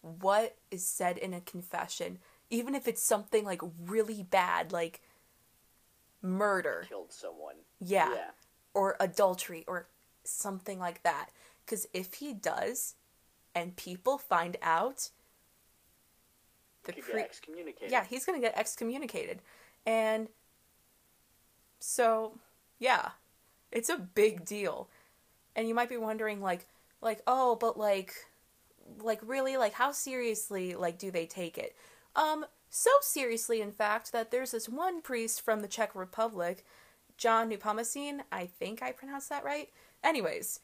what 0.00 0.56
is 0.70 0.84
said 0.86 1.16
in 1.16 1.32
a 1.32 1.40
confession, 1.40 2.18
even 2.50 2.74
if 2.74 2.88
it's 2.88 3.02
something 3.02 3.44
like 3.44 3.62
really 3.86 4.22
bad, 4.24 4.72
like 4.72 5.00
murder, 6.22 6.86
Killed 6.88 7.12
someone. 7.12 7.56
yeah, 7.80 8.14
Yeah. 8.14 8.30
or 8.74 8.96
adultery, 9.00 9.64
or 9.66 9.86
something 10.24 10.78
like 10.78 11.02
that. 11.02 11.30
Because 11.64 11.86
if 11.92 12.14
he 12.14 12.32
does, 12.32 12.94
and 13.54 13.76
people 13.76 14.18
find 14.18 14.56
out, 14.62 15.10
the 16.84 16.92
get 16.92 17.08
excommunicated. 17.14 17.90
yeah, 17.92 18.04
he's 18.04 18.24
gonna 18.24 18.40
get 18.40 18.56
excommunicated, 18.56 19.40
and 19.86 20.28
so 21.78 22.38
yeah, 22.78 23.10
it's 23.70 23.88
a 23.88 23.96
big 23.98 24.44
deal. 24.44 24.88
And 25.54 25.68
you 25.68 25.74
might 25.74 25.88
be 25.88 25.96
wondering, 25.96 26.40
like, 26.40 26.66
like 27.00 27.20
oh, 27.26 27.56
but 27.56 27.78
like, 27.78 28.14
like 28.98 29.20
really, 29.24 29.56
like 29.56 29.74
how 29.74 29.92
seriously, 29.92 30.74
like, 30.74 30.98
do 30.98 31.10
they 31.10 31.26
take 31.26 31.58
it? 31.58 31.76
Um, 32.16 32.44
so 32.74 32.90
seriously, 33.02 33.60
in 33.60 33.70
fact, 33.70 34.12
that 34.12 34.30
there's 34.30 34.52
this 34.52 34.66
one 34.66 35.02
priest 35.02 35.42
from 35.42 35.60
the 35.60 35.68
Czech 35.68 35.94
Republic, 35.94 36.64
John 37.18 37.50
Nepomucene. 37.50 38.20
I 38.32 38.46
think 38.46 38.82
I 38.82 38.92
pronounced 38.92 39.28
that 39.28 39.44
right. 39.44 39.68
Anyways, 40.02 40.58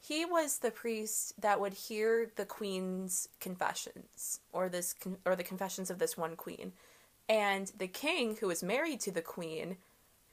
he 0.00 0.24
was 0.24 0.58
the 0.58 0.72
priest 0.72 1.40
that 1.40 1.60
would 1.60 1.74
hear 1.74 2.32
the 2.34 2.44
queen's 2.44 3.28
confessions, 3.38 4.40
or 4.52 4.68
this, 4.68 4.92
con- 4.92 5.18
or 5.24 5.36
the 5.36 5.44
confessions 5.44 5.88
of 5.88 6.00
this 6.00 6.18
one 6.18 6.34
queen, 6.34 6.72
and 7.28 7.70
the 7.78 7.86
king, 7.86 8.38
who 8.40 8.48
was 8.48 8.64
married 8.64 9.00
to 9.02 9.12
the 9.12 9.22
queen, 9.22 9.76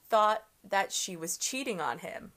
thought 0.09 0.45
that 0.67 0.91
she 0.91 1.15
was 1.15 1.37
cheating 1.37 1.79
on 1.79 1.99
him. 1.99 2.31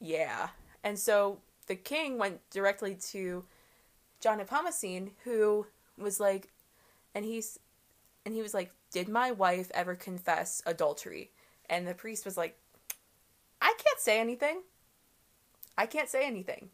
Yeah, 0.00 0.50
and 0.84 0.96
so 0.96 1.38
the 1.66 1.74
king 1.74 2.18
went 2.18 2.48
directly 2.50 2.94
to 3.10 3.44
John 4.26 4.40
Nepomucene, 4.40 5.10
who 5.22 5.66
was 5.96 6.18
like, 6.18 6.48
and 7.14 7.24
he's, 7.24 7.60
and 8.24 8.34
he 8.34 8.42
was 8.42 8.54
like, 8.54 8.72
"Did 8.90 9.08
my 9.08 9.30
wife 9.30 9.70
ever 9.72 9.94
confess 9.94 10.60
adultery?" 10.66 11.30
And 11.70 11.86
the 11.86 11.94
priest 11.94 12.24
was 12.24 12.36
like, 12.36 12.58
"I 13.62 13.72
can't 13.78 14.00
say 14.00 14.18
anything. 14.18 14.62
I 15.78 15.86
can't 15.86 16.08
say 16.08 16.26
anything." 16.26 16.70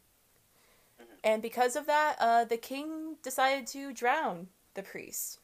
And 1.23 1.43
because 1.43 1.75
of 1.75 1.85
that, 1.85 2.15
uh, 2.19 2.45
the 2.45 2.57
king 2.57 3.17
decided 3.21 3.67
to 3.67 3.93
drown 3.93 4.47
the 4.73 4.81
priest. 4.81 5.37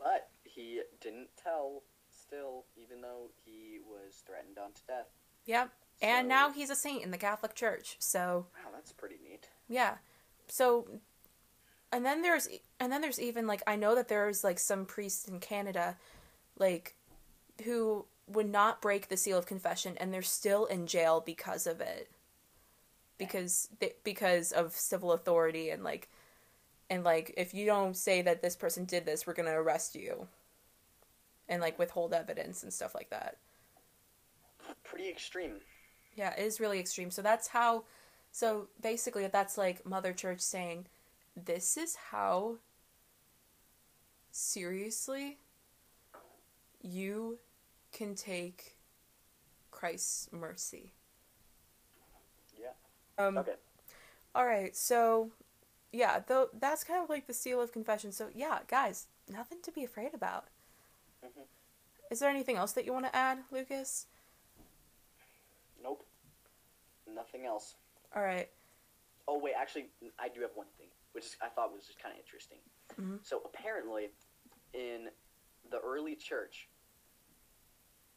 But 0.00 0.30
he 0.42 0.82
didn't 1.00 1.28
tell. 1.40 1.84
Still, 2.10 2.64
even 2.76 3.02
though 3.02 3.30
he 3.44 3.78
was 3.88 4.24
threatened 4.26 4.58
unto 4.58 4.80
death. 4.88 5.06
Yep. 5.44 5.70
And 6.02 6.26
now 6.26 6.50
he's 6.50 6.70
a 6.70 6.74
saint 6.74 7.04
in 7.04 7.12
the 7.12 7.18
Catholic 7.18 7.54
Church. 7.54 7.94
So 8.00 8.46
Wow, 8.52 8.72
that's 8.74 8.90
pretty 8.90 9.18
neat. 9.22 9.48
Yeah. 9.68 9.98
So 10.48 10.86
and 11.92 12.04
then 12.04 12.22
there's 12.22 12.48
and 12.80 12.92
then 12.92 13.00
there's 13.00 13.20
even 13.20 13.46
like 13.46 13.62
I 13.66 13.76
know 13.76 13.94
that 13.94 14.08
there's 14.08 14.44
like 14.44 14.58
some 14.58 14.84
priests 14.84 15.28
in 15.28 15.40
Canada 15.40 15.96
like 16.58 16.94
who 17.64 18.06
would 18.28 18.50
not 18.50 18.82
break 18.82 19.08
the 19.08 19.16
seal 19.16 19.38
of 19.38 19.46
confession 19.46 19.96
and 19.98 20.12
they're 20.12 20.22
still 20.22 20.66
in 20.66 20.86
jail 20.86 21.22
because 21.24 21.66
of 21.66 21.80
it. 21.80 22.10
Because 23.18 23.68
they, 23.78 23.94
because 24.04 24.52
of 24.52 24.72
civil 24.72 25.12
authority 25.12 25.70
and 25.70 25.82
like 25.82 26.08
and 26.90 27.02
like 27.04 27.32
if 27.36 27.54
you 27.54 27.66
don't 27.66 27.96
say 27.96 28.22
that 28.22 28.42
this 28.42 28.56
person 28.56 28.84
did 28.84 29.06
this, 29.06 29.26
we're 29.26 29.34
going 29.34 29.48
to 29.48 29.54
arrest 29.54 29.94
you. 29.94 30.28
And 31.48 31.62
like 31.62 31.78
withhold 31.78 32.12
evidence 32.12 32.62
and 32.62 32.72
stuff 32.72 32.94
like 32.94 33.10
that. 33.10 33.36
Pretty 34.84 35.08
extreme. 35.08 35.60
Yeah, 36.16 36.34
it 36.36 36.42
is 36.44 36.60
really 36.60 36.80
extreme. 36.80 37.10
So 37.10 37.22
that's 37.22 37.48
how. 37.48 37.84
So 38.36 38.68
basically, 38.82 39.26
that's 39.28 39.56
like 39.56 39.86
Mother 39.86 40.12
Church 40.12 40.40
saying, 40.40 40.88
"This 41.34 41.78
is 41.78 41.96
how 42.10 42.58
seriously 44.30 45.38
you 46.82 47.38
can 47.92 48.14
take 48.14 48.76
Christ's 49.70 50.30
mercy." 50.32 50.92
Yeah. 52.60 52.72
Um, 53.16 53.38
Okay. 53.38 53.54
All 54.34 54.44
right. 54.44 54.76
So, 54.76 55.30
yeah, 55.90 56.18
though 56.18 56.50
that's 56.52 56.84
kind 56.84 57.02
of 57.02 57.08
like 57.08 57.26
the 57.26 57.32
seal 57.32 57.58
of 57.62 57.72
confession. 57.72 58.12
So 58.12 58.28
yeah, 58.34 58.58
guys, 58.68 59.06
nothing 59.26 59.62
to 59.62 59.72
be 59.72 59.82
afraid 59.82 60.12
about. 60.12 60.48
Mhm. 61.24 61.46
Is 62.10 62.18
there 62.18 62.28
anything 62.28 62.56
else 62.56 62.72
that 62.72 62.84
you 62.84 62.92
want 62.92 63.06
to 63.06 63.16
add, 63.16 63.44
Lucas? 63.50 64.08
Nope. 65.82 66.06
Nothing 67.06 67.46
else. 67.46 67.76
All 68.14 68.22
right. 68.22 68.48
Oh 69.28 69.38
wait, 69.38 69.54
actually, 69.58 69.86
I 70.18 70.28
do 70.28 70.40
have 70.42 70.54
one 70.54 70.68
thing, 70.78 70.88
which 71.12 71.36
I 71.42 71.48
thought 71.48 71.72
was 71.72 71.86
just 71.86 71.98
kind 71.98 72.14
of 72.14 72.20
interesting. 72.20 72.58
Mhm. 72.94 73.24
So 73.26 73.42
apparently, 73.44 74.10
in 74.72 75.10
the 75.70 75.80
early 75.80 76.14
church, 76.14 76.68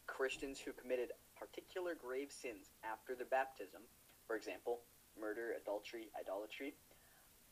Christians 0.05 0.59
who 0.59 0.73
committed 0.73 1.11
particular 1.35 1.95
grave 1.95 2.31
sins 2.31 2.71
after 2.83 3.15
their 3.15 3.25
baptism, 3.27 3.81
for 4.27 4.35
example, 4.35 4.81
murder, 5.19 5.53
adultery, 5.53 6.11
idolatry, 6.19 6.75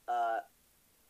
uh, 0.08 0.40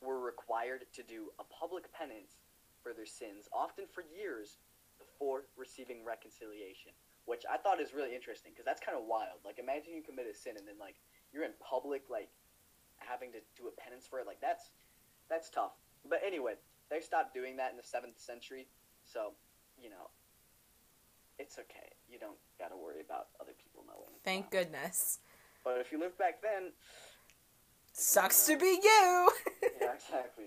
were 0.02 0.20
required 0.20 0.86
to 0.94 1.04
do 1.04 1.34
a 1.40 1.44
public 1.44 1.92
penance 1.92 2.40
for 2.82 2.94
their 2.94 3.06
sins, 3.06 3.50
often 3.52 3.88
for 3.88 4.04
years 4.04 4.58
before 5.00 5.48
receiving 5.58 6.06
reconciliation. 6.06 6.94
Which 7.26 7.44
I 7.50 7.58
thought 7.58 7.82
is 7.82 7.94
really 7.94 8.16
interesting 8.16 8.54
because 8.54 8.64
that's 8.64 8.80
kind 8.80 8.98
of 8.98 9.04
wild. 9.04 9.44
Like, 9.44 9.60
imagine 9.60 9.94
you 9.94 10.02
commit 10.02 10.28
a 10.28 10.34
sin 10.34 10.56
and 10.56 10.66
then 10.66 10.80
like 10.80 10.96
you're 11.38 11.46
in 11.46 11.54
public, 11.62 12.10
like 12.10 12.30
having 12.98 13.32
to 13.32 13.40
do 13.56 13.70
a 13.70 13.82
penance 13.82 14.08
for 14.10 14.20
it. 14.20 14.26
Like 14.26 14.42
that's 14.42 14.72
that's 15.30 15.50
tough. 15.50 15.78
But 16.10 16.22
anyway, 16.26 16.54
they 16.90 17.00
stopped 17.00 17.34
doing 17.34 17.58
that 17.58 17.70
in 17.70 17.78
the 17.78 17.86
seventh 17.86 18.20
century, 18.20 18.66
so 19.06 19.34
you 19.80 19.90
know 19.92 20.10
it's 21.38 21.60
okay. 21.60 21.94
You 22.10 22.18
don't 22.18 22.40
got 22.58 22.70
to 22.70 22.78
worry 22.78 23.02
about 23.06 23.28
other 23.40 23.54
people 23.54 23.86
knowing. 23.86 24.18
Thank 24.24 24.50
goodness. 24.50 25.20
But 25.64 25.78
if 25.80 25.92
you 25.92 26.00
lived 26.00 26.18
back 26.18 26.42
then, 26.42 26.72
Sucks 28.00 28.46
to 28.46 28.58
be 28.58 28.80
you. 28.82 29.30
yeah, 29.82 29.94
exactly. 29.96 30.46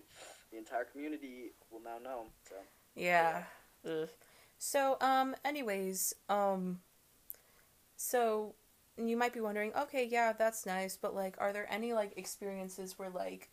The 0.52 0.58
entire 0.58 0.84
community 0.84 1.52
will 1.70 1.82
now 1.82 1.98
know. 2.02 2.26
So 2.48 2.54
yeah. 2.94 3.42
Ugh. 3.84 4.08
So, 4.62 4.98
um, 5.00 5.34
anyways, 5.44 6.14
um, 6.28 6.80
so 7.96 8.54
you 9.08 9.16
might 9.16 9.32
be 9.32 9.40
wondering, 9.40 9.72
okay, 9.74 10.04
yeah, 10.04 10.32
that's 10.32 10.66
nice, 10.66 10.96
but 11.00 11.14
like, 11.14 11.36
are 11.38 11.52
there 11.52 11.66
any 11.72 11.92
like 11.92 12.12
experiences 12.16 12.98
where 12.98 13.10
like, 13.10 13.48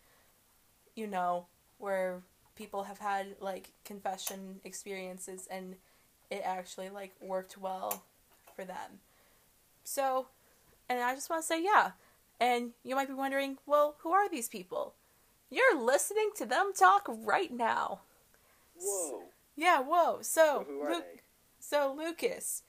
you 0.96 1.08
know, 1.08 1.46
where 1.78 2.22
people 2.56 2.84
have 2.84 2.98
had 3.00 3.36
like 3.40 3.72
confession 3.86 4.60
experiences 4.64 5.48
and 5.50 5.76
it 6.30 6.42
actually 6.44 6.90
like 6.90 7.14
worked 7.22 7.58
well 7.58 8.04
for 8.56 8.66
them? 8.66 9.00
So, 9.84 10.28
and 10.90 11.00
I 11.02 11.14
just 11.16 11.30
want 11.30 11.44
to 11.44 11.48
say, 11.48 11.64
yeah. 11.64 11.92
And 12.40 12.72
you 12.84 12.96
might 12.96 13.08
be 13.08 13.14
wondering, 13.14 13.58
well, 13.66 13.96
who 14.00 14.12
are 14.12 14.30
these 14.30 14.50
people? 14.50 14.94
You're 15.50 15.80
listening 15.80 16.32
to 16.38 16.46
them 16.46 16.72
talk 16.78 17.06
right 17.08 17.52
now. 17.52 18.02
whoa. 18.80 19.24
Yeah, 19.56 19.80
whoa. 19.80 20.20
So, 20.22 20.66
So 20.66 20.66
who 20.68 20.82
are 20.82 20.94
Lu- 20.94 21.00
they? 21.02 21.22
so 21.60 21.96
Lucas, 21.98 22.64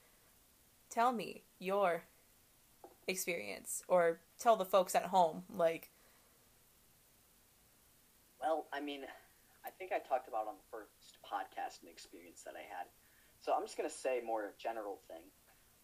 tell 0.91 1.13
me 1.13 1.43
your 1.59 2.05
experience, 3.09 3.83
or 3.89 4.21
tell 4.39 4.57
the 4.57 4.65
folks 4.65 4.95
at 4.95 5.07
home. 5.07 5.43
Like, 5.55 5.91
Well, 8.41 8.67
I 8.73 8.81
mean, 8.81 9.03
I 9.67 9.71
think 9.71 9.93
I 9.93 9.99
talked 9.99 10.29
about 10.29 10.47
on 10.47 10.55
the 10.57 10.69
first 10.71 11.19
podcast 11.25 11.83
an 11.83 11.89
experience 11.89 12.43
that 12.45 12.55
I 12.55 12.63
had. 12.63 12.87
So 13.41 13.53
I'm 13.55 13.63
just 13.63 13.77
gonna 13.77 13.91
say 13.91 14.21
more 14.25 14.45
a 14.45 14.53
general 14.59 15.01
thing. 15.09 15.23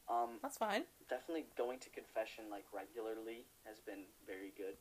Um, 0.09 0.39
that's 0.43 0.59
fine. 0.59 0.85
definitely 1.09 1.47
going 1.57 1.79
to 1.81 1.89
confession 1.91 2.45
like 2.51 2.65
regularly 2.75 3.47
has 3.65 3.81
been 3.81 4.05
very 4.27 4.53
good, 4.57 4.77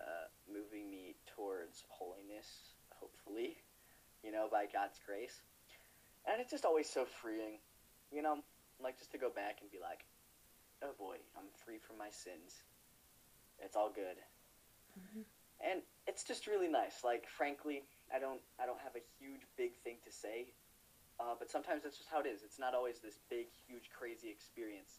uh, 0.00 0.30
moving 0.46 0.88
me 0.88 1.16
towards 1.26 1.84
holiness. 1.88 2.76
Hopefully, 2.94 3.58
you 4.22 4.30
know, 4.30 4.48
by 4.50 4.66
God's 4.72 5.00
grace, 5.04 5.42
and 6.30 6.40
it's 6.40 6.52
just 6.52 6.64
always 6.64 6.88
so 6.88 7.04
freeing, 7.04 7.58
you 8.12 8.22
know, 8.22 8.38
like 8.80 8.98
just 8.98 9.10
to 9.12 9.18
go 9.18 9.30
back 9.30 9.58
and 9.60 9.70
be 9.70 9.78
like, 9.82 10.04
oh 10.82 10.94
boy, 10.98 11.16
I'm 11.36 11.48
free 11.64 11.78
from 11.78 11.98
my 11.98 12.10
sins. 12.10 12.62
It's 13.58 13.76
all 13.76 13.90
good, 13.90 14.18
Mhm. 14.98 15.24
and 15.60 15.82
it's 16.06 16.24
just 16.24 16.46
really 16.46 16.68
nice. 16.68 17.04
Like, 17.04 17.28
frankly, 17.28 17.84
I 18.12 18.18
don't, 18.18 18.40
I 18.58 18.66
don't 18.66 18.80
have 18.80 18.96
a 18.96 19.04
huge 19.18 19.46
big 19.56 19.78
thing 19.82 19.98
to 20.04 20.10
say. 20.10 20.54
Uh, 21.20 21.34
but 21.38 21.50
sometimes 21.50 21.82
that's 21.84 21.98
just 21.98 22.08
how 22.10 22.18
it 22.20 22.26
is. 22.26 22.42
It's 22.42 22.58
not 22.58 22.74
always 22.74 22.98
this 22.98 23.18
big, 23.30 23.46
huge, 23.66 23.90
crazy 23.96 24.28
experience. 24.30 24.98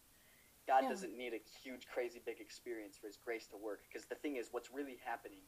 God 0.67 0.83
Yeah. 0.83 0.89
doesn't 0.89 1.17
need 1.17 1.33
a 1.33 1.41
huge, 1.63 1.87
crazy, 1.87 2.21
big 2.25 2.39
experience 2.39 2.95
for 2.95 3.07
His 3.07 3.17
grace 3.17 3.47
to 3.47 3.57
work. 3.57 3.81
Because 3.91 4.07
the 4.07 4.15
thing 4.15 4.37
is, 4.37 4.47
what's 4.51 4.71
really 4.71 4.97
happening 5.03 5.41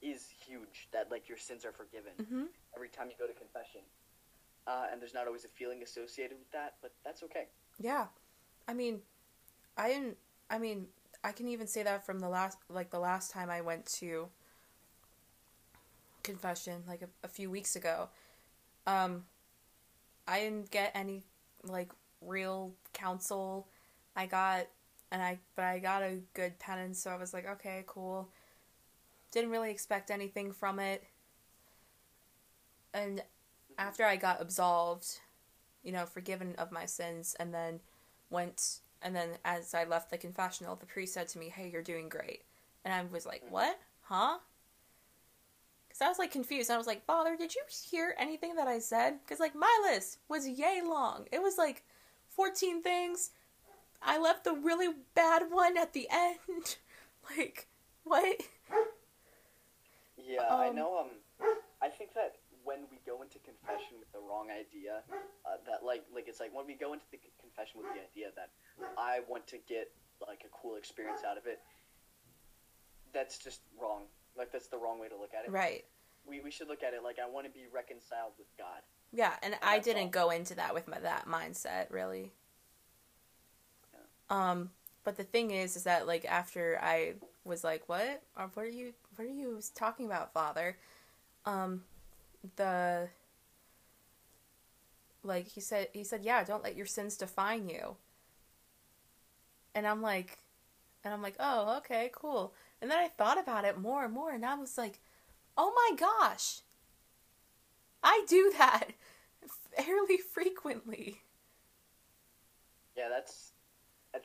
is 0.00 0.28
huge. 0.46 0.88
That 0.92 1.10
like 1.10 1.28
your 1.28 1.38
sins 1.38 1.64
are 1.64 1.72
forgiven 1.72 2.12
Mm-hmm. 2.20 2.44
every 2.76 2.88
time 2.88 3.08
you 3.10 3.16
go 3.18 3.26
to 3.26 3.32
confession, 3.34 3.80
uh, 4.66 4.86
and 4.92 5.00
there's 5.02 5.14
not 5.14 5.26
always 5.26 5.44
a 5.44 5.48
feeling 5.48 5.82
associated 5.82 6.38
with 6.38 6.50
that, 6.52 6.74
but 6.82 6.92
that's 7.04 7.22
okay. 7.24 7.48
Yeah, 7.80 8.06
I 8.68 8.74
mean, 8.74 9.02
I 9.76 9.88
didn't. 9.88 10.16
I 10.48 10.58
mean, 10.58 10.86
I 11.22 11.32
can 11.32 11.48
even 11.48 11.66
say 11.66 11.82
that 11.82 12.06
from 12.06 12.20
the 12.20 12.28
last, 12.28 12.58
like 12.68 12.90
the 12.90 12.98
last 12.98 13.30
time 13.30 13.50
I 13.50 13.60
went 13.60 13.86
to 13.86 14.28
confession, 16.22 16.82
like 16.86 17.02
a, 17.02 17.08
a 17.24 17.28
few 17.28 17.50
weeks 17.50 17.76
ago. 17.76 18.08
Um, 18.86 19.24
I 20.28 20.40
didn't 20.40 20.70
get 20.70 20.92
any 20.94 21.22
like 21.64 21.90
real 22.20 22.72
counsel. 22.92 23.66
I 24.14 24.26
got, 24.26 24.66
and 25.10 25.22
I, 25.22 25.38
but 25.54 25.64
I 25.64 25.78
got 25.78 26.02
a 26.02 26.20
good 26.34 26.58
penance, 26.58 27.00
so 27.00 27.10
I 27.10 27.16
was 27.16 27.34
like, 27.34 27.48
okay, 27.48 27.84
cool. 27.86 28.28
Didn't 29.30 29.50
really 29.50 29.70
expect 29.70 30.10
anything 30.10 30.52
from 30.52 30.78
it. 30.78 31.04
And 32.94 33.22
after 33.78 34.04
I 34.04 34.16
got 34.16 34.40
absolved, 34.40 35.18
you 35.82 35.92
know, 35.92 36.06
forgiven 36.06 36.54
of 36.56 36.72
my 36.72 36.86
sins, 36.86 37.36
and 37.38 37.52
then 37.52 37.80
went, 38.30 38.80
and 39.02 39.14
then 39.14 39.30
as 39.44 39.74
I 39.74 39.84
left 39.84 40.10
the 40.10 40.18
confessional, 40.18 40.76
the 40.76 40.86
priest 40.86 41.14
said 41.14 41.28
to 41.28 41.38
me, 41.38 41.48
"Hey, 41.48 41.68
you're 41.70 41.82
doing 41.82 42.08
great," 42.08 42.42
and 42.84 42.94
I 42.94 43.02
was 43.12 43.26
like, 43.26 43.44
"What? 43.48 43.78
Huh?" 44.02 44.38
Because 45.88 46.00
I 46.02 46.08
was 46.08 46.18
like 46.18 46.30
confused. 46.30 46.70
I 46.70 46.76
was 46.78 46.86
like, 46.86 47.04
Father, 47.04 47.36
did 47.36 47.54
you 47.54 47.62
hear 47.90 48.14
anything 48.18 48.54
that 48.56 48.68
I 48.68 48.78
said? 48.78 49.20
Because 49.24 49.40
like 49.40 49.54
my 49.54 49.80
list 49.82 50.18
was 50.28 50.48
yay 50.48 50.80
long. 50.84 51.26
It 51.32 51.42
was 51.42 51.58
like 51.58 51.84
14 52.28 52.82
things. 52.82 53.30
I 54.02 54.18
left 54.18 54.44
the 54.44 54.54
really 54.54 54.94
bad 55.14 55.50
one 55.50 55.76
at 55.78 55.92
the 55.94 56.08
end. 56.10 56.76
like, 57.36 57.68
what? 58.04 58.42
Yeah, 60.16 60.42
I 60.56 60.68
Um, 60.68 60.76
know. 60.76 60.98
Um, 60.98 61.10
I 61.82 61.88
think 61.88 62.14
that 62.14 62.36
when 62.64 62.80
we 62.90 62.95
go 63.06 63.22
into 63.22 63.38
confession 63.40 63.96
with 64.02 64.10
the 64.12 64.18
wrong 64.18 64.50
idea, 64.50 65.06
uh, 65.46 65.62
that 65.64 65.86
like 65.86 66.02
like 66.12 66.26
it's 66.26 66.40
like 66.40 66.52
when 66.52 66.66
we 66.66 66.74
go 66.74 66.92
into 66.92 67.06
the 67.10 67.18
confession 67.40 67.80
with 67.80 67.86
the 67.94 68.02
idea 68.02 68.34
that 68.34 68.50
I 68.98 69.20
want 69.28 69.46
to 69.54 69.58
get 69.68 69.94
like 70.20 70.42
a 70.44 70.50
cool 70.50 70.76
experience 70.76 71.22
out 71.22 71.38
of 71.38 71.46
it. 71.46 71.60
That's 73.14 73.38
just 73.38 73.60
wrong. 73.80 74.10
Like 74.36 74.52
that's 74.52 74.66
the 74.68 74.76
wrong 74.76 74.98
way 74.98 75.08
to 75.08 75.16
look 75.16 75.32
at 75.32 75.46
it. 75.46 75.50
Right. 75.50 75.84
We 76.26 76.40
we 76.40 76.50
should 76.50 76.68
look 76.68 76.82
at 76.82 76.92
it 76.92 77.02
like 77.02 77.16
I 77.22 77.30
want 77.30 77.46
to 77.46 77.52
be 77.52 77.64
reconciled 77.72 78.32
with 78.36 78.48
God. 78.58 78.82
Yeah, 79.12 79.32
and 79.42 79.54
I 79.62 79.78
didn't 79.78 80.10
go 80.10 80.30
into 80.30 80.54
that 80.56 80.74
with 80.74 80.88
my, 80.88 80.98
that 80.98 81.26
mindset 81.26 81.90
really. 81.90 82.32
Yeah. 83.94 84.50
Um, 84.50 84.70
but 85.04 85.16
the 85.16 85.24
thing 85.24 85.52
is, 85.52 85.76
is 85.76 85.84
that 85.84 86.06
like 86.06 86.24
after 86.24 86.78
I 86.82 87.14
was 87.44 87.62
like, 87.62 87.88
"What? 87.88 88.22
What 88.34 88.58
are 88.58 88.68
you? 88.68 88.92
What 89.14 89.26
are 89.26 89.30
you 89.30 89.60
talking 89.74 90.06
about, 90.06 90.32
Father?" 90.32 90.76
Um, 91.44 91.84
the 92.56 93.08
like 95.22 95.48
he 95.48 95.60
said, 95.60 95.88
he 95.92 96.04
said, 96.04 96.24
"Yeah, 96.24 96.42
don't 96.44 96.62
let 96.62 96.76
your 96.76 96.86
sins 96.86 97.16
define 97.16 97.68
you." 97.68 97.96
And 99.74 99.86
I'm 99.86 100.02
like, 100.02 100.38
and 101.04 101.12
I'm 101.14 101.22
like, 101.22 101.36
"Oh, 101.38 101.76
okay, 101.78 102.10
cool." 102.14 102.54
And 102.80 102.90
then 102.90 102.98
I 102.98 103.08
thought 103.08 103.38
about 103.38 103.64
it 103.64 103.78
more 103.78 104.04
and 104.04 104.12
more, 104.14 104.30
and 104.32 104.44
I 104.44 104.54
was 104.56 104.78
like, 104.78 105.00
"Oh 105.56 105.72
my 105.74 105.96
gosh." 105.96 106.62
I 108.02 108.24
do 108.28 108.52
that 108.58 108.92
fairly 109.76 110.16
frequently. 110.18 111.22
Yeah, 112.96 113.08
that's 113.08 113.52
that- 113.52 113.55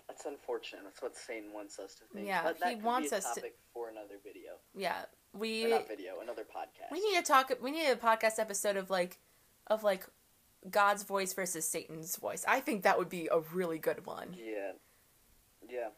that's 0.08 0.26
unfortunate. 0.26 0.84
That's 0.84 1.02
what 1.02 1.16
Satan 1.16 1.54
wants 1.54 1.80
us 1.80 1.96
to 1.96 2.02
think. 2.14 2.28
Yeah, 2.28 2.44
that, 2.44 2.60
that 2.60 2.70
he 2.70 2.76
wants 2.82 3.14
us 3.14 3.24
to- 3.34 3.42
topic 3.42 3.58
for 3.74 3.90
another 3.90 4.16
video. 4.24 4.54
Yeah, 4.76 5.02
Or 5.34 5.40
we 5.40 5.66
not 5.66 5.88
video, 5.88 6.20
another 6.22 6.44
podcast. 6.44 6.92
we 6.92 7.00
need 7.00 7.18
to 7.18 7.24
talk. 7.24 7.52
We 7.62 7.72
need 7.72 7.90
a 7.90 7.96
podcast 7.96 8.40
episode 8.40 8.78
of 8.78 8.90
like, 8.90 9.20
of 9.68 9.84
like, 9.84 10.06
God's 10.70 11.04
voice 11.04 11.34
versus 11.34 11.68
Satan's 11.68 12.16
voice. 12.18 12.46
I 12.48 12.60
think 12.60 12.84
that 12.84 12.98
would 13.00 13.10
be 13.10 13.28
a 13.32 13.40
really 13.40 13.80
good 13.80 14.06
one. 14.06 14.36
Yeah, 14.38 14.74
yeah. 15.68 15.90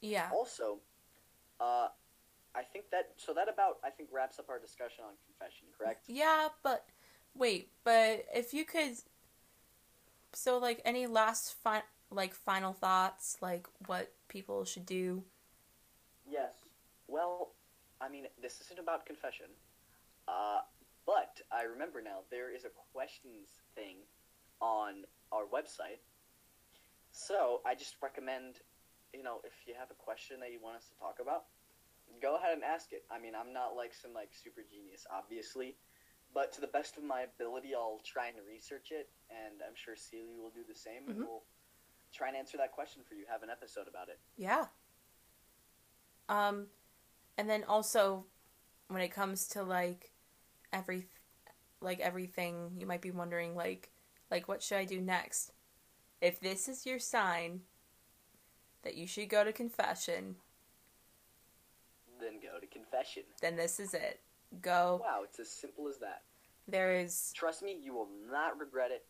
Yeah, 0.00 0.28
Also, 0.32 0.78
uh, 1.60 1.88
I 2.54 2.62
think 2.62 2.90
that 2.90 3.12
so 3.16 3.32
that 3.34 3.48
about 3.48 3.78
I 3.84 3.90
think 3.90 4.08
wraps 4.12 4.38
up 4.40 4.50
our 4.50 4.58
discussion 4.58 5.04
on 5.04 5.12
confession. 5.26 5.68
Correct? 5.78 6.04
yeah, 6.08 6.48
but 6.64 6.84
wait, 7.36 7.70
but 7.84 8.26
if 8.34 8.52
you 8.52 8.64
could, 8.64 8.96
so 10.32 10.58
like 10.58 10.82
any 10.84 11.06
last 11.06 11.54
fi- 11.62 11.84
like 12.12 12.34
final 12.34 12.72
thoughts, 12.72 13.36
like 13.40 13.66
what 13.86 14.12
people 14.28 14.64
should 14.64 14.86
do. 14.86 15.24
Yes. 16.28 16.54
Well, 17.08 17.54
I 18.00 18.08
mean, 18.08 18.26
this 18.40 18.60
isn't 18.60 18.78
about 18.78 19.06
confession, 19.06 19.46
uh, 20.28 20.60
but 21.06 21.40
I 21.50 21.64
remember 21.64 22.00
now 22.00 22.20
there 22.30 22.54
is 22.54 22.64
a 22.64 22.70
questions 22.92 23.48
thing 23.74 23.96
on 24.60 25.04
our 25.32 25.44
website. 25.44 26.00
So 27.10 27.60
I 27.66 27.74
just 27.74 27.96
recommend, 28.02 28.60
you 29.12 29.22
know, 29.22 29.40
if 29.44 29.52
you 29.66 29.74
have 29.78 29.90
a 29.90 29.94
question 29.94 30.40
that 30.40 30.52
you 30.52 30.60
want 30.62 30.76
us 30.76 30.88
to 30.88 30.98
talk 30.98 31.18
about, 31.20 31.44
go 32.22 32.36
ahead 32.36 32.54
and 32.54 32.64
ask 32.64 32.92
it. 32.92 33.04
I 33.10 33.18
mean, 33.18 33.34
I'm 33.34 33.52
not 33.52 33.76
like 33.76 33.92
some 33.94 34.14
like 34.14 34.30
super 34.32 34.62
genius, 34.62 35.06
obviously, 35.12 35.76
but 36.32 36.52
to 36.54 36.60
the 36.60 36.68
best 36.68 36.96
of 36.96 37.04
my 37.04 37.22
ability, 37.22 37.74
I'll 37.74 38.00
try 38.04 38.28
and 38.28 38.36
research 38.48 38.88
it, 38.90 39.10
and 39.28 39.60
I'm 39.66 39.74
sure 39.76 39.96
Celie 39.96 40.38
will 40.40 40.50
do 40.50 40.64
the 40.66 40.74
same, 40.74 41.08
and 41.08 41.18
Mhm. 41.18 41.26
we'll 41.26 41.44
try 42.12 42.28
and 42.28 42.36
answer 42.36 42.56
that 42.58 42.72
question 42.72 43.02
for 43.08 43.14
you. 43.14 43.24
Have 43.30 43.42
an 43.42 43.50
episode 43.50 43.88
about 43.88 44.08
it. 44.08 44.18
Yeah. 44.36 44.66
Um, 46.28 46.66
and 47.38 47.48
then 47.48 47.64
also, 47.64 48.26
when 48.88 49.02
it 49.02 49.12
comes 49.12 49.48
to 49.48 49.62
like 49.62 50.12
every, 50.72 51.06
like 51.80 52.00
everything, 52.00 52.72
you 52.78 52.86
might 52.86 53.02
be 53.02 53.10
wondering 53.10 53.54
like, 53.54 53.90
like 54.30 54.48
what 54.48 54.62
should 54.62 54.78
I 54.78 54.84
do 54.84 55.00
next? 55.00 55.52
If 56.20 56.40
this 56.40 56.68
is 56.68 56.86
your 56.86 56.98
sign 56.98 57.60
that 58.82 58.96
you 58.96 59.06
should 59.06 59.28
go 59.28 59.44
to 59.44 59.52
confession, 59.52 60.36
Then 62.20 62.38
go 62.40 62.60
to 62.60 62.66
confession. 62.66 63.24
then 63.40 63.56
this 63.56 63.80
is 63.80 63.94
it. 63.94 64.20
Go. 64.60 65.00
Wow, 65.02 65.22
it's 65.24 65.40
as 65.40 65.50
simple 65.50 65.88
as 65.88 65.98
that. 65.98 66.22
There 66.68 66.94
is. 66.94 67.32
Trust 67.34 67.62
me, 67.62 67.76
you 67.82 67.92
will 67.94 68.08
not 68.30 68.58
regret 68.58 68.90
it. 68.92 69.04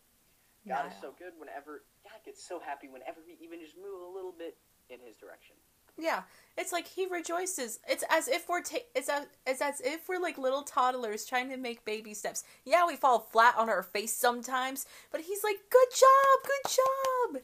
God 0.67 0.87
is 0.87 0.93
so 1.01 1.13
good 1.19 1.33
whenever 1.37 1.83
Gets 2.25 2.43
so 2.47 2.59
happy 2.59 2.87
whenever 2.87 3.19
we 3.25 3.37
even 3.43 3.59
just 3.59 3.75
move 3.75 4.01
a 4.01 4.13
little 4.13 4.33
bit 4.37 4.57
in 4.89 4.99
His 5.05 5.15
direction. 5.15 5.55
Yeah, 5.97 6.23
it's 6.57 6.71
like 6.71 6.87
he 6.87 7.05
rejoices. 7.05 7.79
It's 7.87 8.03
as 8.09 8.27
if 8.27 8.49
we're 8.49 8.61
ta- 8.61 8.87
it's 8.95 9.09
as 9.09 9.27
it's 9.45 9.61
as 9.61 9.79
if 9.81 10.09
we're 10.09 10.19
like 10.21 10.37
little 10.39 10.63
toddlers 10.63 11.25
trying 11.25 11.49
to 11.49 11.57
make 11.57 11.85
baby 11.85 12.15
steps. 12.15 12.43
Yeah, 12.65 12.87
we 12.87 12.95
fall 12.95 13.19
flat 13.19 13.55
on 13.57 13.69
our 13.69 13.83
face 13.83 14.15
sometimes, 14.15 14.87
but 15.11 15.21
he's 15.21 15.43
like, 15.43 15.57
"Good 15.69 15.87
job, 15.91 16.43
good 16.45 16.71
job." 16.71 17.43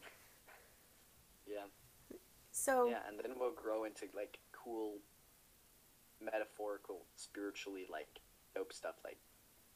Yeah, 1.46 1.66
So 2.52 2.90
yeah, 2.90 3.00
and 3.08 3.20
then 3.20 3.34
we'll 3.40 3.52
grow 3.54 3.84
into 3.84 4.06
like 4.16 4.40
cool, 4.52 4.96
metaphorical, 6.20 7.06
spiritually 7.18 7.86
like 7.92 8.20
dope 8.56 8.74
stuff 8.74 8.96
like 9.04 9.18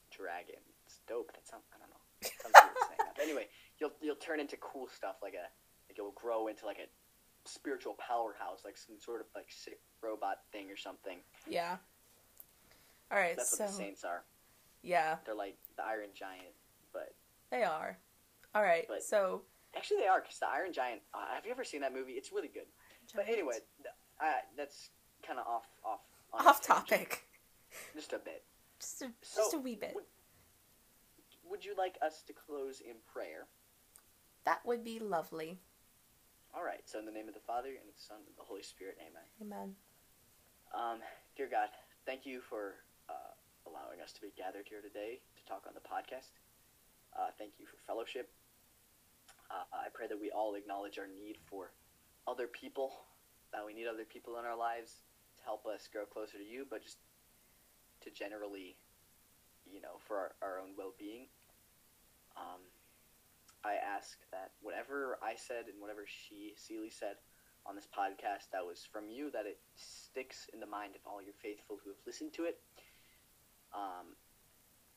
dragons. 0.10 1.02
Dope. 1.08 1.32
That 1.34 1.48
sounds 1.48 1.64
I 1.74 1.78
don't 1.78 1.90
know. 1.90 2.02
Sounds 2.42 2.56
weird 2.56 2.78
saying 2.88 3.00
that. 3.00 3.22
Anyway, 3.22 3.48
you'll 3.84 3.92
you'll 4.02 4.16
turn 4.16 4.40
into 4.40 4.56
cool 4.58 4.88
stuff 4.88 5.16
like 5.22 5.34
a 5.34 5.44
like 5.90 5.98
you'll 5.98 6.12
grow 6.16 6.48
into 6.48 6.66
like 6.66 6.78
a 6.80 6.88
spiritual 7.50 7.96
powerhouse, 8.00 8.62
like 8.64 8.78
some 8.78 8.96
sort 9.00 9.20
of 9.20 9.28
like 9.36 9.48
sick 9.50 9.80
robot 10.02 10.38
thing 10.54 10.72
or 10.72 10.78
something. 10.78 11.18
yeah. 11.48 11.76
All 13.12 13.20
right, 13.20 13.36
That's 13.36 13.56
so 13.58 13.64
what 13.66 13.72
the 13.72 13.78
saints 13.78 14.04
are. 14.04 14.24
yeah, 14.82 15.18
They're 15.26 15.36
like 15.36 15.56
the 15.78 15.84
Iron 15.86 16.10
Giant, 16.16 16.56
but 16.94 17.14
they 17.52 17.64
are. 17.64 17.98
All 18.56 18.64
right, 18.64 18.86
But- 18.88 19.04
so 19.04 19.42
actually 19.76 19.98
they 19.98 20.08
are 20.08 20.22
because 20.22 20.40
the 20.40 20.48
Iron 20.50 20.72
Giant. 20.74 21.02
Uh, 21.14 21.28
have 21.36 21.46
you 21.46 21.52
ever 21.52 21.64
seen 21.66 21.82
that 21.82 21.94
movie? 21.94 22.14
It's 22.14 22.32
really 22.32 22.48
good. 22.48 22.66
But 23.16 23.28
anyway, 23.28 23.60
th- 23.84 23.94
uh, 24.22 24.40
that's 24.58 24.90
kind 25.28 25.38
of 25.38 25.46
off 25.46 25.68
off 25.86 26.00
off 26.34 26.62
topic, 26.62 27.24
just 27.94 28.14
a 28.14 28.18
bit. 28.20 28.44
just 28.80 29.02
a, 29.04 29.12
So, 29.22 29.42
just 29.42 29.54
a 29.56 29.60
wee 29.60 29.76
bit. 29.76 29.92
Would, 29.94 30.06
would 31.50 31.66
you 31.66 31.76
like 31.78 31.98
us 32.02 32.24
to 32.28 32.34
close 32.34 32.80
in 32.82 32.96
prayer? 33.14 33.46
That 34.46 34.66
would 34.66 34.84
be 34.84 35.00
lovely. 35.00 35.60
All 36.54 36.64
right. 36.64 36.82
So 36.86 37.00
in 37.00 37.06
the 37.06 37.12
name 37.12 37.28
of 37.28 37.34
the 37.34 37.46
Father 37.48 37.70
and 37.70 37.88
of 37.90 37.96
the 37.96 38.04
Son 38.04 38.18
and 38.20 38.28
of 38.28 38.36
the 38.36 38.44
Holy 38.44 38.64
Spirit, 38.64 38.98
Amen. 39.02 39.26
Amen. 39.42 39.76
Um, 40.74 41.00
dear 41.38 41.48
God, 41.50 41.70
thank 42.06 42.26
you 42.26 42.42
for 42.42 42.82
uh, 43.10 43.34
allowing 43.66 44.02
us 44.02 44.12
to 44.14 44.22
be 44.22 44.34
gathered 44.38 44.66
here 44.68 44.82
today 44.82 45.22
to 45.38 45.42
talk 45.46 45.66
on 45.68 45.74
the 45.74 45.86
podcast. 45.86 46.34
Uh, 47.14 47.30
thank 47.38 47.54
you 47.60 47.66
for 47.66 47.78
fellowship. 47.86 48.30
Uh, 49.50 49.70
I 49.72 49.90
pray 49.94 50.08
that 50.08 50.20
we 50.20 50.32
all 50.32 50.56
acknowledge 50.56 50.98
our 50.98 51.08
need 51.08 51.38
for 51.46 51.72
other 52.28 52.48
people, 52.48 53.06
that 53.54 53.62
we 53.66 53.74
need 53.74 53.86
other 53.86 54.06
people 54.06 54.40
in 54.40 54.46
our 54.46 54.58
lives 54.58 55.06
to 55.38 55.44
help 55.46 55.66
us 55.66 55.88
grow 55.92 56.06
closer 56.06 56.38
to 56.38 56.44
you, 56.44 56.66
but 56.70 56.82
just 56.82 56.98
to 58.02 58.10
generally, 58.10 58.76
you 59.70 59.80
know, 59.80 60.02
for 60.08 60.18
our, 60.18 60.32
our 60.42 60.56
own 60.60 60.74
well 60.78 60.94
being. 60.98 61.30
Um, 62.36 62.66
I 63.66 63.76
ask 63.76 64.18
that 64.32 64.52
whatever 64.62 65.18
I 65.24 65.36
said 65.36 65.66
and 65.72 65.80
whatever 65.80 66.06
she, 66.06 66.54
Celie, 66.58 66.90
said 66.90 67.16
on 67.66 67.76
this 67.76 67.88
podcast 67.88 68.52
that 68.52 68.66
was 68.66 68.86
from 68.92 69.10
you, 69.10 69.32
that 69.32 69.46
it 69.46 69.60
sticks 69.76 70.50
in 70.54 70.60
the 70.60 70.66
mind 70.68 70.96
of 70.96 71.02
all 71.10 71.22
your 71.22 71.34
faithful 71.42 71.78
who 71.84 71.92
have 71.92 72.00
listened 72.06 72.34
to 72.34 72.44
it. 72.44 72.60
Um, 73.74 74.16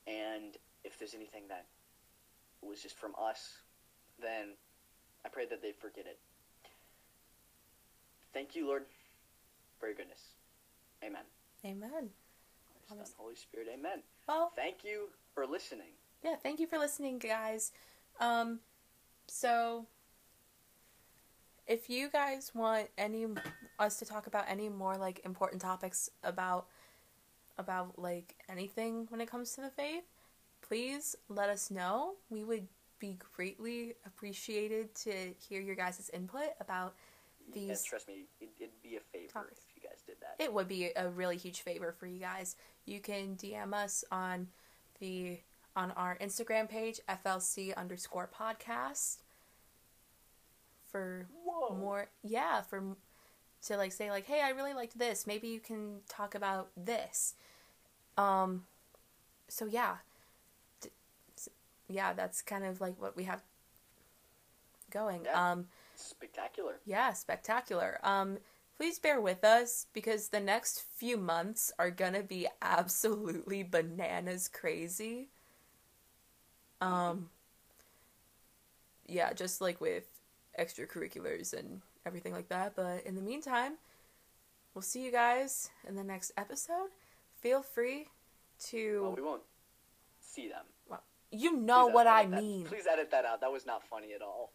and 0.07 0.57
if 0.85 0.99
there's 0.99 1.15
anything 1.15 1.45
that 1.49 1.67
was 2.63 2.83
just 2.83 2.99
from 2.99 3.13
us, 3.21 3.59
then 4.21 4.55
I 5.25 5.29
pray 5.29 5.47
that 5.47 5.63
they 5.63 5.73
forget 5.73 6.07
it. 6.07 6.19
Thank 8.35 8.55
you, 8.57 8.67
Lord, 8.67 8.83
for 9.79 9.87
your 9.87 9.95
goodness. 9.97 10.21
Amen. 11.05 11.23
Amen. 11.65 12.11
Holy 13.17 13.35
Spirit, 13.35 13.69
amen. 13.73 14.03
Well, 14.29 14.53
Thank 14.55 14.85
you 14.85 15.09
for 15.35 15.47
listening. 15.47 15.95
yeah, 16.23 16.37
thank 16.43 16.61
you 16.61 16.67
for 16.67 16.79
listening, 16.79 17.19
guys. 17.19 17.73
Um, 18.21 18.61
so 19.27 19.87
if 21.67 21.91
you 21.91 22.09
guys 22.09 22.53
want 22.55 22.89
any 22.97 23.27
us 23.79 23.99
to 23.99 24.05
talk 24.05 24.27
about 24.27 24.45
any 24.49 24.69
more 24.69 24.97
like 24.97 25.21
important 25.25 25.61
topics 25.61 26.11
about 26.23 26.67
about 27.59 27.99
like 27.99 28.35
anything 28.49 29.07
when 29.11 29.21
it 29.21 29.31
comes 29.31 29.53
to 29.55 29.61
the 29.61 29.71
faith, 29.71 30.05
please 30.67 31.17
let 31.29 31.49
us 31.49 31.71
know. 31.71 32.15
We 32.31 32.45
would 32.45 32.67
be 32.99 33.19
greatly 33.37 33.95
appreciated 34.07 34.95
to 34.95 35.13
hear 35.49 35.61
your 35.61 35.75
guys' 35.75 36.11
input 36.13 36.51
about 36.61 36.95
these 37.53 37.85
trust 37.85 38.09
me, 38.09 38.25
it, 38.41 38.49
it'd 38.59 38.83
be 38.83 38.97
a 38.97 39.01
favor 39.13 39.33
topics. 39.33 39.61
if 39.69 39.77
you 39.83 39.89
guys 39.89 40.01
did 40.07 40.17
that. 40.21 40.43
it 40.43 40.53
would 40.53 40.67
be 40.69 40.91
a 40.97 41.09
really 41.11 41.37
huge 41.37 41.61
favor 41.61 41.93
for 41.93 42.07
you 42.07 42.19
guys. 42.19 42.57
You 42.87 43.01
can 43.01 43.37
DM 43.37 43.73
us 43.73 44.05
on 44.11 44.49
the 45.01 45.39
on 45.77 45.93
our 45.93 46.17
Instagram 46.19 46.69
page 46.69 46.99
FLC 47.09 47.75
underscore 47.77 48.29
podcast 48.35 49.19
for 50.91 51.27
Whoa. 51.45 51.77
more 51.77 52.09
yeah 52.25 52.63
for 52.63 52.83
to 53.67 53.77
like 53.77 53.93
say 53.93 54.11
like 54.11 54.27
hey 54.27 54.41
I 54.43 54.51
really 54.51 54.75
liked 54.75 54.99
this 54.99 55.27
maybe 55.27 55.49
you 55.49 55.61
can 55.61 55.99
talk 56.09 56.35
about 56.35 56.69
this 56.77 57.35
um 58.17 58.65
so 59.49 59.67
yeah 59.67 59.97
D- 60.81 60.91
yeah 61.89 62.13
that's 62.15 62.41
kind 62.43 62.65
of 62.65 62.81
like 62.81 63.01
what 63.01 63.17
we 63.17 63.25
have 63.25 63.43
going 64.91 65.23
Yeah. 65.25 65.53
um 65.53 65.67
Spectacular. 65.99 66.75
yeah, 66.85 67.15
spectacular. 67.15 67.99
Um, 68.03 68.37
please 68.77 68.99
bear 68.99 69.19
with 69.19 69.45
us 69.45 69.87
because 69.95 70.29
the 70.29 70.41
next 70.41 70.83
few 70.83 71.17
months 71.17 71.73
are 71.79 71.91
gonna 71.91 72.23
be 72.23 72.47
absolutely 72.61 73.63
bananas 73.63 74.47
crazy. 74.49 75.29
Um, 76.81 77.31
yeah, 79.07 79.33
just 79.33 79.61
like 79.61 79.81
with 79.81 80.05
extracurriculars 80.59 81.53
and 81.53 81.81
everything 82.05 82.33
like 82.33 82.49
that. 82.49 82.75
But 82.77 83.05
in 83.07 83.15
the 83.15 83.23
meantime, 83.23 83.75
we'll 84.75 84.83
see 84.83 85.05
you 85.05 85.13
guys 85.13 85.71
in 85.89 85.95
the 85.97 86.05
next 86.05 86.33
episode. 86.37 86.89
Feel 87.41 87.63
free 87.63 88.09
to. 88.69 89.01
Well, 89.03 89.15
we 89.17 89.23
won't 89.23 89.43
see 90.21 90.49
them. 90.49 90.65
Well, 90.89 91.03
you 91.31 91.57
know 91.57 91.87
Please 91.87 91.95
what 91.95 92.07
I 92.07 92.27
that- 92.27 92.43
mean. 92.43 92.65
Please 92.67 92.87
edit 92.91 93.11
that 93.11 93.25
out. 93.25 93.41
That 93.41 93.53
was 93.53 93.67
not 93.67 93.83
funny 93.89 94.13
at 94.15 94.23
all. 94.23 94.53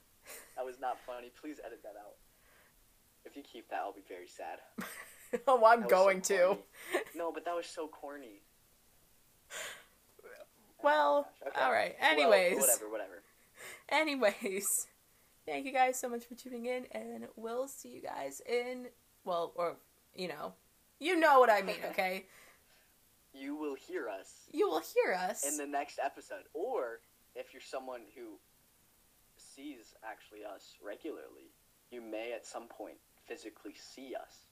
That 0.55 0.65
was 0.65 0.79
not 0.79 0.97
funny. 1.05 1.31
Please 1.41 1.57
edit 1.65 1.81
that 1.83 1.95
out. 1.99 2.13
If 3.25 3.35
you 3.35 3.43
keep 3.43 3.69
that, 3.69 3.79
I'll 3.79 3.93
be 3.93 4.01
very 4.07 4.27
sad. 4.27 4.59
oh, 5.47 5.63
I'm 5.65 5.81
That 5.81 5.89
was 5.89 5.91
so 5.91 6.03
going 6.05 6.21
to. 6.21 6.57
No, 7.15 7.31
but 7.31 7.45
that 7.45 7.55
was 7.55 7.65
so 7.67 7.87
corny. 7.87 8.41
Well, 10.83 11.27
okay. 11.47 11.59
all 11.61 11.71
right. 11.71 11.95
Well, 12.01 12.11
Anyways. 12.11 12.57
whatever, 12.59 12.89
whatever. 12.89 13.21
Anyways, 13.89 14.87
thank 15.45 15.65
you 15.65 15.71
guys 15.73 15.99
so 15.99 16.09
much 16.09 16.25
for 16.25 16.35
tuning 16.35 16.65
in, 16.65 16.85
and 16.91 17.27
we'll 17.35 17.67
see 17.67 17.89
you 17.89 18.01
guys 18.01 18.41
in, 18.47 18.87
well, 19.23 19.51
or, 19.55 19.75
you 20.15 20.27
know, 20.27 20.53
you 20.99 21.19
know 21.19 21.39
what 21.39 21.49
I 21.49 21.61
mean, 21.61 21.77
okay? 21.91 22.25
You 23.33 23.55
will 23.55 23.75
hear 23.75 24.09
us 24.09 24.33
You 24.51 24.69
will 24.69 24.81
hear 24.81 25.13
us. 25.13 25.45
in 25.47 25.57
the 25.57 25.65
next 25.67 25.99
episode, 26.03 26.43
or 26.53 26.99
if 27.35 27.53
you're 27.53 27.61
someone 27.61 28.01
who 28.15 28.37
sees 29.37 29.93
actually 30.03 30.43
us 30.43 30.75
regularly, 30.83 31.51
you 31.91 32.01
may 32.01 32.33
at 32.33 32.45
some 32.45 32.67
point 32.67 32.97
physically 33.27 33.73
see 33.75 34.15
us. 34.15 34.45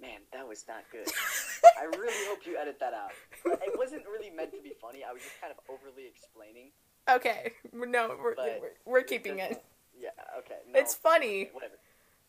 Man, 0.00 0.20
that 0.32 0.46
was 0.46 0.64
not 0.68 0.84
good. 0.92 1.06
I 1.78 1.84
really 1.96 2.26
hope 2.28 2.46
you 2.46 2.56
edit 2.56 2.78
that 2.80 2.94
out. 2.94 3.10
It 3.44 3.76
wasn't 3.78 4.04
really 4.06 4.30
meant 4.30 4.52
to 4.52 4.60
be 4.62 4.72
funny. 4.80 5.02
I 5.08 5.12
was 5.12 5.22
just 5.22 5.38
kind 5.40 5.52
of 5.52 5.58
overly 5.68 6.06
explaining. 6.06 6.70
okay, 7.08 7.52
no, 7.72 8.16
we're, 8.20 8.34
we're, 8.36 8.72
we're 8.84 9.02
keeping 9.02 9.38
it. 9.38 9.62
Yeah. 9.98 10.10
Okay. 10.38 10.58
No, 10.72 10.78
It's 10.80 10.94
funny. 10.94 11.48
Whatever. 11.52 11.74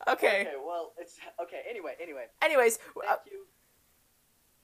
Okay. 0.07 0.41
Okay. 0.41 0.53
Well, 0.63 0.93
it's 0.97 1.17
okay. 1.41 1.61
Anyway. 1.69 1.95
Anyway. 2.01 2.25
Anyways, 2.41 2.77
Thank 2.77 3.09
uh, 3.09 3.15
you. 3.29 3.45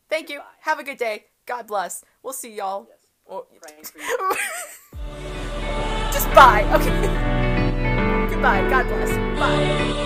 thank 0.09 0.29
you. 0.29 0.41
Have 0.61 0.79
a 0.79 0.83
good 0.83 0.97
day. 0.97 1.25
God 1.45 1.67
bless. 1.67 2.03
We'll 2.21 2.33
see 2.33 2.53
y'all. 2.55 2.87
Yes. 2.89 2.99
Or- 3.25 3.45
for 3.59 3.69
you. 3.73 3.83
Just 6.13 6.29
bye. 6.33 6.63
Okay. 6.75 8.27
Goodbye. 8.29 8.61
God 8.69 8.87
bless. 8.87 9.11
Bye. 9.39 10.02